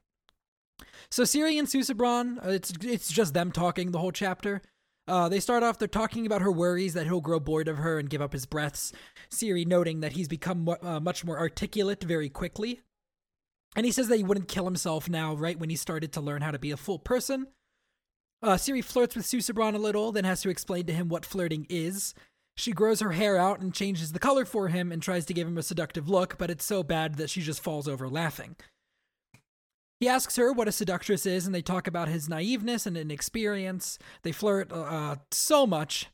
So 1.11 1.25
Siri 1.25 1.59
and 1.59 1.69
Susebron, 1.69 2.45
uh, 2.45 2.51
it's 2.51 2.73
it's 2.83 3.13
just 3.13 3.35
them 3.35 3.53
talking 3.53 3.91
the 3.91 3.99
whole 3.99 4.13
chapter. 4.13 4.63
Uh, 5.09 5.29
they 5.29 5.41
start 5.41 5.63
off, 5.63 5.79
they're 5.79 5.89
talking 5.89 6.25
about 6.25 6.43
her 6.43 6.53
worries 6.53 6.95
that 6.95 7.05
he'll 7.07 7.21
grow 7.21 7.41
bored 7.41 7.67
of 7.67 7.79
her 7.79 7.99
and 7.99 8.09
give 8.09 8.23
up 8.23 8.33
his 8.33 8.47
breaths. 8.47 8.93
Siri 9.29 9.65
noting 9.65 10.01
that 10.01 10.13
he's 10.13 10.29
become 10.29 10.69
uh, 10.69 11.01
much 11.01 11.25
more 11.25 11.39
articulate 11.39 12.05
very 12.05 12.29
quickly. 12.29 12.81
And 13.75 13.87
he 13.87 13.93
says 13.93 14.09
that 14.09 14.17
he 14.17 14.23
wouldn't 14.23 14.49
kill 14.49 14.65
himself 14.65 15.09
now, 15.09 15.35
right 15.35 15.59
when 15.59 15.71
he 15.71 15.77
started 15.77 16.13
to 16.13 16.21
learn 16.21 16.43
how 16.43 16.51
to 16.51 16.59
be 16.59 16.71
a 16.71 16.77
full 16.77 16.99
person. 16.99 17.49
Uh, 18.43 18.57
Siri 18.57 18.83
flirts 18.83 19.17
with 19.17 19.27
Susebron 19.27 19.75
a 19.75 19.79
little, 19.79 20.13
then 20.13 20.25
has 20.25 20.43
to 20.43 20.49
explain 20.49 20.87
to 20.87 20.93
him 20.93 21.09
what 21.09 21.27
flirting 21.27 21.67
is. 21.69 22.15
She 22.57 22.73
grows 22.73 23.01
her 23.01 23.13
hair 23.13 23.37
out 23.37 23.61
and 23.61 23.73
changes 23.73 24.13
the 24.13 24.19
color 24.19 24.45
for 24.45 24.69
him 24.69 24.93
and 24.93 25.03
tries 25.03 25.25
to 25.27 25.35
give 25.35 25.47
him 25.47 25.59
a 25.59 25.63
seductive 25.63 26.09
look, 26.09 26.37
but 26.39 26.51
it's 26.51 26.65
so 26.65 26.83
bad 26.83 27.15
that 27.17 27.31
she 27.31 27.41
just 27.41 27.63
falls 27.63 27.89
over 27.89 28.09
laughing. 28.09 28.57
He 30.01 30.09
asks 30.09 30.37
her 30.37 30.51
what 30.51 30.67
a 30.67 30.73
seductress 30.73 31.27
is, 31.27 31.45
and 31.45 31.55
they 31.55 31.61
talk 31.61 31.87
about 31.87 32.09
his 32.09 32.27
naiveness 32.27 32.87
and 32.87 32.97
inexperience. 32.97 33.99
They 34.23 34.33
flirt 34.33 34.73
uh, 34.73 35.17
so 35.31 35.67
much. 35.67 36.09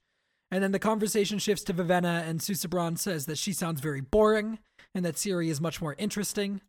And 0.51 0.62
then 0.62 0.72
the 0.72 0.81
conversation 0.81 1.38
shifts 1.38 1.64
to 1.64 1.72
Vivenna, 1.72 2.29
and 2.29 2.40
Susebron 2.40 2.99
says 2.99 3.27
that 3.27 3.38
she 3.38 3.53
sounds 3.53 3.81
very 3.81 4.01
boring 4.01 4.59
and 4.94 5.05
that 5.05 5.18
Siri 5.18 5.51
is 5.51 5.61
much 5.61 5.81
more 5.81 5.94
interesting. 5.99 6.61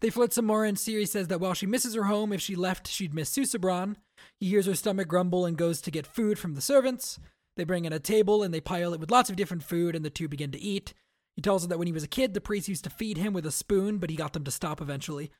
They 0.00 0.10
flirt 0.10 0.32
some 0.32 0.46
more, 0.46 0.64
and 0.64 0.78
Siri 0.78 1.06
says 1.06 1.28
that 1.28 1.40
while 1.40 1.54
she 1.54 1.66
misses 1.66 1.94
her 1.94 2.04
home, 2.04 2.32
if 2.32 2.40
she 2.40 2.56
left, 2.56 2.88
she'd 2.88 3.14
miss 3.14 3.30
Susebron. 3.30 3.96
He 4.40 4.48
hears 4.48 4.66
her 4.66 4.74
stomach 4.74 5.08
grumble 5.08 5.46
and 5.46 5.56
goes 5.56 5.80
to 5.82 5.90
get 5.90 6.06
food 6.06 6.38
from 6.38 6.54
the 6.54 6.60
servants. 6.60 7.20
They 7.56 7.64
bring 7.64 7.84
in 7.84 7.92
a 7.92 8.00
table 8.00 8.42
and 8.42 8.52
they 8.52 8.60
pile 8.60 8.94
it 8.94 9.00
with 9.00 9.10
lots 9.10 9.30
of 9.30 9.36
different 9.36 9.62
food, 9.62 9.94
and 9.94 10.04
the 10.04 10.10
two 10.10 10.28
begin 10.28 10.50
to 10.52 10.60
eat. 10.60 10.92
He 11.36 11.42
tells 11.42 11.62
her 11.62 11.68
that 11.68 11.78
when 11.78 11.86
he 11.86 11.92
was 11.92 12.04
a 12.04 12.08
kid, 12.08 12.34
the 12.34 12.40
priest 12.40 12.68
used 12.68 12.84
to 12.84 12.90
feed 12.90 13.16
him 13.16 13.32
with 13.32 13.46
a 13.46 13.52
spoon, 13.52 13.98
but 13.98 14.10
he 14.10 14.16
got 14.16 14.32
them 14.32 14.44
to 14.44 14.50
stop 14.50 14.80
eventually. 14.80 15.30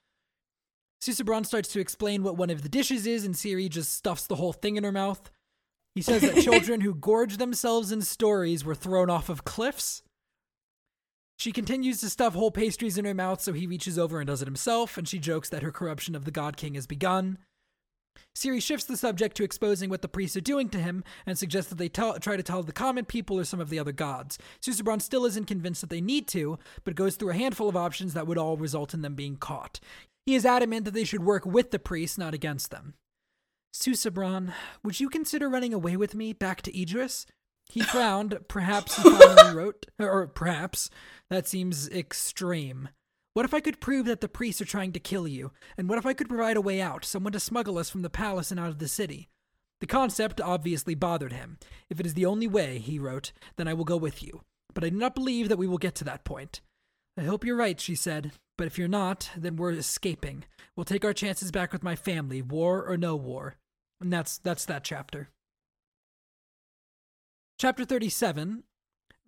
Susebron 1.02 1.44
starts 1.44 1.68
to 1.70 1.80
explain 1.80 2.22
what 2.22 2.36
one 2.36 2.50
of 2.50 2.62
the 2.62 2.68
dishes 2.68 3.06
is, 3.06 3.24
and 3.24 3.36
Siri 3.36 3.68
just 3.68 3.92
stuffs 3.92 4.26
the 4.26 4.36
whole 4.36 4.52
thing 4.52 4.76
in 4.76 4.84
her 4.84 4.92
mouth. 4.92 5.30
He 5.94 6.02
says 6.02 6.22
that 6.22 6.42
children 6.42 6.80
who 6.80 6.94
gorge 6.94 7.36
themselves 7.36 7.92
in 7.92 8.02
stories 8.02 8.64
were 8.64 8.74
thrown 8.74 9.10
off 9.10 9.28
of 9.28 9.44
cliffs. 9.44 10.02
She 11.36 11.52
continues 11.52 12.00
to 12.00 12.10
stuff 12.10 12.34
whole 12.34 12.50
pastries 12.50 12.96
in 12.96 13.04
her 13.04 13.14
mouth, 13.14 13.40
so 13.40 13.52
he 13.52 13.66
reaches 13.66 13.98
over 13.98 14.20
and 14.20 14.26
does 14.26 14.40
it 14.40 14.48
himself, 14.48 14.96
and 14.96 15.06
she 15.06 15.18
jokes 15.18 15.48
that 15.50 15.62
her 15.62 15.72
corruption 15.72 16.14
of 16.14 16.24
the 16.24 16.30
God 16.30 16.56
King 16.56 16.74
has 16.74 16.86
begun. 16.86 17.38
Siri 18.34 18.60
shifts 18.60 18.86
the 18.86 18.96
subject 18.96 19.36
to 19.36 19.44
exposing 19.44 19.90
what 19.90 20.02
the 20.02 20.08
priests 20.08 20.36
are 20.36 20.40
doing 20.40 20.68
to 20.70 20.78
him 20.78 21.04
and 21.26 21.38
suggests 21.38 21.68
that 21.70 21.78
they 21.78 21.88
tell, 21.88 22.18
try 22.18 22.36
to 22.36 22.42
tell 22.42 22.62
the 22.62 22.72
common 22.72 23.04
people 23.04 23.38
or 23.38 23.44
some 23.44 23.60
of 23.60 23.70
the 23.70 23.78
other 23.78 23.92
gods. 23.92 24.38
Susebron 24.60 25.00
still 25.00 25.24
isn't 25.24 25.46
convinced 25.46 25.80
that 25.80 25.90
they 25.90 26.00
need 26.00 26.26
to, 26.28 26.58
but 26.84 26.94
goes 26.94 27.16
through 27.16 27.30
a 27.30 27.34
handful 27.34 27.68
of 27.68 27.76
options 27.76 28.14
that 28.14 28.26
would 28.26 28.38
all 28.38 28.56
result 28.56 28.94
in 28.94 29.02
them 29.02 29.14
being 29.14 29.36
caught. 29.36 29.80
He 30.26 30.34
is 30.34 30.46
adamant 30.46 30.84
that 30.84 30.94
they 30.94 31.04
should 31.04 31.24
work 31.24 31.44
with 31.44 31.70
the 31.70 31.78
priests, 31.78 32.18
not 32.18 32.34
against 32.34 32.70
them. 32.70 32.94
Susebron, 33.74 34.52
would 34.82 35.00
you 35.00 35.08
consider 35.08 35.48
running 35.48 35.74
away 35.74 35.96
with 35.96 36.14
me 36.14 36.32
back 36.32 36.62
to 36.62 36.80
Idris? 36.80 37.26
He 37.68 37.82
frowned. 37.82 38.38
Perhaps 38.48 38.96
he 38.96 39.02
finally 39.18 39.54
wrote, 39.54 39.86
or 39.98 40.26
perhaps 40.26 40.90
that 41.28 41.46
seems 41.46 41.88
extreme. 41.88 42.88
What 43.34 43.44
if 43.44 43.52
I 43.52 43.58
could 43.58 43.80
prove 43.80 44.06
that 44.06 44.20
the 44.20 44.28
priests 44.28 44.62
are 44.62 44.64
trying 44.64 44.92
to 44.92 45.00
kill 45.00 45.26
you? 45.26 45.50
And 45.76 45.88
what 45.88 45.98
if 45.98 46.06
I 46.06 46.12
could 46.12 46.28
provide 46.28 46.56
a 46.56 46.60
way 46.60 46.80
out, 46.80 47.04
someone 47.04 47.32
to 47.32 47.40
smuggle 47.40 47.78
us 47.78 47.90
from 47.90 48.02
the 48.02 48.10
palace 48.10 48.52
and 48.52 48.60
out 48.60 48.68
of 48.68 48.78
the 48.78 48.86
city? 48.86 49.28
The 49.80 49.88
concept 49.88 50.40
obviously 50.40 50.94
bothered 50.94 51.32
him. 51.32 51.58
If 51.90 51.98
it 51.98 52.06
is 52.06 52.14
the 52.14 52.26
only 52.26 52.46
way, 52.46 52.78
he 52.78 53.00
wrote, 53.00 53.32
then 53.56 53.66
I 53.66 53.74
will 53.74 53.84
go 53.84 53.96
with 53.96 54.22
you. 54.22 54.42
But 54.72 54.84
I 54.84 54.88
do 54.88 54.96
not 54.96 55.16
believe 55.16 55.48
that 55.48 55.58
we 55.58 55.66
will 55.66 55.78
get 55.78 55.96
to 55.96 56.04
that 56.04 56.24
point. 56.24 56.60
I 57.18 57.22
hope 57.22 57.44
you're 57.44 57.56
right, 57.56 57.80
she 57.80 57.96
said. 57.96 58.32
But 58.56 58.68
if 58.68 58.78
you're 58.78 58.86
not, 58.86 59.30
then 59.36 59.56
we're 59.56 59.72
escaping. 59.72 60.44
We'll 60.76 60.84
take 60.84 61.04
our 61.04 61.12
chances 61.12 61.50
back 61.50 61.72
with 61.72 61.82
my 61.82 61.96
family, 61.96 62.40
war 62.40 62.84
or 62.86 62.96
no 62.96 63.16
war. 63.16 63.56
And 64.00 64.12
that's 64.12 64.38
that's 64.38 64.64
that 64.66 64.84
chapter. 64.84 65.30
Chapter 67.58 67.84
37 67.84 68.62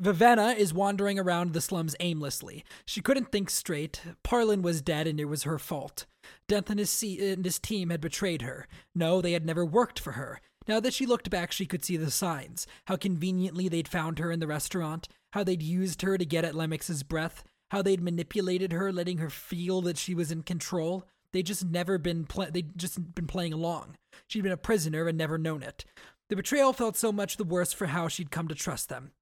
Vivenna 0.01 0.55
is 0.55 0.75
wandering 0.75 1.19
around 1.19 1.55
the 1.55 1.61
slums 1.61 1.97
aimlessly. 2.01 2.65
She 2.85 3.01
couldn't 3.01 3.33
think 3.33 3.49
straight. 3.49 4.03
Parlin 4.23 4.61
was 4.61 4.83
dead 4.83 5.07
and 5.07 5.19
it 5.19 5.25
was 5.25 5.45
her 5.45 5.59
fault. 5.59 6.05
Denth 6.49 6.69
and 6.69 6.79
his, 6.79 6.91
se- 6.91 7.33
and 7.33 7.45
his 7.45 7.59
team 7.59 7.89
had 7.89 8.03
betrayed 8.03 8.43
her. 8.43 8.69
No, 8.95 9.23
they 9.23 9.33
had 9.33 9.47
never 9.47 9.65
worked 9.65 9.99
for 9.99 10.13
her. 10.13 10.41
Now 10.69 10.81
that 10.81 10.93
she 10.93 11.07
looked 11.07 11.31
back, 11.31 11.51
she 11.51 11.65
could 11.65 11.83
see 11.83 11.97
the 11.97 12.11
signs. 12.11 12.67
How 12.87 12.97
conveniently 12.97 13.69
they'd 13.69 13.89
found 13.89 14.19
her 14.19 14.31
in 14.31 14.41
the 14.41 14.47
restaurant. 14.47 15.09
How 15.33 15.43
they'd 15.43 15.63
used 15.63 16.03
her 16.03 16.19
to 16.19 16.27
get 16.27 16.45
at 16.45 16.55
Lemex's 16.55 17.03
breath. 17.03 17.43
How 17.71 17.81
they'd 17.81 18.03
manipulated 18.03 18.73
her, 18.73 18.93
letting 18.93 19.19
her 19.19 19.31
feel 19.31 19.81
that 19.83 19.97
she 19.97 20.15
was 20.15 20.31
in 20.31 20.43
control. 20.43 21.07
They'd 21.33 21.47
just 21.47 21.65
never 21.65 21.97
been 21.97 22.27
pl- 22.27 22.51
they'd 22.51 22.77
just 22.77 23.15
been 23.15 23.27
playing 23.27 23.55
along. 23.55 23.97
She'd 24.27 24.43
been 24.43 24.53
a 24.53 24.59
prisoner 24.59 25.09
and 25.09 25.17
never 25.17 25.39
known 25.39 25.63
it. 25.63 25.87
The 26.29 26.37
betrayal 26.37 26.73
felt 26.73 26.97
so 26.97 27.13
much 27.13 27.37
the 27.39 27.45
worse 27.45 27.73
for 27.73 27.87
how 27.87 28.09
she'd 28.09 28.31
come 28.31 28.49
to 28.49 28.55
trust 28.55 28.89
them 28.89 29.13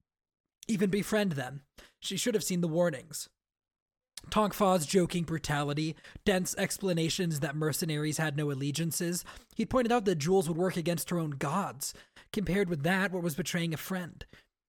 even 0.69 0.91
befriend 0.91 1.33
them. 1.33 1.63
She 2.01 2.17
should 2.17 2.35
have 2.35 2.45
seen 2.45 2.61
the 2.61 2.69
warnings. 2.69 3.29
Tonk 4.31 4.55
Fah's 4.55 4.87
joking 4.87 5.25
brutality, 5.25 5.97
Denth's 6.25 6.55
explanations 6.57 7.41
that 7.41 7.57
mercenaries 7.57 8.19
had 8.19 8.37
no 8.37 8.51
allegiances. 8.51 9.25
He'd 9.55 9.71
pointed 9.71 9.93
out 9.93 10.05
that 10.07 10.17
Jewels 10.17 10.49
would 10.49 10.57
work 10.57 10.77
against 10.77 11.11
her 11.11 11.19
own 11.19 11.33
gods. 11.33 11.95
Compared 12.33 12.69
with 12.69 12.83
that, 12.83 13.13
what 13.13 13.23
was 13.23 13.35
betraying 13.35 13.75
a 13.75 13.79
friend? 13.79 14.25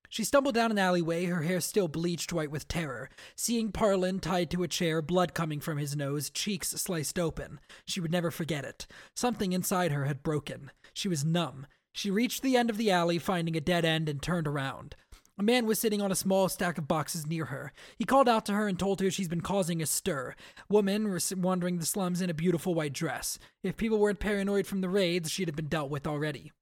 She 0.09 0.23
stumbled 0.23 0.55
down 0.55 0.71
an 0.71 0.77
alleyway, 0.77 1.25
her 1.25 1.41
hair 1.41 1.59
still 1.59 1.87
bleached 1.87 2.31
white 2.31 2.51
with 2.51 2.67
terror. 2.67 3.09
Seeing 3.35 3.71
Parlin 3.71 4.21
tied 4.21 4.51
to 4.51 4.63
a 4.63 4.67
chair, 4.67 5.01
blood 5.01 5.33
coming 5.33 5.59
from 5.59 5.77
his 5.77 5.95
nose, 5.95 6.29
cheeks 6.29 6.69
sliced 6.69 7.19
open. 7.19 7.59
She 7.85 7.99
would 7.99 8.11
never 8.11 8.31
forget 8.31 8.63
it. 8.63 8.87
Something 9.15 9.51
inside 9.51 9.91
her 9.91 10.05
had 10.05 10.23
broken. 10.23 10.71
She 10.93 11.07
was 11.07 11.25
numb. 11.25 11.65
She 11.91 12.11
reached 12.11 12.43
the 12.43 12.55
end 12.57 12.69
of 12.69 12.77
the 12.77 12.91
alley, 12.91 13.17
finding 13.19 13.55
a 13.55 13.61
dead 13.61 13.85
end, 13.85 14.09
and 14.09 14.21
turned 14.21 14.47
around. 14.47 14.95
A 15.37 15.43
man 15.43 15.65
was 15.65 15.79
sitting 15.79 16.01
on 16.01 16.13
a 16.13 16.15
small 16.15 16.47
stack 16.47 16.77
of 16.77 16.87
boxes 16.87 17.27
near 17.27 17.45
her. 17.45 17.73
He 17.97 18.05
called 18.05 18.29
out 18.29 18.45
to 18.45 18.53
her 18.53 18.69
and 18.69 18.79
told 18.79 19.01
her 19.01 19.11
she's 19.11 19.27
been 19.27 19.41
causing 19.41 19.81
a 19.81 19.85
stir. 19.85 20.33
Woman 20.69 21.19
wandering 21.35 21.79
the 21.79 21.85
slums 21.85 22.21
in 22.21 22.29
a 22.29 22.33
beautiful 22.33 22.73
white 22.73 22.93
dress. 22.93 23.37
If 23.61 23.75
people 23.75 23.99
weren't 23.99 24.19
paranoid 24.19 24.65
from 24.65 24.79
the 24.79 24.89
raids, 24.89 25.29
she'd 25.29 25.49
have 25.49 25.55
been 25.55 25.67
dealt 25.67 25.89
with 25.89 26.07
already. 26.07 26.53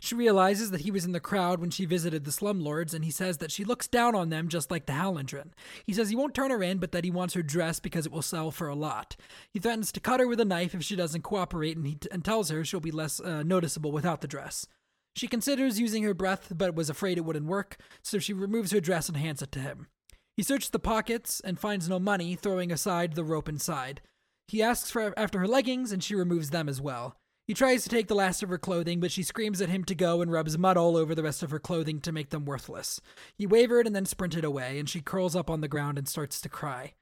She 0.00 0.14
realizes 0.14 0.70
that 0.70 0.82
he 0.82 0.90
was 0.90 1.06
in 1.06 1.12
the 1.12 1.20
crowd 1.20 1.60
when 1.60 1.70
she 1.70 1.86
visited 1.86 2.24
the 2.24 2.30
slumlords, 2.30 2.92
and 2.92 3.06
he 3.06 3.10
says 3.10 3.38
that 3.38 3.50
she 3.50 3.64
looks 3.64 3.88
down 3.88 4.14
on 4.14 4.28
them 4.28 4.48
just 4.48 4.70
like 4.70 4.84
the 4.84 4.92
Hallandren. 4.92 5.52
He 5.86 5.94
says 5.94 6.10
he 6.10 6.16
won't 6.16 6.34
turn 6.34 6.50
her 6.50 6.62
in, 6.62 6.76
but 6.76 6.92
that 6.92 7.04
he 7.04 7.10
wants 7.10 7.32
her 7.32 7.42
dress 7.42 7.80
because 7.80 8.04
it 8.04 8.12
will 8.12 8.20
sell 8.20 8.50
for 8.50 8.68
a 8.68 8.74
lot. 8.74 9.16
He 9.50 9.58
threatens 9.58 9.90
to 9.92 10.00
cut 10.00 10.20
her 10.20 10.28
with 10.28 10.40
a 10.40 10.44
knife 10.44 10.74
if 10.74 10.82
she 10.84 10.94
doesn't 10.94 11.22
cooperate, 11.22 11.78
and 11.78 11.86
he 11.86 11.94
t- 11.94 12.08
and 12.12 12.22
tells 12.22 12.50
her 12.50 12.64
she'll 12.64 12.80
be 12.80 12.90
less 12.90 13.18
uh, 13.18 13.42
noticeable 13.42 13.92
without 13.92 14.20
the 14.20 14.28
dress. 14.28 14.66
She 15.14 15.28
considers 15.28 15.80
using 15.80 16.02
her 16.04 16.14
breath, 16.14 16.52
but 16.56 16.74
was 16.74 16.88
afraid 16.88 17.18
it 17.18 17.24
wouldn't 17.24 17.46
work, 17.46 17.76
so 18.02 18.18
she 18.18 18.32
removes 18.32 18.72
her 18.72 18.80
dress 18.80 19.08
and 19.08 19.16
hands 19.16 19.42
it 19.42 19.52
to 19.52 19.60
him. 19.60 19.88
He 20.36 20.42
searches 20.42 20.70
the 20.70 20.78
pockets 20.78 21.40
and 21.40 21.58
finds 21.58 21.88
no 21.88 21.98
money, 21.98 22.34
throwing 22.34 22.72
aside 22.72 23.14
the 23.14 23.24
rope 23.24 23.48
inside. 23.48 24.00
He 24.48 24.62
asks 24.62 24.90
for 24.90 25.12
after 25.18 25.38
her 25.40 25.48
leggings, 25.48 25.92
and 25.92 26.02
she 26.02 26.14
removes 26.14 26.50
them 26.50 26.68
as 26.68 26.80
well. 26.80 27.16
He 27.46 27.54
tries 27.54 27.82
to 27.82 27.88
take 27.88 28.08
the 28.08 28.14
last 28.14 28.42
of 28.42 28.48
her 28.48 28.58
clothing, 28.58 29.00
but 29.00 29.10
she 29.10 29.22
screams 29.22 29.60
at 29.60 29.68
him 29.68 29.84
to 29.84 29.94
go 29.94 30.22
and 30.22 30.32
rubs 30.32 30.56
mud 30.56 30.76
all 30.76 30.96
over 30.96 31.14
the 31.14 31.24
rest 31.24 31.42
of 31.42 31.50
her 31.50 31.58
clothing 31.58 32.00
to 32.00 32.12
make 32.12 32.30
them 32.30 32.44
worthless. 32.44 33.00
He 33.34 33.46
wavered 33.46 33.86
and 33.86 33.94
then 33.94 34.06
sprinted 34.06 34.44
away, 34.44 34.78
and 34.78 34.88
she 34.88 35.00
curls 35.00 35.36
up 35.36 35.50
on 35.50 35.60
the 35.60 35.68
ground 35.68 35.98
and 35.98 36.08
starts 36.08 36.40
to 36.40 36.48
cry. 36.48 36.94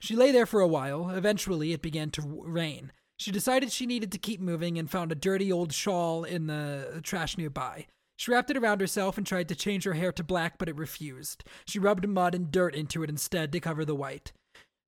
She 0.00 0.16
lay 0.16 0.32
there 0.32 0.46
for 0.46 0.60
a 0.60 0.68
while. 0.68 1.10
Eventually, 1.10 1.72
it 1.72 1.82
began 1.82 2.10
to 2.12 2.22
rain. 2.22 2.90
She 3.18 3.30
decided 3.30 3.72
she 3.72 3.86
needed 3.86 4.12
to 4.12 4.18
keep 4.18 4.40
moving 4.40 4.78
and 4.78 4.90
found 4.90 5.10
a 5.10 5.16
dirty 5.16 5.50
old 5.50 5.72
shawl 5.72 6.24
in 6.24 6.46
the 6.46 7.00
trash 7.02 7.38
nearby. 7.38 7.86
She 8.16 8.30
wrapped 8.30 8.50
it 8.50 8.56
around 8.56 8.80
herself 8.80 9.18
and 9.18 9.26
tried 9.26 9.48
to 9.48 9.54
change 9.54 9.84
her 9.84 9.92
hair 9.94 10.12
to 10.12 10.24
black, 10.24 10.58
but 10.58 10.68
it 10.68 10.76
refused. 10.76 11.44
She 11.66 11.78
rubbed 11.78 12.08
mud 12.08 12.34
and 12.34 12.50
dirt 12.50 12.74
into 12.74 13.02
it 13.02 13.10
instead 13.10 13.52
to 13.52 13.60
cover 13.60 13.84
the 13.84 13.94
white. 13.94 14.32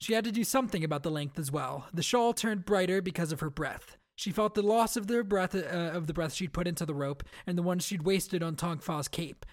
She 0.00 0.14
had 0.14 0.24
to 0.24 0.32
do 0.32 0.44
something 0.44 0.84
about 0.84 1.02
the 1.02 1.10
length 1.10 1.38
as 1.38 1.50
well. 1.50 1.86
The 1.92 2.02
shawl 2.02 2.32
turned 2.32 2.64
brighter 2.64 3.02
because 3.02 3.32
of 3.32 3.40
her 3.40 3.50
breath. 3.50 3.96
She 4.16 4.30
felt 4.30 4.54
the 4.54 4.62
loss 4.62 4.96
of 4.96 5.06
the 5.06 5.22
breath 5.22 5.54
uh, 5.54 5.58
of 5.58 6.06
the 6.06 6.12
breath 6.12 6.34
she'd 6.34 6.52
put 6.52 6.66
into 6.66 6.86
the 6.86 6.94
rope 6.94 7.22
and 7.46 7.56
the 7.56 7.62
one 7.62 7.78
she'd 7.78 8.02
wasted 8.02 8.42
on 8.42 8.56
Tonk 8.56 8.82
Fah's 8.82 9.08
cape. 9.08 9.44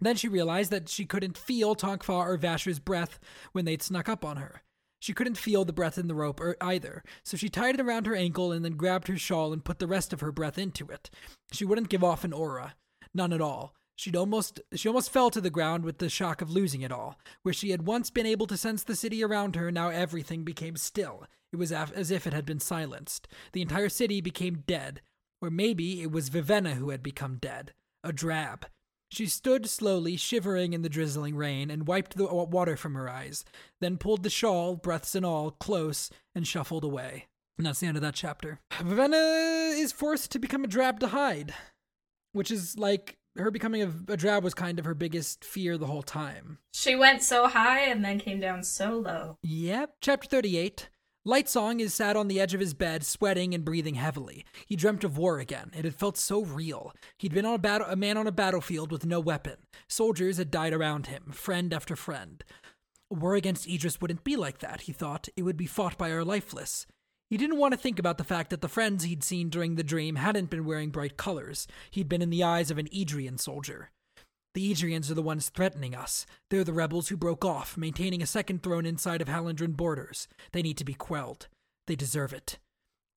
Then 0.00 0.16
she 0.16 0.28
realized 0.28 0.70
that 0.70 0.88
she 0.88 1.04
couldn't 1.04 1.38
feel 1.38 1.76
Tongfa 1.76 2.12
or 2.12 2.36
Vasher's 2.36 2.78
breath 2.78 3.18
when 3.52 3.64
they'd 3.64 3.82
snuck 3.82 4.08
up 4.08 4.24
on 4.24 4.36
her. 4.36 4.62
She 5.02 5.12
couldn't 5.12 5.34
feel 5.34 5.64
the 5.64 5.72
breath 5.72 5.98
in 5.98 6.06
the 6.06 6.14
rope 6.14 6.38
er, 6.38 6.56
either, 6.60 7.02
so 7.24 7.36
she 7.36 7.48
tied 7.48 7.74
it 7.74 7.80
around 7.80 8.06
her 8.06 8.14
ankle 8.14 8.52
and 8.52 8.64
then 8.64 8.76
grabbed 8.76 9.08
her 9.08 9.18
shawl 9.18 9.52
and 9.52 9.64
put 9.64 9.80
the 9.80 9.88
rest 9.88 10.12
of 10.12 10.20
her 10.20 10.30
breath 10.30 10.56
into 10.56 10.86
it. 10.86 11.10
She 11.50 11.64
wouldn't 11.64 11.88
give 11.88 12.04
off 12.04 12.22
an 12.22 12.32
aura, 12.32 12.76
none 13.12 13.32
at 13.32 13.40
all. 13.40 13.74
She'd 13.96 14.14
almost 14.14 14.60
she 14.76 14.86
almost 14.86 15.10
fell 15.10 15.28
to 15.30 15.40
the 15.40 15.50
ground 15.50 15.84
with 15.84 15.98
the 15.98 16.08
shock 16.08 16.40
of 16.40 16.52
losing 16.52 16.82
it 16.82 16.92
all. 16.92 17.18
Where 17.42 17.52
she 17.52 17.70
had 17.70 17.84
once 17.84 18.10
been 18.10 18.26
able 18.26 18.46
to 18.46 18.56
sense 18.56 18.84
the 18.84 18.94
city 18.94 19.24
around 19.24 19.56
her, 19.56 19.72
now 19.72 19.88
everything 19.88 20.44
became 20.44 20.76
still. 20.76 21.26
It 21.52 21.56
was 21.56 21.72
as 21.72 22.12
if 22.12 22.24
it 22.24 22.32
had 22.32 22.46
been 22.46 22.60
silenced. 22.60 23.26
The 23.54 23.62
entire 23.62 23.88
city 23.88 24.20
became 24.20 24.62
dead, 24.68 25.02
or 25.40 25.50
maybe 25.50 26.00
it 26.00 26.12
was 26.12 26.30
Vivenna 26.30 26.74
who 26.74 26.90
had 26.90 27.02
become 27.02 27.38
dead. 27.40 27.74
A 28.04 28.12
drab, 28.12 28.66
she 29.12 29.26
stood 29.26 29.68
slowly, 29.68 30.16
shivering 30.16 30.72
in 30.72 30.80
the 30.80 30.88
drizzling 30.88 31.36
rain, 31.36 31.70
and 31.70 31.86
wiped 31.86 32.16
the 32.16 32.26
water 32.26 32.76
from 32.76 32.94
her 32.94 33.10
eyes, 33.10 33.44
then 33.80 33.98
pulled 33.98 34.22
the 34.22 34.30
shawl, 34.30 34.74
breaths 34.74 35.14
and 35.14 35.26
all, 35.26 35.50
close 35.50 36.08
and 36.34 36.46
shuffled 36.46 36.82
away. 36.82 37.26
And 37.58 37.66
that's 37.66 37.80
the 37.80 37.86
end 37.86 37.98
of 37.98 38.02
that 38.02 38.14
chapter. 38.14 38.60
Vivenna 38.80 39.78
is 39.78 39.92
forced 39.92 40.32
to 40.32 40.38
become 40.38 40.64
a 40.64 40.68
drab 40.68 40.98
to 41.00 41.08
hide, 41.08 41.52
which 42.32 42.50
is 42.50 42.78
like 42.78 43.18
her 43.36 43.50
becoming 43.50 43.82
a, 43.82 43.92
a, 44.12 44.16
drab 44.16 44.42
was 44.42 44.54
kind 44.54 44.78
of 44.78 44.86
her 44.86 44.94
biggest 44.94 45.44
fear 45.44 45.76
the 45.76 45.86
whole 45.86 46.02
time. 46.02 46.58
She 46.72 46.96
went 46.96 47.22
so 47.22 47.48
high 47.48 47.80
and 47.80 48.02
then 48.02 48.18
came 48.18 48.40
down 48.40 48.62
so 48.62 48.98
low. 48.98 49.36
Yep. 49.42 49.96
Chapter 50.00 50.28
38 50.28 50.88
Lightsong 51.24 51.80
is 51.80 51.94
sat 51.94 52.16
on 52.16 52.26
the 52.26 52.40
edge 52.40 52.52
of 52.52 52.58
his 52.58 52.74
bed, 52.74 53.06
sweating 53.06 53.54
and 53.54 53.64
breathing 53.64 53.94
heavily. 53.94 54.44
He 54.66 54.74
dreamt 54.74 55.04
of 55.04 55.16
war 55.16 55.38
again. 55.38 55.70
It 55.76 55.84
had 55.84 55.94
felt 55.94 56.16
so 56.16 56.42
real. 56.42 56.92
He'd 57.16 57.32
been 57.32 57.46
on 57.46 57.64
a, 57.64 57.84
a 57.88 57.94
man 57.94 58.16
on 58.16 58.26
a 58.26 58.32
battlefield 58.32 58.90
with 58.90 59.06
no 59.06 59.20
weapon. 59.20 59.58
Soldiers 59.88 60.38
had 60.38 60.50
died 60.50 60.72
around 60.72 61.06
him, 61.06 61.30
friend 61.30 61.72
after 61.72 61.94
friend. 61.94 62.42
War 63.08 63.36
against 63.36 63.68
Idris 63.68 64.00
wouldn't 64.00 64.24
be 64.24 64.34
like 64.34 64.58
that, 64.58 64.82
he 64.82 64.92
thought. 64.92 65.28
It 65.36 65.42
would 65.42 65.56
be 65.56 65.66
fought 65.66 65.96
by 65.96 66.10
our 66.10 66.24
lifeless. 66.24 66.86
He 67.30 67.36
didn't 67.36 67.58
want 67.58 67.72
to 67.72 67.78
think 67.78 68.00
about 68.00 68.18
the 68.18 68.24
fact 68.24 68.50
that 68.50 68.60
the 68.60 68.68
friends 68.68 69.04
he'd 69.04 69.22
seen 69.22 69.48
during 69.48 69.76
the 69.76 69.84
dream 69.84 70.16
hadn't 70.16 70.50
been 70.50 70.64
wearing 70.64 70.90
bright 70.90 71.16
colors. 71.16 71.68
He'd 71.92 72.08
been 72.08 72.20
in 72.20 72.30
the 72.30 72.42
eyes 72.42 72.70
of 72.70 72.78
an 72.78 72.88
Idrian 72.88 73.38
soldier. 73.38 73.90
The 74.54 74.70
Idrians 74.70 75.10
are 75.10 75.14
the 75.14 75.22
ones 75.22 75.48
threatening 75.48 75.94
us. 75.94 76.26
They're 76.50 76.64
the 76.64 76.74
rebels 76.74 77.08
who 77.08 77.16
broke 77.16 77.44
off, 77.44 77.78
maintaining 77.78 78.22
a 78.22 78.26
second 78.26 78.62
throne 78.62 78.84
inside 78.84 79.22
of 79.22 79.28
Hallandren 79.28 79.76
borders. 79.76 80.28
They 80.52 80.60
need 80.60 80.76
to 80.78 80.84
be 80.84 80.92
quelled. 80.92 81.48
They 81.86 81.96
deserve 81.96 82.34
it. 82.34 82.58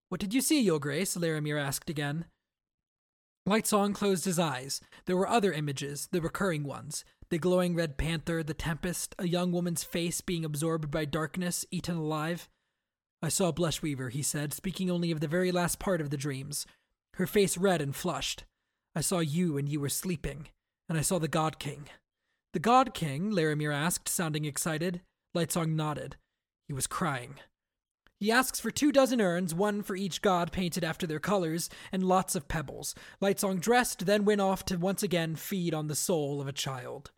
What 0.08 0.22
did 0.22 0.34
you 0.34 0.40
see, 0.40 0.62
Your 0.62 0.80
Grace? 0.80 1.18
Llarimar 1.18 1.62
asked 1.62 1.90
again. 1.90 2.26
Lightsong 3.48 3.94
closed 3.94 4.24
his 4.24 4.40
eyes. 4.40 4.80
There 5.06 5.18
were 5.18 5.28
other 5.28 5.52
images, 5.52 6.08
the 6.12 6.22
recurring 6.22 6.64
ones. 6.64 7.04
The 7.30 7.38
glowing 7.38 7.76
red 7.76 7.98
panther, 7.98 8.42
the 8.42 8.54
tempest, 8.54 9.14
a 9.20 9.28
young 9.28 9.52
woman's 9.52 9.84
face 9.84 10.22
being 10.22 10.46
absorbed 10.46 10.90
by 10.90 11.04
darkness, 11.04 11.66
eaten 11.70 11.98
alive. 11.98 12.48
I 13.22 13.30
saw 13.30 13.52
Blushweaver, 13.52 14.10
he 14.10 14.22
said, 14.22 14.54
speaking 14.54 14.90
only 14.90 15.12
of 15.12 15.20
the 15.20 15.28
very 15.28 15.52
last 15.52 15.80
part 15.80 16.00
of 16.00 16.12
the 16.12 16.18
dreams. 16.18 16.66
Her 17.16 17.28
face 17.28 17.58
red 17.58 17.82
and 17.82 17.96
flushed. 17.96 18.46
I 18.96 19.02
saw 19.02 19.20
you 19.20 19.58
and 19.58 19.68
you 19.68 19.80
were 19.82 19.90
sleeping 19.90 20.48
and 20.90 20.98
I 20.98 21.02
saw 21.02 21.20
the 21.20 21.28
God 21.28 21.60
King. 21.60 21.88
The 22.54 22.60
God 22.60 22.94
King? 22.94 23.32
Llarimar 23.32 23.74
asked, 23.74 24.08
sounding 24.08 24.46
excited. 24.46 25.02
Lightsong 25.36 25.76
nodded. 25.76 26.16
He 26.68 26.74
was 26.74 26.88
crying. 26.88 27.36
He 28.20 28.32
asks 28.32 28.60
for 28.60 28.72
two 28.72 28.92
dozen 28.92 29.20
urns, 29.20 29.54
one 29.54 29.84
for 29.84 29.96
each 29.96 30.22
god 30.22 30.52
painted 30.52 30.84
after 30.84 31.06
their 31.06 31.20
colors, 31.20 31.70
and 31.92 32.04
lots 32.04 32.34
of 32.34 32.48
pebbles. 32.48 32.96
Lightsong 33.22 33.60
dressed, 33.60 34.06
then 34.06 34.24
went 34.24 34.42
off 34.42 34.64
to 34.66 34.78
once 34.78 35.04
again 35.04 35.36
feed 35.36 35.74
on 35.74 35.88
the 35.88 35.96
soul 35.96 36.40
of 36.40 36.48
a 36.48 36.54
child. 36.54 37.12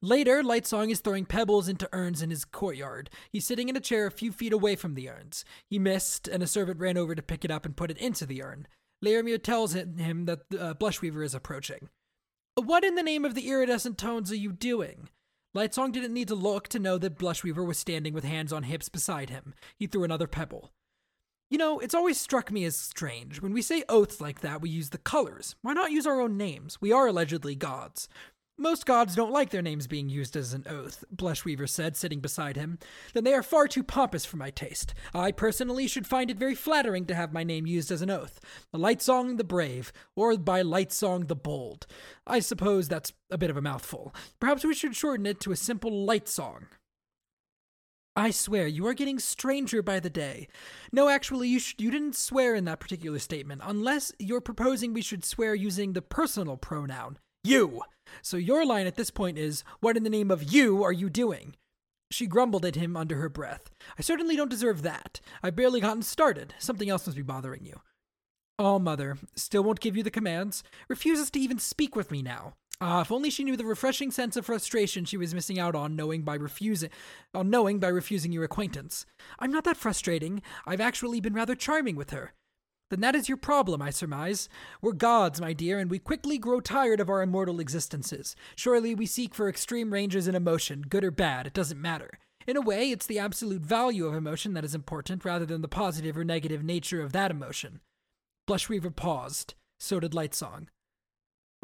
Later, 0.00 0.42
Lightsong 0.42 0.90
is 0.90 1.00
throwing 1.00 1.26
pebbles 1.26 1.68
into 1.68 1.88
urns 1.92 2.22
in 2.22 2.30
his 2.30 2.44
courtyard. 2.44 3.08
He's 3.30 3.46
sitting 3.46 3.68
in 3.68 3.76
a 3.76 3.80
chair 3.80 4.06
a 4.06 4.10
few 4.10 4.32
feet 4.32 4.52
away 4.52 4.74
from 4.74 4.94
the 4.94 5.08
urns. 5.08 5.44
He 5.68 5.78
missed, 5.78 6.26
and 6.26 6.42
a 6.42 6.48
servant 6.48 6.80
ran 6.80 6.96
over 6.96 7.14
to 7.14 7.22
pick 7.22 7.44
it 7.44 7.52
up 7.52 7.64
and 7.64 7.76
put 7.76 7.90
it 7.90 7.98
into 7.98 8.26
the 8.26 8.42
urn. 8.42 8.66
Llarimar 9.04 9.42
tells 9.42 9.74
him 9.74 10.26
that 10.26 10.40
uh, 10.52 10.74
Blushweaver 10.74 11.24
is 11.24 11.34
approaching. 11.34 11.88
What 12.54 12.84
in 12.84 12.94
the 12.94 13.02
name 13.02 13.24
of 13.24 13.34
the 13.34 13.48
iridescent 13.48 13.98
tones 13.98 14.30
are 14.30 14.36
you 14.36 14.52
doing? 14.52 15.08
Lightsong 15.56 15.92
didn't 15.92 16.14
need 16.14 16.28
to 16.28 16.34
look 16.34 16.68
to 16.68 16.78
know 16.78 16.98
that 16.98 17.18
Blushweaver 17.18 17.66
was 17.66 17.78
standing 17.78 18.14
with 18.14 18.24
hands 18.24 18.52
on 18.52 18.62
hips 18.62 18.88
beside 18.88 19.30
him. 19.30 19.54
He 19.76 19.86
threw 19.86 20.04
another 20.04 20.26
pebble. 20.26 20.72
You 21.50 21.58
know, 21.58 21.78
it's 21.80 21.94
always 21.94 22.18
struck 22.18 22.50
me 22.50 22.64
as 22.64 22.76
strange. 22.76 23.42
When 23.42 23.52
we 23.52 23.60
say 23.60 23.84
oaths 23.86 24.22
like 24.22 24.40
that, 24.40 24.62
we 24.62 24.70
use 24.70 24.88
the 24.88 24.98
colors. 24.98 25.54
Why 25.60 25.74
not 25.74 25.92
use 25.92 26.06
our 26.06 26.18
own 26.18 26.38
names? 26.38 26.80
We 26.80 26.92
are 26.92 27.06
allegedly 27.06 27.54
gods. 27.54 28.08
Most 28.58 28.84
gods 28.84 29.16
don't 29.16 29.32
like 29.32 29.48
their 29.48 29.62
names 29.62 29.86
being 29.86 30.10
used 30.10 30.36
as 30.36 30.52
an 30.52 30.66
oath, 30.68 31.04
Blushweaver 31.14 31.66
said, 31.66 31.96
sitting 31.96 32.20
beside 32.20 32.56
him. 32.56 32.78
Then 33.14 33.24
they 33.24 33.32
are 33.32 33.42
far 33.42 33.66
too 33.66 33.82
pompous 33.82 34.26
for 34.26 34.36
my 34.36 34.50
taste. 34.50 34.92
I 35.14 35.32
personally 35.32 35.88
should 35.88 36.06
find 36.06 36.30
it 36.30 36.36
very 36.36 36.54
flattering 36.54 37.06
to 37.06 37.14
have 37.14 37.32
my 37.32 37.44
name 37.44 37.66
used 37.66 37.90
as 37.90 38.02
an 38.02 38.10
oath. 38.10 38.40
The 38.70 38.78
Lightsong 38.78 39.38
the 39.38 39.44
Brave, 39.44 39.90
or 40.14 40.36
by 40.36 40.62
Lightsong 40.62 41.28
the 41.28 41.34
Bold. 41.34 41.86
I 42.26 42.40
suppose 42.40 42.88
that's 42.88 43.14
a 43.30 43.38
bit 43.38 43.48
of 43.48 43.56
a 43.56 43.62
mouthful. 43.62 44.14
Perhaps 44.38 44.64
we 44.64 44.74
should 44.74 44.94
shorten 44.94 45.24
it 45.24 45.40
to 45.40 45.52
a 45.52 45.56
simple 45.56 46.06
Lightsong. 46.06 46.66
I 48.14 48.30
swear, 48.30 48.66
you 48.66 48.86
are 48.86 48.92
getting 48.92 49.18
stranger 49.18 49.82
by 49.82 49.98
the 49.98 50.10
day. 50.10 50.48
No, 50.92 51.08
actually, 51.08 51.48
you, 51.48 51.58
sh- 51.58 51.76
you 51.78 51.90
didn't 51.90 52.14
swear 52.14 52.54
in 52.54 52.66
that 52.66 52.80
particular 52.80 53.18
statement, 53.18 53.62
unless 53.64 54.12
you're 54.18 54.42
proposing 54.42 54.92
we 54.92 55.00
should 55.00 55.24
swear 55.24 55.54
using 55.54 55.94
the 55.94 56.02
personal 56.02 56.58
pronoun. 56.58 57.16
You! 57.44 57.82
So 58.22 58.36
your 58.36 58.64
line 58.64 58.86
at 58.86 58.94
this 58.94 59.10
point 59.10 59.38
is, 59.38 59.64
What 59.80 59.96
in 59.96 60.04
the 60.04 60.10
name 60.10 60.30
of 60.30 60.52
you 60.52 60.84
are 60.84 60.92
you 60.92 61.10
doing? 61.10 61.56
She 62.10 62.26
grumbled 62.26 62.64
at 62.64 62.76
him 62.76 62.96
under 62.96 63.16
her 63.16 63.28
breath. 63.28 63.70
I 63.98 64.02
certainly 64.02 64.36
don't 64.36 64.50
deserve 64.50 64.82
that. 64.82 65.20
I've 65.42 65.56
barely 65.56 65.80
gotten 65.80 66.02
started. 66.02 66.54
Something 66.58 66.90
else 66.90 67.06
must 67.06 67.16
be 67.16 67.22
bothering 67.22 67.64
you. 67.64 67.80
Oh, 68.58 68.78
mother, 68.78 69.16
still 69.34 69.64
won't 69.64 69.80
give 69.80 69.96
you 69.96 70.02
the 70.02 70.10
commands. 70.10 70.62
Refuses 70.88 71.30
to 71.30 71.40
even 71.40 71.58
speak 71.58 71.96
with 71.96 72.10
me 72.10 72.22
now. 72.22 72.52
Ah, 72.80 73.00
if 73.00 73.10
only 73.10 73.30
she 73.30 73.44
knew 73.44 73.56
the 73.56 73.64
refreshing 73.64 74.10
sense 74.10 74.36
of 74.36 74.46
frustration 74.46 75.04
she 75.04 75.16
was 75.16 75.34
missing 75.34 75.58
out 75.58 75.74
on 75.74 75.96
knowing 75.96 76.22
by 76.22 76.34
refusing 76.34 76.90
on 77.34 77.48
knowing 77.48 77.78
by 77.78 77.88
refusing 77.88 78.32
your 78.32 78.44
acquaintance. 78.44 79.06
I'm 79.38 79.52
not 79.52 79.64
that 79.64 79.76
frustrating. 79.76 80.42
I've 80.66 80.80
actually 80.80 81.20
been 81.20 81.34
rather 81.34 81.54
charming 81.54 81.96
with 81.96 82.10
her. 82.10 82.34
Then 82.92 83.00
that 83.00 83.14
is 83.14 83.26
your 83.26 83.38
problem, 83.38 83.80
I 83.80 83.88
surmise. 83.88 84.50
We're 84.82 84.92
gods, 84.92 85.40
my 85.40 85.54
dear, 85.54 85.78
and 85.78 85.90
we 85.90 85.98
quickly 85.98 86.36
grow 86.36 86.60
tired 86.60 87.00
of 87.00 87.08
our 87.08 87.22
immortal 87.22 87.58
existences. 87.58 88.36
Surely 88.54 88.94
we 88.94 89.06
seek 89.06 89.34
for 89.34 89.48
extreme 89.48 89.94
ranges 89.94 90.28
in 90.28 90.34
emotion, 90.34 90.84
good 90.86 91.02
or 91.02 91.10
bad, 91.10 91.46
it 91.46 91.54
doesn't 91.54 91.80
matter. 91.80 92.18
In 92.46 92.54
a 92.54 92.60
way, 92.60 92.90
it's 92.90 93.06
the 93.06 93.18
absolute 93.18 93.62
value 93.62 94.04
of 94.04 94.12
emotion 94.12 94.52
that 94.52 94.64
is 94.64 94.74
important 94.74 95.24
rather 95.24 95.46
than 95.46 95.62
the 95.62 95.68
positive 95.68 96.18
or 96.18 96.22
negative 96.22 96.62
nature 96.62 97.00
of 97.00 97.14
that 97.14 97.30
emotion. 97.30 97.80
Blushweaver 98.46 98.94
paused. 98.94 99.54
So 99.80 99.98
did 99.98 100.12
Lightsong. 100.12 100.66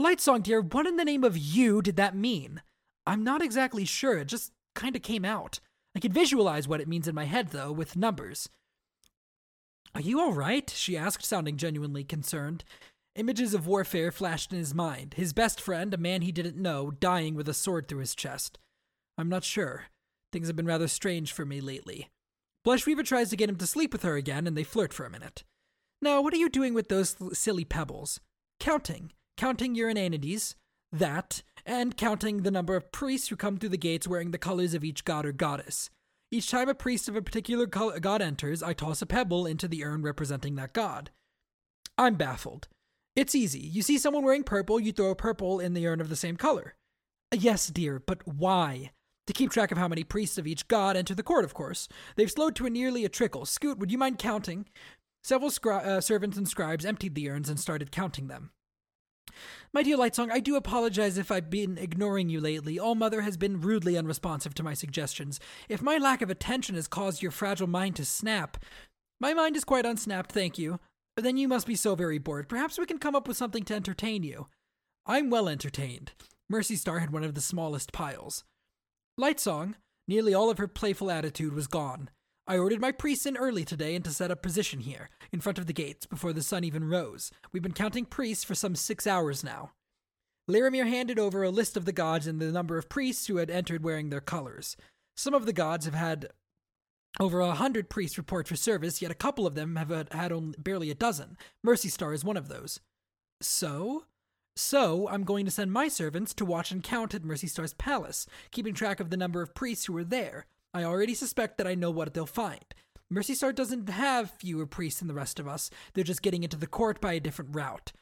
Lightsong, 0.00 0.42
dear, 0.42 0.62
what 0.62 0.86
in 0.86 0.96
the 0.96 1.04
name 1.04 1.24
of 1.24 1.36
you 1.36 1.82
did 1.82 1.96
that 1.96 2.16
mean? 2.16 2.62
I'm 3.06 3.22
not 3.22 3.42
exactly 3.42 3.84
sure, 3.84 4.16
it 4.16 4.28
just 4.28 4.52
kinda 4.74 4.98
came 4.98 5.26
out. 5.26 5.60
I 5.94 6.00
can 6.00 6.10
visualize 6.10 6.66
what 6.66 6.80
it 6.80 6.88
means 6.88 7.06
in 7.06 7.14
my 7.14 7.24
head, 7.24 7.48
though, 7.48 7.70
with 7.70 7.96
numbers. 7.96 8.48
Are 9.98 10.02
you 10.02 10.20
all 10.20 10.32
right? 10.32 10.70
she 10.70 10.96
asked, 10.96 11.24
sounding 11.24 11.56
genuinely 11.56 12.04
concerned. 12.04 12.62
Images 13.16 13.52
of 13.52 13.66
warfare 13.66 14.12
flashed 14.12 14.52
in 14.52 14.58
his 14.60 14.72
mind. 14.72 15.14
His 15.14 15.32
best 15.32 15.60
friend, 15.60 15.92
a 15.92 15.96
man 15.96 16.22
he 16.22 16.30
didn't 16.30 16.56
know, 16.56 16.92
dying 16.92 17.34
with 17.34 17.48
a 17.48 17.52
sword 17.52 17.88
through 17.88 17.98
his 17.98 18.14
chest. 18.14 18.60
I'm 19.18 19.28
not 19.28 19.42
sure. 19.42 19.86
Things 20.32 20.46
have 20.46 20.54
been 20.54 20.66
rather 20.66 20.86
strange 20.86 21.32
for 21.32 21.44
me 21.44 21.60
lately. 21.60 22.10
Blushweaver 22.64 23.04
tries 23.04 23.30
to 23.30 23.36
get 23.36 23.50
him 23.50 23.56
to 23.56 23.66
sleep 23.66 23.92
with 23.92 24.04
her 24.04 24.14
again, 24.14 24.46
and 24.46 24.56
they 24.56 24.62
flirt 24.62 24.92
for 24.92 25.04
a 25.04 25.10
minute. 25.10 25.42
Now, 26.00 26.22
what 26.22 26.32
are 26.32 26.36
you 26.36 26.48
doing 26.48 26.74
with 26.74 26.86
those 26.86 27.16
silly 27.32 27.64
pebbles? 27.64 28.20
Counting. 28.60 29.10
Counting 29.36 29.74
your 29.74 29.90
inanities. 29.90 30.54
That. 30.92 31.42
And 31.66 31.96
counting 31.96 32.42
the 32.42 32.52
number 32.52 32.76
of 32.76 32.92
priests 32.92 33.30
who 33.30 33.36
come 33.36 33.56
through 33.56 33.70
the 33.70 33.76
gates 33.76 34.06
wearing 34.06 34.30
the 34.30 34.38
colors 34.38 34.74
of 34.74 34.84
each 34.84 35.04
god 35.04 35.26
or 35.26 35.32
goddess. 35.32 35.90
Each 36.30 36.50
time 36.50 36.68
a 36.68 36.74
priest 36.74 37.08
of 37.08 37.16
a 37.16 37.22
particular 37.22 37.64
god 37.66 38.20
enters, 38.20 38.62
I 38.62 38.74
toss 38.74 39.00
a 39.00 39.06
pebble 39.06 39.46
into 39.46 39.66
the 39.66 39.82
urn 39.84 40.02
representing 40.02 40.56
that 40.56 40.74
god. 40.74 41.10
I'm 41.96 42.16
baffled. 42.16 42.68
It's 43.16 43.34
easy. 43.34 43.60
You 43.60 43.80
see 43.82 43.98
someone 43.98 44.24
wearing 44.24 44.44
purple, 44.44 44.78
you 44.78 44.92
throw 44.92 45.10
a 45.10 45.16
purple 45.16 45.58
in 45.58 45.72
the 45.72 45.86
urn 45.86 46.00
of 46.00 46.10
the 46.10 46.16
same 46.16 46.36
color. 46.36 46.74
Yes, 47.32 47.68
dear, 47.68 47.98
but 47.98 48.26
why? 48.28 48.92
To 49.26 49.32
keep 49.32 49.50
track 49.50 49.72
of 49.72 49.78
how 49.78 49.88
many 49.88 50.04
priests 50.04 50.38
of 50.38 50.46
each 50.46 50.68
god 50.68 50.96
enter 50.96 51.14
the 51.14 51.22
court, 51.22 51.44
of 51.44 51.54
course. 51.54 51.88
They've 52.16 52.30
slowed 52.30 52.54
to 52.56 52.66
a 52.66 52.70
nearly 52.70 53.04
a 53.04 53.08
trickle. 53.08 53.46
Scoot, 53.46 53.78
would 53.78 53.90
you 53.90 53.98
mind 53.98 54.18
counting? 54.18 54.66
Several 55.24 55.50
scri- 55.50 55.84
uh, 55.84 56.00
servants 56.00 56.36
and 56.36 56.46
scribes 56.46 56.84
emptied 56.84 57.14
the 57.14 57.28
urns 57.28 57.48
and 57.48 57.58
started 57.58 57.90
counting 57.90 58.28
them. 58.28 58.50
My 59.72 59.82
dear 59.82 59.96
Lightsong, 59.96 60.30
I 60.30 60.40
do 60.40 60.56
apologize 60.56 61.18
if 61.18 61.30
I've 61.30 61.50
been 61.50 61.78
ignoring 61.78 62.28
you 62.28 62.40
lately. 62.40 62.78
Allmother 62.78 63.22
has 63.22 63.36
been 63.36 63.60
rudely 63.60 63.96
unresponsive 63.96 64.54
to 64.54 64.62
my 64.62 64.74
suggestions. 64.74 65.40
If 65.68 65.82
my 65.82 65.98
lack 65.98 66.22
of 66.22 66.30
attention 66.30 66.74
has 66.74 66.88
caused 66.88 67.22
your 67.22 67.30
fragile 67.30 67.66
mind 67.66 67.96
to 67.96 68.04
snap, 68.04 68.56
my 69.20 69.34
mind 69.34 69.56
is 69.56 69.64
quite 69.64 69.86
unsnapped, 69.86 70.32
thank 70.32 70.58
you. 70.58 70.80
But 71.16 71.24
then 71.24 71.36
you 71.36 71.48
must 71.48 71.66
be 71.66 71.74
so 71.74 71.94
very 71.94 72.18
bored. 72.18 72.48
Perhaps 72.48 72.78
we 72.78 72.86
can 72.86 72.98
come 72.98 73.16
up 73.16 73.26
with 73.26 73.36
something 73.36 73.64
to 73.64 73.74
entertain 73.74 74.22
you. 74.22 74.46
I'm 75.04 75.30
well 75.30 75.48
entertained. 75.48 76.12
Mercystar 76.52 77.00
had 77.00 77.10
one 77.10 77.24
of 77.24 77.34
the 77.34 77.40
smallest 77.40 77.92
piles. 77.92 78.44
Lightsong, 79.18 79.74
nearly 80.06 80.32
all 80.32 80.48
of 80.48 80.58
her 80.58 80.68
playful 80.68 81.10
attitude 81.10 81.54
was 81.54 81.66
gone. 81.66 82.10
I 82.48 82.56
ordered 82.56 82.80
my 82.80 82.92
priests 82.92 83.26
in 83.26 83.36
early 83.36 83.66
today 83.66 83.94
and 83.94 84.02
to 84.06 84.10
set 84.10 84.30
up 84.30 84.40
position 84.40 84.80
here, 84.80 85.10
in 85.30 85.40
front 85.40 85.58
of 85.58 85.66
the 85.66 85.74
gates, 85.74 86.06
before 86.06 86.32
the 86.32 86.42
sun 86.42 86.64
even 86.64 86.88
rose. 86.88 87.30
We've 87.52 87.62
been 87.62 87.72
counting 87.72 88.06
priests 88.06 88.42
for 88.42 88.54
some 88.54 88.74
six 88.74 89.06
hours 89.06 89.44
now. 89.44 89.72
Llarimar 90.50 90.88
handed 90.88 91.18
over 91.18 91.42
a 91.42 91.50
list 91.50 91.76
of 91.76 91.84
the 91.84 91.92
gods 91.92 92.26
and 92.26 92.40
the 92.40 92.50
number 92.50 92.78
of 92.78 92.88
priests 92.88 93.26
who 93.26 93.36
had 93.36 93.50
entered 93.50 93.84
wearing 93.84 94.08
their 94.08 94.22
colors. 94.22 94.78
Some 95.14 95.34
of 95.34 95.44
the 95.44 95.52
gods 95.52 95.84
have 95.84 95.94
had 95.94 96.28
over 97.20 97.40
a 97.40 97.52
hundred 97.52 97.90
priests 97.90 98.16
report 98.16 98.48
for 98.48 98.56
service, 98.56 99.02
yet 99.02 99.10
a 99.10 99.14
couple 99.14 99.46
of 99.46 99.54
them 99.54 99.76
have 99.76 99.90
had 100.10 100.32
only 100.32 100.56
barely 100.58 100.90
a 100.90 100.94
dozen. 100.94 101.36
Mercystar 101.66 102.14
is 102.14 102.24
one 102.24 102.38
of 102.38 102.48
those. 102.48 102.80
So? 103.42 104.04
So, 104.56 105.06
I'm 105.08 105.24
going 105.24 105.44
to 105.44 105.52
send 105.52 105.70
my 105.70 105.88
servants 105.88 106.32
to 106.34 106.46
watch 106.46 106.72
and 106.72 106.82
count 106.82 107.14
at 107.14 107.22
Mercystar's 107.22 107.74
palace, 107.74 108.26
keeping 108.50 108.72
track 108.72 109.00
of 109.00 109.10
the 109.10 109.18
number 109.18 109.42
of 109.42 109.54
priests 109.54 109.84
who 109.84 109.96
are 109.98 110.04
there. 110.04 110.46
I 110.78 110.84
already 110.84 111.14
suspect 111.14 111.58
that 111.58 111.66
I 111.66 111.74
know 111.74 111.90
what 111.90 112.14
they'll 112.14 112.24
find. 112.24 112.64
Mercystar 113.12 113.54
doesn't 113.54 113.88
have 113.88 114.30
fewer 114.30 114.66
priests 114.66 115.00
than 115.00 115.08
the 115.08 115.14
rest 115.14 115.40
of 115.40 115.48
us. 115.48 115.70
They're 115.94 116.04
just 116.04 116.22
getting 116.22 116.44
into 116.44 116.56
the 116.56 116.66
court 116.66 117.00
by 117.00 117.14
a 117.14 117.20
different 117.20 117.54
route. 117.54 117.92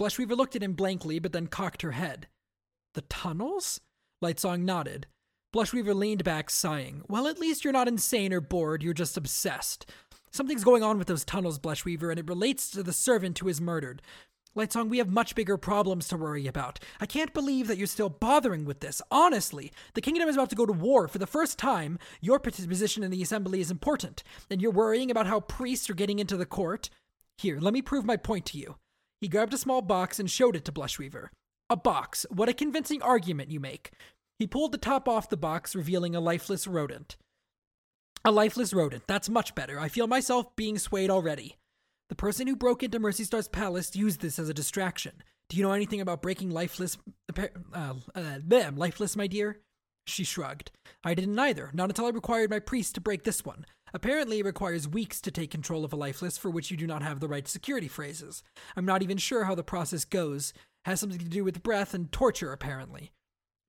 Blushweaver 0.00 0.36
looked 0.36 0.56
at 0.56 0.62
him 0.62 0.72
blankly, 0.72 1.18
but 1.18 1.32
then 1.32 1.48
cocked 1.48 1.82
her 1.82 1.92
head. 1.92 2.28
The 2.94 3.02
tunnels? 3.02 3.80
Lightsong 4.22 4.62
nodded. 4.62 5.06
Blushweaver 5.54 5.94
leaned 5.94 6.24
back, 6.24 6.50
sighing. 6.50 7.02
Well, 7.08 7.26
at 7.26 7.38
least 7.38 7.62
you're 7.62 7.72
not 7.72 7.88
insane 7.88 8.32
or 8.32 8.40
bored, 8.40 8.82
you're 8.82 8.94
just 8.94 9.16
obsessed. 9.16 9.90
Something's 10.30 10.64
going 10.64 10.82
on 10.82 10.98
with 10.98 11.06
those 11.06 11.24
tunnels, 11.24 11.58
Blushweaver, 11.58 12.10
and 12.10 12.18
it 12.18 12.28
relates 12.28 12.70
to 12.70 12.82
the 12.82 12.92
servant 12.92 13.38
who 13.38 13.48
is 13.48 13.60
murdered. 13.60 14.02
Lightsong, 14.56 14.88
we 14.88 14.98
have 14.98 15.10
much 15.10 15.34
bigger 15.34 15.56
problems 15.56 16.06
to 16.08 16.16
worry 16.16 16.46
about. 16.46 16.78
I 17.00 17.06
can't 17.06 17.34
believe 17.34 17.66
that 17.66 17.76
you're 17.76 17.88
still 17.88 18.08
bothering 18.08 18.64
with 18.64 18.80
this. 18.80 19.02
Honestly, 19.10 19.72
the 19.94 20.00
kingdom 20.00 20.28
is 20.28 20.36
about 20.36 20.50
to 20.50 20.56
go 20.56 20.64
to 20.64 20.72
war 20.72 21.08
for 21.08 21.18
the 21.18 21.26
first 21.26 21.58
time. 21.58 21.98
Your 22.20 22.38
position 22.38 23.02
in 23.02 23.10
the 23.10 23.22
assembly 23.22 23.60
is 23.60 23.70
important, 23.70 24.22
and 24.48 24.62
you're 24.62 24.70
worrying 24.70 25.10
about 25.10 25.26
how 25.26 25.40
priests 25.40 25.90
are 25.90 25.94
getting 25.94 26.20
into 26.20 26.36
the 26.36 26.46
court. 26.46 26.88
Here, 27.36 27.58
let 27.58 27.74
me 27.74 27.82
prove 27.82 28.04
my 28.04 28.16
point 28.16 28.46
to 28.46 28.58
you. 28.58 28.76
He 29.20 29.26
grabbed 29.26 29.54
a 29.54 29.58
small 29.58 29.82
box 29.82 30.20
and 30.20 30.30
showed 30.30 30.54
it 30.54 30.64
to 30.66 30.72
Blushweaver. 30.72 31.28
A 31.68 31.76
box. 31.76 32.24
What 32.30 32.48
a 32.48 32.52
convincing 32.52 33.02
argument 33.02 33.50
you 33.50 33.58
make. 33.58 33.90
He 34.38 34.46
pulled 34.46 34.70
the 34.70 34.78
top 34.78 35.08
off 35.08 35.30
the 35.30 35.36
box, 35.36 35.74
revealing 35.74 36.14
a 36.14 36.20
lifeless 36.20 36.68
rodent. 36.68 37.16
A 38.24 38.30
lifeless 38.30 38.72
rodent. 38.72 39.04
That's 39.08 39.28
much 39.28 39.54
better. 39.54 39.80
I 39.80 39.88
feel 39.88 40.06
myself 40.06 40.54
being 40.54 40.78
swayed 40.78 41.10
already. 41.10 41.56
The 42.08 42.14
person 42.14 42.46
who 42.46 42.56
broke 42.56 42.82
into 42.82 43.00
Mercystar's 43.00 43.48
palace 43.48 43.96
used 43.96 44.20
this 44.20 44.38
as 44.38 44.48
a 44.48 44.54
distraction. 44.54 45.22
Do 45.48 45.56
you 45.56 45.62
know 45.62 45.72
anything 45.72 46.00
about 46.00 46.22
breaking 46.22 46.50
lifeless, 46.50 46.96
uh, 47.36 47.94
uh, 48.14 48.38
lifeless, 48.46 49.16
my 49.16 49.26
dear? 49.26 49.60
She 50.06 50.24
shrugged. 50.24 50.70
I 51.02 51.14
didn't 51.14 51.38
either, 51.38 51.70
not 51.72 51.88
until 51.88 52.06
I 52.06 52.10
required 52.10 52.50
my 52.50 52.58
priest 52.58 52.94
to 52.94 53.00
break 53.00 53.24
this 53.24 53.44
one. 53.44 53.64
Apparently, 53.94 54.40
it 54.40 54.44
requires 54.44 54.88
weeks 54.88 55.20
to 55.22 55.30
take 55.30 55.50
control 55.50 55.84
of 55.84 55.92
a 55.92 55.96
lifeless 55.96 56.36
for 56.36 56.50
which 56.50 56.70
you 56.70 56.76
do 56.76 56.86
not 56.86 57.02
have 57.02 57.20
the 57.20 57.28
right 57.28 57.46
security 57.46 57.88
phrases. 57.88 58.42
I'm 58.76 58.84
not 58.84 59.02
even 59.02 59.16
sure 59.16 59.44
how 59.44 59.54
the 59.54 59.62
process 59.62 60.04
goes. 60.04 60.52
Has 60.84 61.00
something 61.00 61.20
to 61.20 61.24
do 61.24 61.44
with 61.44 61.62
breath 61.62 61.94
and 61.94 62.10
torture, 62.12 62.52
apparently. 62.52 63.12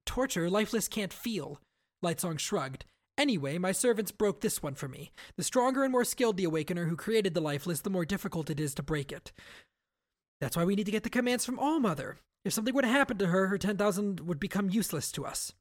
Torture? 0.06 0.50
Lifeless 0.50 0.88
can't 0.88 1.14
feel. 1.14 1.62
Lightsong 2.04 2.40
shrugged. 2.40 2.86
Anyway, 3.18 3.58
my 3.58 3.72
servants 3.72 4.12
broke 4.12 4.42
this 4.42 4.62
one 4.62 4.76
for 4.76 4.88
me. 4.88 5.12
The 5.38 5.44
stronger 5.44 5.84
and 5.84 5.92
more 5.92 6.04
skilled 6.04 6.38
the 6.38 6.46
Awakener 6.46 6.88
who 6.88 6.98
created 6.98 7.34
the 7.34 7.42
Lifeless, 7.42 7.82
the 7.82 7.90
more 7.90 8.06
difficult 8.06 8.50
it 8.50 8.60
is 8.60 8.76
to 8.76 8.84
break 8.84 9.12
it. 9.12 9.32
That's 10.42 10.58
why 10.58 10.66
we 10.66 10.76
need 10.76 10.86
to 10.86 10.92
get 10.92 11.04
the 11.04 11.10
commands 11.10 11.46
from 11.46 11.60
Allmother. 11.60 12.18
If 12.44 12.54
something 12.54 12.76
would 12.76 12.86
happen 12.86 13.18
to 13.18 13.28
her, 13.28 13.48
her 13.48 13.58
10,000 13.58 14.20
would 14.22 14.40
become 14.40 14.70
useless 14.70 15.12
to 15.14 15.26
us. 15.26 15.54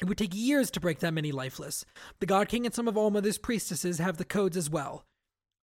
It 0.00 0.08
would 0.08 0.18
take 0.18 0.34
years 0.34 0.70
to 0.72 0.80
break 0.80 0.98
that 0.98 1.14
many 1.14 1.32
lifeless. 1.32 1.84
The 2.20 2.26
God 2.26 2.48
King 2.48 2.66
and 2.66 2.74
some 2.74 2.88
of 2.88 2.96
Allmother's 2.96 3.38
priestesses 3.38 3.98
have 3.98 4.18
the 4.18 4.24
codes 4.24 4.56
as 4.56 4.68
well. 4.68 5.04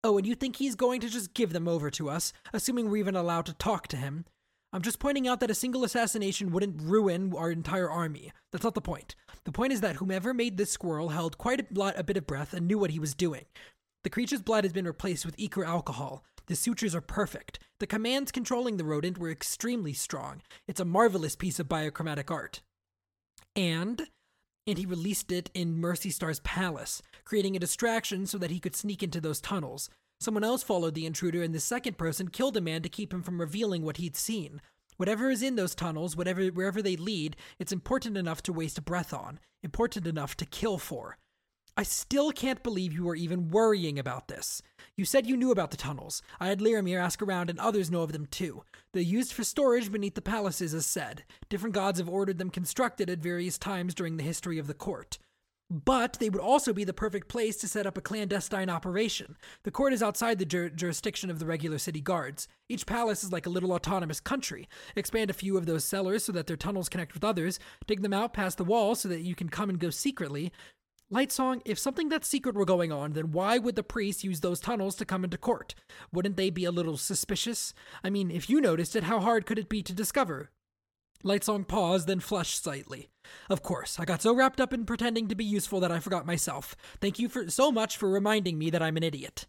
Oh, 0.04 0.18
and 0.18 0.26
you 0.26 0.34
think 0.34 0.56
he's 0.56 0.76
going 0.76 1.02
to 1.02 1.10
just 1.10 1.34
give 1.34 1.54
them 1.54 1.68
over 1.68 1.92
to 1.92 2.10
us, 2.10 2.34
assuming 2.54 2.90
we're 2.90 2.98
even 2.98 3.16
allowed 3.16 3.46
to 3.46 3.54
talk 3.54 3.88
to 3.90 3.98
him? 3.98 4.26
I'm 4.74 4.82
just 4.82 5.00
pointing 5.00 5.28
out 5.28 5.42
that 5.42 5.52
a 5.52 5.56
single 5.56 5.84
assassination 5.84 6.52
wouldn't 6.52 6.82
ruin 6.82 7.34
our 7.36 7.52
entire 7.52 7.90
army. 7.90 8.32
That's 8.52 8.64
not 8.64 8.74
the 8.74 8.82
point. 8.82 9.16
The 9.46 9.52
point 9.52 9.74
is 9.74 9.82
that 9.82 9.96
whomever 9.96 10.34
made 10.34 10.58
this 10.58 10.72
squirrel 10.72 11.10
held 11.10 11.38
quite 11.38 11.62
a, 11.62 11.66
lot, 11.74 11.98
a 11.98 12.04
bit 12.04 12.18
of 12.18 12.28
breath 12.28 12.54
and 12.54 12.68
knew 12.68 12.78
what 12.78 12.92
he 12.92 13.00
was 13.00 13.16
doing. 13.16 13.46
The 14.04 14.10
creature's 14.10 14.42
blood 14.42 14.64
has 14.64 14.74
been 14.74 14.86
replaced 14.86 15.26
with 15.26 15.40
ichor-alcohol. 15.40 16.24
The 16.48 16.56
sutures 16.56 16.96
are 16.96 17.02
perfect. 17.02 17.60
The 17.80 17.88
commands 17.88 18.32
controlling 18.32 18.78
the 18.78 18.84
rodent 18.84 19.18
were 19.18 19.32
extremely 19.32 19.94
strong. 19.94 20.42
It's 20.68 20.80
a 20.80 20.86
marvelous 20.86 21.36
piece 21.36 21.60
of 21.60 21.70
biochromatic 21.70 22.30
art. 22.30 22.62
And 23.56 24.08
and 24.68 24.78
he 24.78 24.86
released 24.86 25.32
it 25.32 25.50
in 25.54 25.82
Mercystar's 25.82 26.40
palace, 26.42 27.02
creating 27.26 27.56
a 27.56 27.60
distraction 27.60 28.28
so 28.28 28.38
that 28.38 28.52
he 28.52 28.60
could 28.60 28.76
sneak 28.76 29.02
into 29.02 29.20
those 29.20 29.42
tunnels. 29.42 29.90
Someone 30.20 30.44
else 30.44 30.62
followed 30.62 30.94
the 30.94 31.08
intruder, 31.08 31.42
and 31.42 31.54
the 31.54 31.60
second 31.60 31.98
person 31.98 32.28
killed 32.28 32.56
a 32.56 32.62
man 32.62 32.84
to 32.84 32.90
keep 32.90 33.12
him 33.12 33.24
from 33.24 33.42
revealing 33.42 33.84
what 33.84 33.98
he'd 33.98 34.16
seen. 34.16 34.62
Whatever 35.02 35.32
is 35.32 35.42
in 35.42 35.56
those 35.56 35.74
tunnels, 35.74 36.16
whatever 36.16 36.46
wherever 36.50 36.80
they 36.80 36.96
lead, 36.96 37.36
it's 37.58 37.72
important 37.72 38.16
enough 38.16 38.44
to 38.44 38.54
waste 38.54 38.78
a 38.78 38.84
breath 38.84 39.16
on, 39.16 39.40
important 39.64 40.06
enough 40.06 40.38
to 40.38 40.46
kill 40.46 40.78
for. 40.78 41.18
I 41.76 41.82
still 41.82 42.32
can't 42.32 42.62
believe 42.62 42.94
you 42.94 43.10
are 43.10 43.16
even 43.16 43.50
worrying 43.50 43.98
about 43.98 44.28
this. 44.28 44.62
You 44.96 45.06
said 45.06 45.26
you 45.26 45.36
knew 45.36 45.50
about 45.50 45.72
the 45.72 45.78
tunnels. 45.78 46.22
I 46.40 46.50
had 46.50 46.60
Llarimar 46.60 47.02
ask 47.02 47.20
around, 47.20 47.50
and 47.50 47.58
others 47.58 47.90
know 47.90 48.04
of 48.04 48.12
them 48.12 48.28
too. 48.28 48.62
They're 48.94 49.02
used 49.02 49.34
for 49.34 49.44
storage 49.44 49.92
beneath 49.92 50.14
the 50.14 50.22
palaces, 50.22 50.72
as 50.76 50.86
said. 50.86 51.24
Different 51.50 51.74
gods 51.74 51.98
have 51.98 52.08
ordered 52.08 52.38
them 52.38 52.52
constructed 52.52 53.10
at 53.10 53.18
various 53.18 53.58
times 53.58 53.96
during 53.96 54.18
the 54.18 54.24
history 54.24 54.60
of 54.60 54.68
the 54.68 54.76
court. 54.76 55.18
But 55.72 56.18
they 56.20 56.30
would 56.30 56.42
also 56.42 56.74
be 56.74 56.84
the 56.84 56.92
perfect 56.92 57.30
place 57.30 57.56
to 57.58 57.68
set 57.68 57.88
up 57.88 57.98
a 57.98 58.02
clandestine 58.02 58.70
operation. 58.70 59.38
The 59.64 59.72
court 59.72 59.94
is 59.94 60.04
outside 60.04 60.38
the 60.38 60.46
jur- 60.46 60.68
jurisdiction 60.68 61.30
of 61.30 61.40
the 61.40 61.46
regular 61.46 61.78
city 61.78 62.02
guards. 62.02 62.50
Each 62.68 62.86
palace 62.86 63.24
is 63.24 63.32
like 63.32 63.46
a 63.46 63.50
little 63.50 63.72
autonomous 63.72 64.20
country. 64.20 64.68
Expand 64.98 65.30
a 65.30 65.34
few 65.34 65.56
of 65.56 65.66
those 65.66 65.86
cellars 65.86 66.26
so 66.26 66.34
that 66.34 66.48
their 66.48 66.58
tunnels 66.58 66.90
connect 66.90 67.14
with 67.14 67.24
others. 67.24 67.58
Dig 67.88 68.02
them 68.02 68.12
out 68.12 68.34
past 68.34 68.58
the 68.58 68.66
wall 68.66 68.96
so 68.96 69.08
that 69.08 69.22
you 69.22 69.34
can 69.34 69.48
come 69.48 69.70
and 69.70 69.80
go 69.80 69.90
secretly. 69.90 70.52
Lightsong, 71.10 71.62
if 71.64 71.80
something 71.80 72.10
that 72.10 72.26
secret 72.26 72.56
were 72.56 72.66
going 72.66 72.92
on, 72.92 73.14
then 73.14 73.32
why 73.32 73.58
would 73.58 73.78
the 73.78 73.84
priests 73.84 74.26
use 74.26 74.42
those 74.42 74.60
tunnels 74.60 74.96
to 74.96 75.06
come 75.06 75.24
into 75.24 75.38
court? 75.38 75.74
Wouldn't 76.12 76.36
they 76.36 76.50
be 76.50 76.66
a 76.66 76.72
little 76.72 76.98
suspicious? 76.98 77.74
I 78.04 78.10
mean, 78.10 78.30
if 78.30 78.50
you 78.50 78.60
noticed 78.60 78.98
it, 78.98 79.04
how 79.04 79.22
hard 79.22 79.46
could 79.46 79.60
it 79.60 79.70
be 79.70 79.84
to 79.84 79.94
discover? 79.94 80.52
Lightsong 81.24 81.68
paused, 81.68 82.08
then 82.08 82.20
flushed 82.20 82.64
slightly. 82.64 83.10
Of 83.50 83.62
course, 83.62 84.00
I 84.00 84.06
got 84.06 84.22
so 84.22 84.34
wrapped 84.34 84.60
up 84.60 84.74
in 84.74 84.86
pretending 84.86 85.28
to 85.28 85.36
be 85.36 85.46
useful 85.46 85.80
that 85.80 85.92
I 85.92 86.00
forgot 86.00 86.26
myself. 86.26 86.76
Thank 87.00 87.20
you 87.20 87.30
for 87.30 87.50
so 87.50 87.72
much 87.72 87.98
for 87.98 88.10
reminding 88.10 88.58
me 88.58 88.70
that 88.70 88.82
I'm 88.82 88.98
an 88.98 89.04
idiot. 89.04 89.46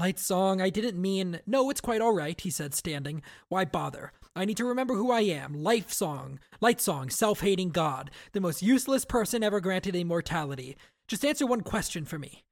Lightsong, 0.00 0.60
I 0.62 0.70
didn't 0.70 1.00
mean. 1.00 1.40
No, 1.46 1.70
it's 1.70 1.80
quite 1.80 2.00
all 2.00 2.14
right, 2.14 2.40
he 2.40 2.50
said, 2.50 2.74
standing. 2.74 3.22
Why 3.48 3.64
bother? 3.64 4.12
I 4.34 4.44
need 4.44 4.56
to 4.56 4.64
remember 4.64 4.94
who 4.94 5.12
I 5.12 5.20
am. 5.20 5.62
Life 5.62 5.92
Song. 5.92 6.40
Lightsong, 6.62 7.12
self 7.12 7.40
hating 7.40 7.70
God. 7.70 8.10
The 8.32 8.40
most 8.40 8.62
useless 8.62 9.04
person 9.04 9.42
ever 9.42 9.60
granted 9.60 9.94
immortality. 9.94 10.76
Just 11.06 11.24
answer 11.24 11.46
one 11.46 11.60
question 11.60 12.04
for 12.04 12.18
me. 12.18 12.42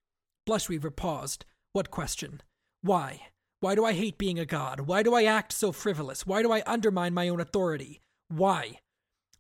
Blushweaver 0.47 0.95
paused. 0.95 1.47
What 1.73 1.91
question? 1.91 2.43
Why? 2.83 3.23
Why 3.61 3.75
do 3.75 3.85
I 3.85 3.93
hate 3.93 4.19
being 4.19 4.39
a 4.39 4.47
god? 4.47 4.81
Why 4.81 5.03
do 5.03 5.15
I 5.15 5.25
act 5.25 5.53
so 5.53 5.73
frivolous? 5.73 6.27
Why 6.27 6.43
do 6.43 6.53
I 6.53 6.63
undermine 6.67 7.15
my 7.15 7.29
own 7.29 7.41
authority? 7.41 8.01
Why? 8.31 8.79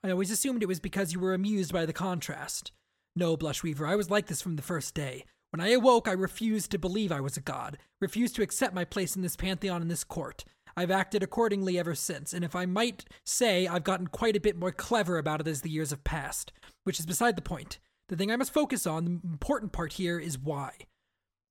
I 0.03 0.11
always 0.11 0.33
assumed 0.33 0.63
it 0.63 0.69
was 0.69 0.81
because 0.81 1.13
you 1.13 1.21
were 1.21 1.33
amused 1.33 1.73
by 1.73 1.87
the 1.87 1.93
contrast. 1.93 2.73
No, 3.15 3.37
Blushweaver, 3.37 3.89
I 3.89 3.95
was 3.95 4.11
like 4.11 4.27
this 4.27 4.43
from 4.43 4.57
the 4.57 4.63
first 4.63 4.95
day. 4.95 5.25
When 5.53 5.61
I 5.61 5.71
awoke, 5.71 6.09
I 6.09 6.13
refused 6.13 6.73
to 6.73 6.79
believe 6.79 7.13
I 7.13 7.21
was 7.21 7.37
a 7.37 7.41
god, 7.41 7.79
refused 8.01 8.35
to 8.37 8.43
accept 8.43 8.75
my 8.75 8.85
place 8.85 9.15
in 9.15 9.23
this 9.23 9.37
pantheon 9.37 9.81
in 9.81 9.89
this 9.89 10.03
court. 10.03 10.45
I've 10.77 10.91
acted 10.91 11.23
accordingly 11.23 11.79
ever 11.79 11.95
since, 11.95 12.33
and 12.33 12.45
if 12.45 12.57
I 12.57 12.67
might 12.67 13.05
say, 13.25 13.67
I've 13.69 13.85
gotten 13.85 14.09
quite 14.09 14.37
a 14.37 14.41
bit 14.41 14.57
more 14.57 14.73
clever 14.73 15.19
about 15.19 15.41
it 15.41 15.49
as 15.49 15.61
the 15.61 15.71
years 15.71 15.91
have 15.91 16.03
passed. 16.03 16.53
Which 16.85 16.99
is 16.99 17.07
beside 17.07 17.37
the 17.37 17.43
point. 17.43 17.79
The 18.09 18.17
thing 18.17 18.33
I 18.33 18.37
must 18.37 18.53
focus 18.53 18.87
on, 18.87 19.05
the 19.05 19.11
important 19.25 19.73
part 19.73 19.93
here, 19.95 20.19
is 20.19 20.39
why. 20.39 20.73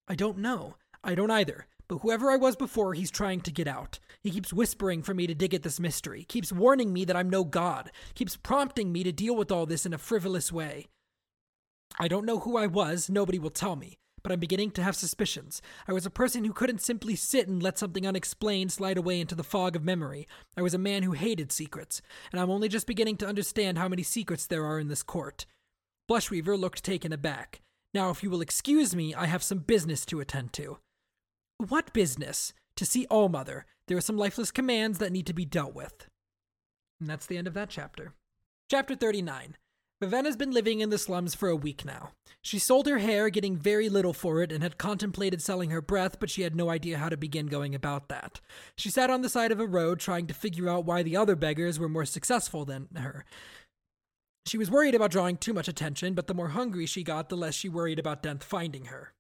I 0.09 0.15
don't 0.15 0.39
know. 0.39 0.75
I 1.03 1.15
don't 1.15 1.31
either. 1.31 1.67
But 1.89 1.97
whoever 1.97 2.29
I 2.29 2.37
was 2.37 2.55
before, 2.55 2.93
he's 2.93 3.09
trying 3.09 3.41
to 3.41 3.51
get 3.51 3.67
out. 3.67 3.99
He 4.21 4.29
keeps 4.29 4.53
whispering 4.53 5.01
for 5.01 5.15
me 5.15 5.25
to 5.25 5.33
dig 5.33 5.55
at 5.55 5.63
this 5.63 5.79
mystery, 5.79 6.23
keeps 6.23 6.53
warning 6.53 6.93
me 6.93 7.03
that 7.05 7.15
I'm 7.15 7.31
no 7.31 7.43
god, 7.43 7.91
keeps 8.13 8.37
prompting 8.37 8.91
me 8.91 9.03
to 9.03 9.11
deal 9.11 9.35
with 9.35 9.51
all 9.51 9.65
this 9.65 9.87
in 9.87 9.93
a 9.93 9.97
frivolous 9.97 10.51
way. 10.51 10.85
I 11.99 12.07
don't 12.07 12.27
know 12.27 12.39
who 12.39 12.57
I 12.57 12.67
was, 12.67 13.09
nobody 13.09 13.39
will 13.39 13.49
tell 13.49 13.75
me, 13.75 13.97
but 14.21 14.31
I'm 14.31 14.39
beginning 14.39 14.69
to 14.71 14.83
have 14.83 14.95
suspicions. 14.95 15.63
I 15.87 15.93
was 15.93 16.05
a 16.05 16.11
person 16.11 16.45
who 16.45 16.53
couldn't 16.53 16.83
simply 16.83 17.15
sit 17.15 17.47
and 17.47 17.63
let 17.63 17.79
something 17.79 18.05
unexplained 18.05 18.71
slide 18.71 18.97
away 18.97 19.19
into 19.19 19.33
the 19.33 19.43
fog 19.43 19.75
of 19.75 19.83
memory. 19.83 20.27
I 20.55 20.61
was 20.61 20.75
a 20.75 20.77
man 20.77 21.01
who 21.01 21.13
hated 21.13 21.51
secrets, 21.51 22.03
and 22.31 22.39
I'm 22.39 22.51
only 22.51 22.69
just 22.69 22.85
beginning 22.85 23.17
to 23.17 23.27
understand 23.27 23.79
how 23.79 23.87
many 23.87 24.03
secrets 24.03 24.45
there 24.45 24.63
are 24.63 24.79
in 24.79 24.89
this 24.89 25.01
court. 25.01 25.47
Blushweaver 26.07 26.57
looked 26.59 26.83
taken 26.83 27.11
aback. 27.11 27.61
Now, 27.95 28.11
if 28.11 28.21
you 28.21 28.29
will 28.29 28.41
excuse 28.41 28.95
me, 28.95 29.15
I 29.15 29.25
have 29.25 29.41
some 29.41 29.59
business 29.59 30.05
to 30.05 30.19
attend 30.19 30.53
to. 30.53 30.77
What 31.68 31.91
business? 31.91 32.53
To 32.78 32.86
see 32.86 33.05
Allmother. 33.12 33.66
There 33.88 33.97
are 33.97 34.01
some 34.01 34.16
lifeless 34.16 34.49
commands 34.49 34.97
that 34.99 35.12
need 35.12 35.26
to 35.26 35.34
be 35.34 35.43
dealt 35.43 35.76
with. 35.76 36.07
And 37.01 37.10
that's 37.10 37.26
the 37.26 37.38
end 37.38 37.47
of 37.47 37.53
that 37.53 37.70
chapter. 37.70 38.14
Chapter 38.72 38.95
39. 38.95 39.57
Vivenna's 39.99 40.38
been 40.38 40.51
living 40.51 40.80
in 40.80 40.89
the 40.89 40.97
slums 40.97 41.36
for 41.36 41.49
a 41.49 41.57
week 41.57 41.84
now. 41.84 42.12
She 42.41 42.60
sold 42.60 42.88
her 42.88 42.99
hair, 42.99 43.30
getting 43.30 43.57
very 43.57 43.89
little 43.89 44.14
for 44.14 44.41
it, 44.41 44.53
and 44.53 44.64
had 44.64 44.78
contemplated 44.78 45.41
selling 45.41 45.72
her 45.72 45.82
breath, 45.82 46.18
but 46.18 46.30
she 46.30 46.43
had 46.43 46.55
no 46.55 46.70
idea 46.70 46.97
how 46.97 47.10
to 47.10 47.18
begin 47.18 47.47
going 47.47 47.76
about 47.76 48.07
that. 48.07 48.39
She 48.78 48.89
sat 48.89 49.10
on 49.10 49.22
the 49.22 49.28
side 49.28 49.51
of 49.51 49.60
a 49.60 49.68
road 49.68 49.99
trying 49.99 50.28
to 50.28 50.34
figure 50.34 50.70
out 50.70 50.86
why 50.86 51.03
the 51.03 51.18
other 51.18 51.36
beggars 51.36 51.78
were 51.78 51.89
more 51.89 52.05
successful 52.05 52.64
than 52.64 52.88
her. 52.95 53.26
She 54.45 54.57
was 54.57 54.72
worried 54.72 54.95
about 54.95 55.12
drawing 55.12 55.36
too 55.36 55.51
much 55.53 55.68
attention, 55.68 56.14
but 56.14 56.28
the 56.28 56.34
more 56.34 56.49
hungry 56.49 56.86
she 56.86 57.03
got, 57.03 57.28
the 57.28 57.36
less 57.36 57.55
she 57.55 57.68
worried 57.68 57.99
about 57.99 58.24
Denth 58.24 58.43
finding 58.43 58.86
her. 58.86 59.12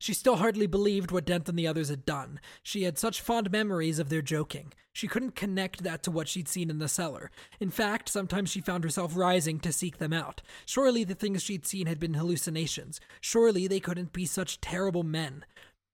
She 0.00 0.14
still 0.14 0.36
hardly 0.36 0.66
believed 0.66 1.10
what 1.10 1.26
Denth 1.26 1.46
and 1.50 1.58
the 1.58 1.66
others 1.66 1.90
had 1.90 2.06
done. 2.06 2.40
She 2.62 2.84
had 2.84 2.98
such 2.98 3.20
fond 3.20 3.52
memories 3.52 3.98
of 3.98 4.08
their 4.08 4.22
joking. 4.22 4.72
She 4.94 5.06
couldn't 5.06 5.36
connect 5.36 5.82
that 5.82 6.02
to 6.04 6.10
what 6.10 6.26
she'd 6.26 6.48
seen 6.48 6.70
in 6.70 6.78
the 6.78 6.88
cellar. 6.88 7.30
In 7.60 7.70
fact, 7.70 8.08
sometimes 8.08 8.48
she 8.48 8.62
found 8.62 8.82
herself 8.82 9.14
rising 9.14 9.60
to 9.60 9.74
seek 9.74 9.98
them 9.98 10.14
out. 10.14 10.40
Surely 10.64 11.04
the 11.04 11.14
things 11.14 11.42
she'd 11.42 11.66
seen 11.66 11.86
had 11.86 12.00
been 12.00 12.14
hallucinations. 12.14 12.98
Surely 13.20 13.66
they 13.66 13.78
couldn't 13.78 14.14
be 14.14 14.24
such 14.24 14.62
terrible 14.62 15.02
men. 15.02 15.44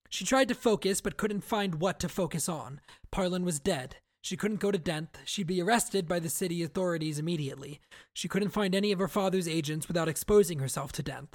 She 0.08 0.24
tried 0.24 0.46
to 0.48 0.54
focus, 0.54 1.00
but 1.00 1.16
couldn't 1.16 1.40
find 1.40 1.80
what 1.80 1.98
to 1.98 2.08
focus 2.08 2.48
on. 2.48 2.80
Parlin 3.10 3.42
was 3.42 3.58
dead. 3.58 3.96
She 4.22 4.36
couldn't 4.36 4.60
go 4.60 4.70
to 4.70 4.78
Denth. 4.78 5.16
She'd 5.24 5.48
be 5.48 5.60
arrested 5.60 6.06
by 6.06 6.20
the 6.20 6.30
city 6.30 6.62
authorities 6.62 7.18
immediately. 7.18 7.80
She 8.14 8.28
couldn't 8.28 8.50
find 8.50 8.72
any 8.72 8.92
of 8.92 9.00
her 9.00 9.08
father's 9.08 9.48
agents 9.48 9.88
without 9.88 10.08
exposing 10.08 10.60
herself 10.60 10.92
to 10.92 11.02
Denth. 11.02 11.34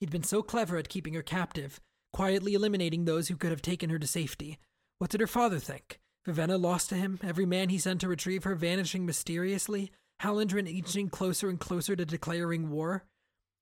He'd 0.00 0.10
been 0.10 0.22
so 0.22 0.42
clever 0.42 0.78
at 0.78 0.88
keeping 0.88 1.12
her 1.12 1.22
captive, 1.22 1.78
quietly 2.12 2.54
eliminating 2.54 3.04
those 3.04 3.28
who 3.28 3.36
could 3.36 3.50
have 3.50 3.62
taken 3.62 3.90
her 3.90 3.98
to 3.98 4.06
safety. 4.06 4.58
What 4.98 5.10
did 5.10 5.20
her 5.20 5.26
father 5.26 5.58
think? 5.58 6.00
Vivenna 6.26 6.60
lost 6.60 6.88
to 6.90 6.96
him, 6.96 7.18
every 7.22 7.46
man 7.46 7.68
he 7.70 7.78
sent 7.78 8.00
to 8.02 8.08
retrieve 8.08 8.44
her 8.44 8.54
vanishing 8.54 9.06
mysteriously, 9.06 9.90
Hallandren 10.22 10.68
inching 10.68 11.08
closer 11.08 11.48
and 11.48 11.58
closer 11.58 11.96
to 11.96 12.04
declaring 12.04 12.70
war? 12.70 13.04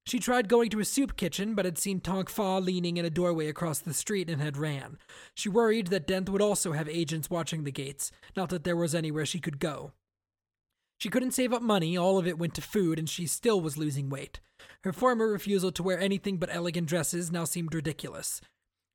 She 0.07 0.19
tried 0.19 0.49
going 0.49 0.71
to 0.71 0.81
a 0.81 0.85
soup 0.85 1.17
kitchen, 1.17 1.55
but 1.55 1.67
had 1.67 1.79
seen 1.79 2.01
Tonk 2.01 2.31
Fah 2.31 2.59
leaning 2.59 2.97
in 2.97 3.05
a 3.05 3.11
doorway 3.11 3.47
across 3.47 3.79
the 3.79 3.93
street 3.93 4.31
and 4.31 4.41
had 4.41 4.57
ran. 4.57 4.99
She 5.35 5.51
worried 5.51 5.89
that 5.89 6.07
Denth 6.07 6.31
would 6.31 6.41
also 6.41 6.73
have 6.73 6.89
agents 6.89 7.29
watching 7.29 7.65
the 7.65 7.71
gates, 7.71 8.11
not 8.35 8.49
that 8.49 8.65
there 8.65 8.77
was 8.77 8.95
anywhere 8.95 9.27
she 9.27 9.39
could 9.39 9.59
go. 9.61 9.93
She 10.99 11.09
couldn't 11.09 11.31
save 11.31 11.53
up 11.53 11.63
money, 11.63 11.97
all 11.97 12.19
of 12.19 12.27
it 12.27 12.39
went 12.39 12.55
to 12.55 12.61
food, 12.61 12.99
and 12.99 13.09
she 13.09 13.27
still 13.27 13.61
was 13.61 13.79
losing 13.79 14.11
weight. 14.11 14.41
Her 14.83 14.93
former 14.93 15.29
refusal 15.29 15.71
to 15.73 15.83
wear 15.83 15.99
anything 15.99 16.39
but 16.39 16.53
elegant 16.53 16.89
dresses 16.89 17.31
now 17.31 17.45
seemed 17.45 17.75
ridiculous. 17.75 18.41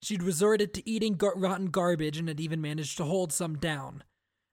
She'd 0.01 0.21
resorted 0.21 0.73
to 0.73 0.89
eating 0.89 1.15
gar- 1.15 1.33
rotten 1.37 1.67
garbage 1.67 2.17
and 2.17 2.27
had 2.27 2.41
even 2.41 2.59
managed 2.59 2.97
to 2.97 3.05
hold 3.05 3.31
some 3.31 3.57
down. 3.57 4.03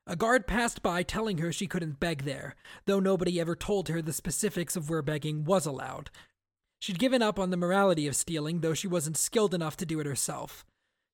A 0.07 0.15
guard 0.15 0.47
passed 0.47 0.81
by 0.81 1.03
telling 1.03 1.39
her 1.39 1.53
she 1.53 1.67
couldn't 1.67 2.01
beg 2.01 2.23
there, 2.23 2.55
though 2.87 3.01
nobody 3.01 3.41
ever 3.41 3.57
told 3.57 3.89
her 3.89 4.01
the 4.01 4.13
specifics 4.13 4.77
of 4.77 4.89
where 4.89 5.03
begging 5.03 5.45
was 5.45 5.67
allowed. 5.67 6.11
She'd 6.81 6.99
given 6.99 7.21
up 7.21 7.39
on 7.39 7.51
the 7.51 7.57
morality 7.57 8.07
of 8.07 8.17
stealing, 8.17 8.61
though 8.61 8.75
she 8.75 8.89
wasn't 8.89 9.17
skilled 9.17 9.55
enough 9.55 9.77
to 9.79 9.87
do 9.87 10.01
it 10.01 10.07
herself. 10.07 10.65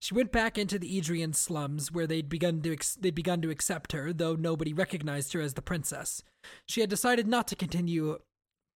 She 0.01 0.15
went 0.15 0.31
back 0.33 0.59
into 0.59 0.79
the 0.79 1.01
Idrian 1.01 1.35
slums, 1.35 1.91
where 1.91 2.07
they'd 2.07 2.29
begun 2.29 2.61
to 2.63 2.73
ex- 2.73 2.97
they'd 2.97 3.15
begun 3.15 3.41
to 3.43 3.51
accept 3.51 3.93
her, 3.93 4.13
though 4.13 4.37
nobody 4.37 4.73
recognized 4.73 5.33
her 5.33 5.41
as 5.41 5.55
the 5.55 5.63
princess. 5.63 6.23
She 6.67 6.81
had 6.81 6.91
decided 6.91 7.27
not 7.27 7.49
to 7.49 7.57
continue 7.57 8.19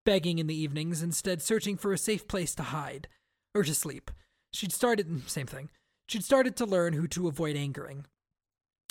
begging 0.05 0.39
in 0.39 0.47
the 0.47 0.59
evenings, 0.59 1.03
instead 1.03 1.43
searching 1.43 1.77
for 1.77 1.93
a 1.93 1.99
safe 1.99 2.27
place 2.27 2.55
to 2.55 2.63
hide 2.65 3.09
or 3.55 3.63
to 3.63 3.75
sleep. 3.75 4.11
She'd 4.53 4.73
started 4.73 5.09
mm, 5.09 5.29
same 5.29 5.47
thing. 5.47 5.71
She'd 6.09 6.25
started 6.25 6.57
to 6.57 6.67
learn 6.67 6.95
who 6.95 7.07
to 7.09 7.29
avoid 7.29 7.55
angering. 7.55 8.07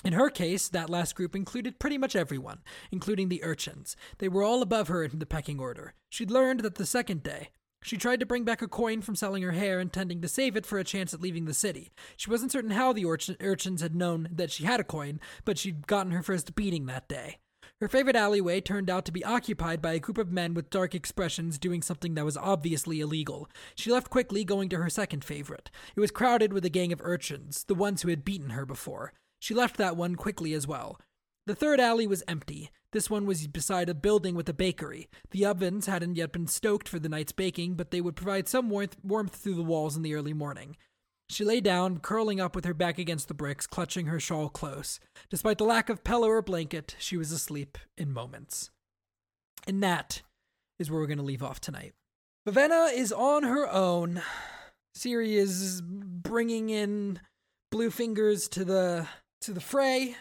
In 0.06 0.14
her 0.14 0.30
case, 0.30 0.70
that 0.70 0.90
last 0.90 1.16
group 1.16 1.36
included 1.36 1.80
pretty 1.80 1.98
much 1.98 2.16
everyone, 2.16 2.60
including 2.92 3.28
the 3.28 3.44
urchins. 3.44 3.98
They 4.20 4.30
were 4.30 4.44
all 4.44 4.62
above 4.62 4.88
her 4.88 5.04
in 5.04 5.20
the 5.20 5.26
pecking 5.26 5.60
order. 5.60 5.94
She'd 6.10 6.32
learned 6.32 6.62
that 6.62 6.76
the 6.76 6.86
second 6.86 7.24
day, 7.24 7.50
she 7.82 7.98
tried 7.98 8.20
to 8.20 8.26
bring 8.26 8.44
back 8.44 8.62
a 8.62 8.68
coin 8.68 9.02
from 9.02 9.16
selling 9.16 9.44
her 9.44 9.52
hair, 9.52 9.80
intending 9.80 10.22
to 10.22 10.28
save 10.28 10.56
it 10.56 10.66
for 10.66 10.78
a 10.78 10.84
chance 10.84 11.14
at 11.14 11.22
leaving 11.22 11.46
the 11.46 11.54
city. 11.54 11.92
She 12.18 12.30
wasn't 12.30 12.52
certain 12.52 12.72
how 12.72 12.94
the 12.94 13.06
urchin- 13.06 13.38
urchins 13.40 13.82
had 13.82 13.96
known 13.96 14.28
that 14.32 14.52
she 14.52 14.66
had 14.66 14.80
a 14.80 14.84
coin, 14.84 15.20
but 15.46 15.58
she'd 15.58 15.88
gotten 15.88 16.12
her 16.12 16.24
first 16.24 16.56
beating 16.56 16.86
that 16.86 17.08
day. 17.08 17.38
Her 17.82 17.88
favorite 17.88 18.18
alleyway 18.18 18.60
turned 18.60 18.90
out 18.90 19.06
to 19.06 19.12
be 19.12 19.24
occupied 19.24 19.82
by 19.82 19.94
a 19.94 20.00
group 20.00 20.18
of 20.18 20.34
men 20.34 20.54
with 20.54 20.70
dark 20.70 20.94
expressions 20.94 21.58
doing 21.58 21.82
something 21.82 22.14
that 22.16 22.26
was 22.26 22.36
obviously 22.36 23.00
illegal. 23.00 23.50
She 23.76 23.90
left 23.90 24.10
quickly, 24.10 24.44
going 24.44 24.68
to 24.70 24.78
her 24.78 24.90
second 24.90 25.24
favorite. 25.24 25.72
It 25.96 26.02
was 26.02 26.12
crowded 26.12 26.52
with 26.52 26.66
a 26.66 26.70
gang 26.70 26.92
of 26.92 27.00
urchins, 27.02 27.64
the 27.64 27.76
ones 27.76 28.02
who 28.02 28.10
had 28.10 28.26
beaten 28.26 28.50
her 28.50 28.66
before. 28.66 29.14
She 29.40 29.54
left 29.54 29.78
that 29.78 29.96
one 29.96 30.16
quickly 30.16 30.54
as 30.54 30.68
well. 30.68 31.00
The 31.50 31.56
third 31.56 31.80
alley 31.80 32.06
was 32.06 32.22
empty. 32.28 32.70
This 32.92 33.10
one 33.10 33.26
was 33.26 33.48
beside 33.48 33.90
a 33.90 33.96
building 33.96 34.36
with 34.36 34.48
a 34.50 34.54
bakery. 34.54 35.10
The 35.32 35.48
ovens 35.48 35.88
hadn't 35.88 36.16
yet 36.16 36.32
been 36.32 36.46
stoked 36.46 36.88
for 36.88 37.00
the 37.00 37.10
night's 37.10 37.32
baking, 37.32 37.74
but 37.74 37.90
they 37.90 38.02
would 38.02 38.16
provide 38.16 38.48
some 38.48 38.70
warmth, 38.70 38.98
warmth 39.02 39.36
through 39.36 39.56
the 39.56 39.64
walls 39.64 39.98
in 39.98 40.04
the 40.04 40.14
early 40.14 40.32
morning. 40.32 40.78
She 41.28 41.44
lay 41.44 41.60
down, 41.60 42.02
curling 42.02 42.40
up 42.40 42.56
with 42.56 42.66
her 42.66 42.76
back 42.76 43.00
against 43.00 43.30
the 43.30 43.34
bricks, 43.34 43.66
clutching 43.66 44.06
her 44.06 44.20
shawl 44.20 44.50
close. 44.50 45.00
Despite 45.32 45.58
the 45.58 45.64
lack 45.64 45.90
of 45.90 46.04
pillow 46.04 46.28
or 46.28 46.44
blanket, 46.44 46.96
she 47.00 47.18
was 47.18 47.32
asleep 47.32 47.80
in 47.98 48.14
moments. 48.14 48.70
And 49.66 49.82
that 49.82 50.22
is 50.78 50.92
where 50.92 51.00
we're 51.00 51.08
going 51.08 51.18
to 51.18 51.24
leave 51.24 51.42
off 51.42 51.60
tonight. 51.60 51.94
Vivenna 52.48 52.94
is 52.94 53.12
on 53.12 53.42
her 53.42 53.68
own. 53.68 54.22
Siri 54.94 55.36
is 55.36 55.82
bringing 55.82 56.70
in 56.70 57.20
Bluefingers 57.74 58.48
to 58.52 58.64
the 58.64 59.08
to 59.42 59.52
the 59.52 59.62
fray 59.62 60.16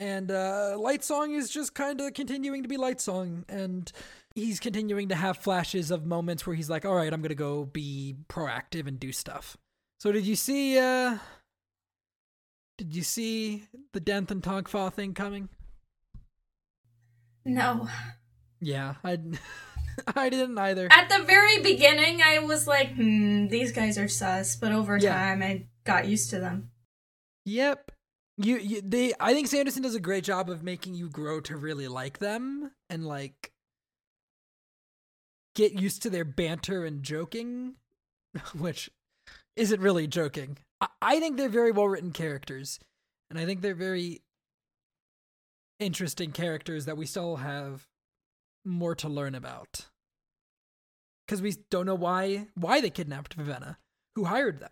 and 0.00 0.30
uh, 0.32 0.74
Lightsong 0.76 1.36
is 1.36 1.48
just 1.50 1.74
kind 1.74 2.00
of 2.00 2.14
continuing 2.14 2.62
to 2.64 2.68
be 2.68 2.76
Lightsong, 2.76 3.44
and 3.48 3.92
he's 4.34 4.58
continuing 4.58 5.08
to 5.10 5.14
have 5.14 5.36
flashes 5.38 5.90
of 5.92 6.04
moments 6.06 6.46
where 6.46 6.56
he's 6.56 6.68
like, 6.70 6.84
"All 6.84 6.94
right, 6.96 7.12
I'm 7.12 7.22
gonna 7.22 7.34
go 7.36 7.66
be 7.66 8.16
proactive 8.28 8.88
and 8.88 8.98
do 8.98 9.12
stuff." 9.12 9.56
So, 10.00 10.10
did 10.10 10.26
you 10.26 10.34
see? 10.36 10.78
uh 10.78 11.18
Did 12.78 12.96
you 12.96 13.02
see 13.02 13.64
the 13.92 14.00
Denth 14.00 14.30
and 14.30 14.42
Tonk 14.42 14.66
Fah 14.68 14.88
thing 14.90 15.12
coming? 15.14 15.48
No. 17.44 17.88
Yeah, 18.60 18.94
I. 19.04 19.18
I 20.16 20.30
didn't 20.30 20.56
either. 20.56 20.88
At 20.90 21.10
the 21.10 21.24
very 21.24 21.60
beginning, 21.60 22.22
I 22.22 22.38
was 22.38 22.66
like, 22.66 22.94
hmm, 22.94 23.48
these 23.48 23.70
guys 23.70 23.98
are 23.98 24.08
sus, 24.08 24.56
but 24.56 24.72
over 24.72 24.96
Yeah. 24.96 25.12
time, 25.12 25.42
I 25.42 25.66
got 25.84 26.08
used 26.08 26.30
to 26.30 26.38
them. 26.40 26.70
Yep. 27.44 27.90
You, 28.42 28.56
you 28.56 28.80
they 28.80 29.12
I 29.20 29.34
think 29.34 29.48
Sanderson 29.48 29.82
does 29.82 29.94
a 29.94 30.00
great 30.00 30.24
job 30.24 30.48
of 30.48 30.62
making 30.62 30.94
you 30.94 31.10
grow 31.10 31.40
to 31.42 31.56
really 31.56 31.88
like 31.88 32.20
them 32.20 32.70
and 32.88 33.04
like 33.04 33.52
get 35.54 35.78
used 35.78 36.02
to 36.02 36.10
their 36.10 36.24
banter 36.24 36.86
and 36.86 37.02
joking, 37.02 37.74
which 38.58 38.88
isn't 39.56 39.82
really 39.82 40.06
joking. 40.06 40.56
I, 40.80 40.88
I 41.02 41.20
think 41.20 41.36
they're 41.36 41.50
very 41.50 41.70
well 41.70 41.88
written 41.88 42.12
characters, 42.12 42.80
and 43.28 43.38
I 43.38 43.44
think 43.44 43.60
they're 43.60 43.74
very 43.74 44.22
interesting 45.78 46.32
characters 46.32 46.86
that 46.86 46.96
we 46.96 47.04
still 47.04 47.36
have 47.36 47.86
more 48.64 48.94
to 48.94 49.08
learn 49.08 49.34
about. 49.34 49.86
Because 51.26 51.42
we 51.42 51.56
don't 51.68 51.84
know 51.84 51.94
why 51.94 52.46
why 52.54 52.80
they 52.80 52.88
kidnapped 52.88 53.36
Vivenna, 53.36 53.76
who 54.14 54.24
hired 54.24 54.60
them. 54.60 54.70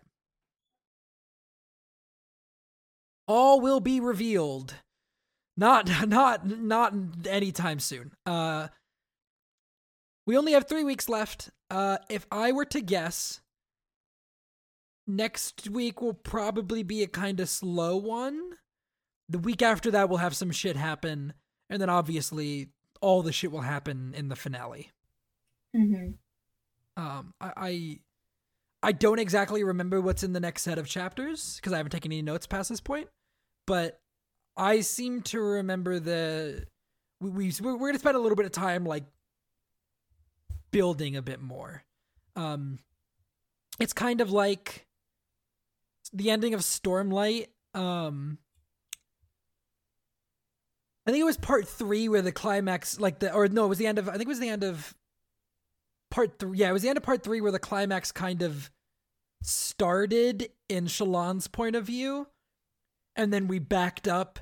All 3.29 3.61
will 3.61 3.79
be 3.79 4.01
revealed. 4.01 4.73
Not 5.55 5.89
not 6.07 6.45
not 6.45 6.93
anytime 7.25 7.79
soon. 7.79 8.11
Uh 8.25 8.67
we 10.25 10.37
only 10.37 10.51
have 10.51 10.67
three 10.67 10.83
weeks 10.83 11.07
left. 11.07 11.51
Uh 11.69 11.99
if 12.09 12.27
i 12.31 12.51
were 12.51 12.65
to 12.65 12.81
guess 12.81 13.39
next 15.07 15.69
week 15.69 16.01
will 16.01 16.13
probably 16.13 16.83
be 16.83 17.03
a 17.03 17.07
kind 17.07 17.39
of 17.39 17.47
slow 17.47 17.95
one. 17.95 18.53
The 19.29 19.39
week 19.39 19.61
after 19.61 19.91
that 19.91 20.09
we'll 20.09 20.17
have 20.17 20.35
some 20.35 20.51
shit 20.51 20.75
happen 20.75 21.33
and 21.69 21.81
then 21.81 21.89
obviously 21.89 22.69
all 22.99 23.21
the 23.21 23.31
shit 23.31 23.51
will 23.51 23.61
happen 23.61 24.13
in 24.17 24.27
the 24.27 24.35
finale. 24.35 24.91
Mm-hmm. 25.77 26.13
um 27.03 27.31
i 27.39 27.53
i, 27.55 27.99
I 28.81 28.91
don't 28.91 29.19
exactly 29.19 29.63
remember 29.63 30.01
what's 30.01 30.23
in 30.23 30.33
the 30.33 30.39
next 30.39 30.63
set 30.63 30.79
of 30.79 30.87
chapters 30.87 31.57
because 31.57 31.73
i 31.73 31.77
haven't 31.77 31.91
taken 31.91 32.11
any 32.11 32.23
notes 32.23 32.47
past 32.47 32.69
this 32.69 32.81
point 32.81 33.07
but 33.69 33.99
I 34.57 34.81
seem 34.81 35.21
to 35.21 35.39
remember 35.39 35.99
the 35.99 36.65
we, 37.21 37.29
we 37.29 37.53
we're 37.61 37.77
going 37.77 37.93
to 37.93 37.99
spend 37.99 38.15
a 38.15 38.19
little 38.19 38.35
bit 38.35 38.47
of 38.47 38.51
time 38.51 38.83
like 38.83 39.03
building 40.71 41.15
a 41.15 41.21
bit 41.21 41.39
more. 41.39 41.83
Um, 42.35 42.79
it's 43.79 43.93
kind 43.93 44.21
of 44.21 44.31
like 44.31 44.87
the 46.11 46.31
ending 46.31 46.55
of 46.55 46.61
Stormlight. 46.61 47.49
Um, 47.75 48.39
I 51.05 51.11
think 51.11 51.21
it 51.21 51.25
was 51.25 51.37
part 51.37 51.67
three 51.67 52.09
where 52.09 52.23
the 52.23 52.31
climax, 52.31 52.99
like 52.99 53.19
the 53.19 53.31
or 53.31 53.47
no, 53.49 53.65
it 53.65 53.69
was 53.69 53.77
the 53.77 53.85
end 53.85 53.99
of. 53.99 54.09
I 54.09 54.13
think 54.13 54.23
it 54.23 54.29
was 54.29 54.39
the 54.39 54.49
end 54.49 54.63
of 54.63 54.95
part 56.09 56.39
three. 56.39 56.57
Yeah, 56.57 56.71
it 56.71 56.73
was 56.73 56.81
the 56.81 56.89
end 56.89 56.97
of 56.97 57.03
part 57.03 57.21
three 57.21 57.39
where 57.39 57.51
the 57.51 57.59
climax 57.59 58.11
kind 58.11 58.41
of 58.41 58.71
started 59.43 60.49
in 60.69 60.87
Shallan's 60.87 61.47
point 61.47 61.75
of 61.75 61.85
view 61.85 62.25
and 63.15 63.33
then 63.33 63.47
we 63.47 63.59
backed 63.59 64.07
up 64.07 64.39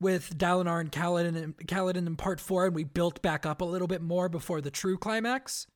with 0.00 0.36
Dalinar 0.38 0.80
and 0.80 0.90
Kaladin 0.90 1.36
and 1.36 1.56
Kaladin 1.56 2.06
in 2.06 2.16
part 2.16 2.40
four, 2.40 2.66
and 2.66 2.74
we 2.74 2.84
built 2.84 3.20
back 3.22 3.44
up 3.44 3.60
a 3.60 3.66
little 3.66 3.88
bit 3.88 4.02
more 4.02 4.28
before 4.28 4.60
the 4.60 4.70
true 4.70 4.96
climax. 4.96 5.66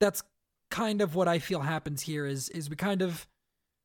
That's 0.00 0.22
kind 0.70 1.00
of 1.00 1.14
what 1.14 1.28
I 1.28 1.38
feel 1.38 1.60
happens 1.60 2.02
here. 2.02 2.26
Is 2.26 2.48
is 2.50 2.68
we 2.68 2.76
kind 2.76 3.02
of 3.02 3.26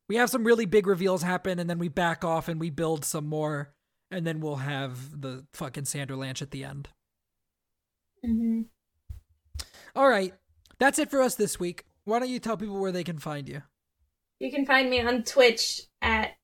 we 0.10 0.18
have 0.18 0.30
some 0.30 0.44
really 0.44 0.66
big 0.66 0.88
reveals 0.88 1.24
happen, 1.24 1.60
and 1.60 1.70
then 1.70 1.80
we 1.80 1.90
back 1.90 2.24
off 2.24 2.48
and 2.48 2.60
we 2.60 2.70
build 2.70 3.06
some 3.06 3.28
more, 3.28 3.74
and 4.12 4.26
then 4.26 4.42
we'll 4.42 4.58
have 4.58 5.22
the 5.22 5.46
fucking 5.54 5.84
Sanderlanche 5.84 6.42
at 6.42 6.52
the 6.52 6.64
end. 6.64 6.90
Mm-hmm. 8.26 8.62
All 9.96 10.10
right, 10.10 10.34
that's 10.80 11.00
it 11.00 11.10
for 11.10 11.22
us 11.22 11.36
this 11.36 11.60
week. 11.60 11.86
Why 12.04 12.20
don't 12.20 12.30
you 12.30 12.40
tell 12.40 12.58
people 12.58 12.80
where 12.80 12.92
they 12.92 13.04
can 13.04 13.20
find 13.20 13.50
you? 13.50 13.64
You 14.40 14.52
can 14.52 14.66
find 14.66 14.90
me 14.90 15.02
on 15.02 15.24
Twitch 15.24 15.82
at 16.02 16.37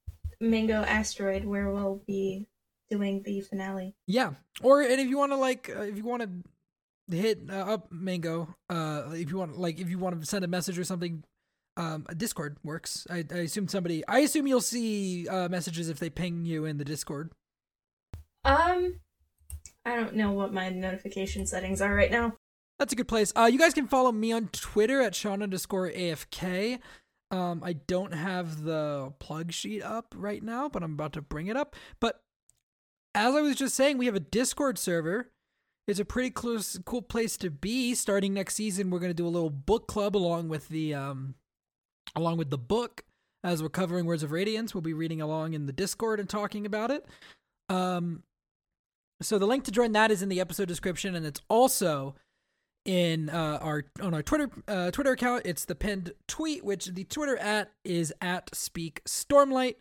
Mango 0.43 0.83
Asteroid, 0.83 1.45
where 1.45 1.71
we'll 1.71 2.01
be 2.05 2.47
doing 2.89 3.23
the 3.23 3.41
finale. 3.41 3.95
Yeah, 4.07 4.33
or 4.61 4.81
and 4.81 4.99
if 4.99 5.07
you 5.07 5.17
want 5.17 5.31
to 5.31 5.37
like, 5.37 5.71
uh, 5.75 5.81
if 5.81 5.97
you 5.97 6.03
want 6.03 6.23
to 6.23 7.15
hit 7.15 7.41
uh, 7.49 7.73
up 7.73 7.91
Mango, 7.91 8.55
uh, 8.69 9.03
if 9.13 9.29
you 9.31 9.37
want 9.37 9.57
like, 9.57 9.79
if 9.79 9.89
you 9.89 9.97
want 9.97 10.19
to 10.19 10.25
send 10.25 10.45
a 10.45 10.47
message 10.47 10.77
or 10.77 10.83
something, 10.83 11.23
um, 11.77 12.05
a 12.09 12.15
Discord 12.15 12.57
works. 12.63 13.07
I, 13.09 13.25
I 13.31 13.39
assume 13.39 13.67
somebody. 13.67 14.05
I 14.07 14.19
assume 14.19 14.47
you'll 14.47 14.61
see 14.61 15.27
uh, 15.27 15.49
messages 15.49 15.89
if 15.89 15.99
they 15.99 16.09
ping 16.09 16.45
you 16.45 16.65
in 16.65 16.77
the 16.77 16.85
Discord. 16.85 17.31
Um, 18.45 18.99
I 19.85 19.95
don't 19.95 20.15
know 20.15 20.31
what 20.31 20.53
my 20.53 20.69
notification 20.69 21.45
settings 21.45 21.81
are 21.81 21.93
right 21.93 22.11
now. 22.11 22.33
That's 22.79 22.93
a 22.93 22.95
good 22.95 23.07
place. 23.07 23.31
Uh, 23.35 23.49
you 23.51 23.59
guys 23.59 23.73
can 23.73 23.87
follow 23.87 24.11
me 24.11 24.31
on 24.31 24.49
Twitter 24.51 25.01
at 25.01 25.15
Sean 25.15 25.41
underscore 25.41 25.89
AFK. 25.89 26.79
Um, 27.34 27.63
I 27.65 27.73
don't 27.73 28.13
have 28.13 28.63
the 28.63 29.11
plug 29.17 29.51
sheet 29.51 29.81
up 29.81 30.13
right 30.15 30.43
now, 30.43 30.69
but 30.69 30.84
I'm 30.84 30.93
about 30.93 31.13
to 31.13 31.21
bring 31.23 31.47
it 31.47 31.57
up. 31.57 31.75
But 31.99 32.21
as 33.15 33.34
I 33.34 33.41
was 33.41 33.55
just 33.55 33.73
saying, 33.73 33.97
we 33.97 34.05
have 34.05 34.13
a 34.13 34.19
Discord 34.19 34.77
server. 34.77 35.31
It's 35.88 35.99
a 35.99 36.05
pretty 36.05 36.29
close, 36.29 36.77
cool 36.86 37.01
place 37.01 37.36
to 37.38 37.49
be. 37.49 37.95
Starting 37.95 38.36
next 38.36 38.53
season, 38.53 38.91
we're 38.91 38.99
gonna 38.99 39.15
do 39.15 39.25
a 39.25 39.29
little 39.29 39.49
book 39.49 39.88
club 39.88 40.15
along 40.15 40.49
with 40.49 40.69
the 40.69 40.93
um, 40.93 41.34
along 42.15 42.38
with 42.38 42.51
the 42.51 42.57
book. 42.59 43.03
As 43.43 43.63
we're 43.63 43.69
covering 43.69 44.05
Words 44.05 44.21
of 44.21 44.31
Radiance, 44.31 44.75
we'll 44.75 44.81
be 44.81 44.93
reading 44.93 45.19
along 45.19 45.53
in 45.53 45.65
the 45.65 45.73
Discord 45.73 46.19
and 46.19 46.29
talking 46.29 46.67
about 46.67 46.91
it. 46.91 47.03
Um, 47.67 48.21
so 49.23 49.39
the 49.39 49.47
link 49.47 49.63
to 49.63 49.71
join 49.71 49.91
that 49.93 50.11
is 50.11 50.21
in 50.21 50.29
the 50.29 50.39
episode 50.39 50.67
description, 50.67 51.15
and 51.15 51.25
it's 51.25 51.41
also 51.49 52.13
in 52.86 53.29
uh, 53.29 53.59
our 53.61 53.86
on 54.01 54.13
our 54.13 54.21
Twitter 54.21 54.49
uh, 54.67 54.91
Twitter 54.91 55.11
account. 55.11 55.43
It's 55.45 55.65
the 55.65 55.75
pinned 55.75 56.13
tweet, 56.27 56.63
which 56.63 56.88
the 56.88 57.03
Twitter 57.05 57.38
at 57.38 57.71
is 57.84 58.13
at 58.21 58.53
Speak 58.55 59.01
Stormlight. 59.05 59.75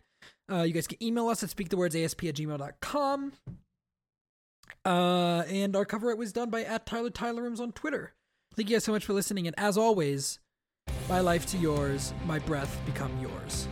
Uh, 0.51 0.63
you 0.63 0.73
guys 0.73 0.87
can 0.87 1.01
email 1.01 1.27
us 1.29 1.43
at 1.43 1.49
speakthewordsasp 1.49 2.27
at 2.29 2.35
gmail.com. 2.35 3.33
Uh, 4.85 5.43
and 5.47 5.75
our 5.75 5.85
cover 5.85 6.09
art 6.09 6.17
was 6.17 6.33
done 6.33 6.49
by 6.49 6.63
at 6.63 6.85
Tyler 6.85 7.09
Tylerums 7.09 7.59
on 7.59 7.71
Twitter. 7.71 8.13
Thank 8.55 8.69
you 8.69 8.75
guys 8.75 8.83
so 8.83 8.91
much 8.91 9.05
for 9.05 9.13
listening, 9.13 9.47
and 9.47 9.57
as 9.57 9.77
always, 9.77 10.39
my 11.09 11.21
life 11.21 11.45
to 11.47 11.57
yours, 11.57 12.13
my 12.25 12.39
breath 12.39 12.79
become 12.85 13.11
yours. 13.19 13.67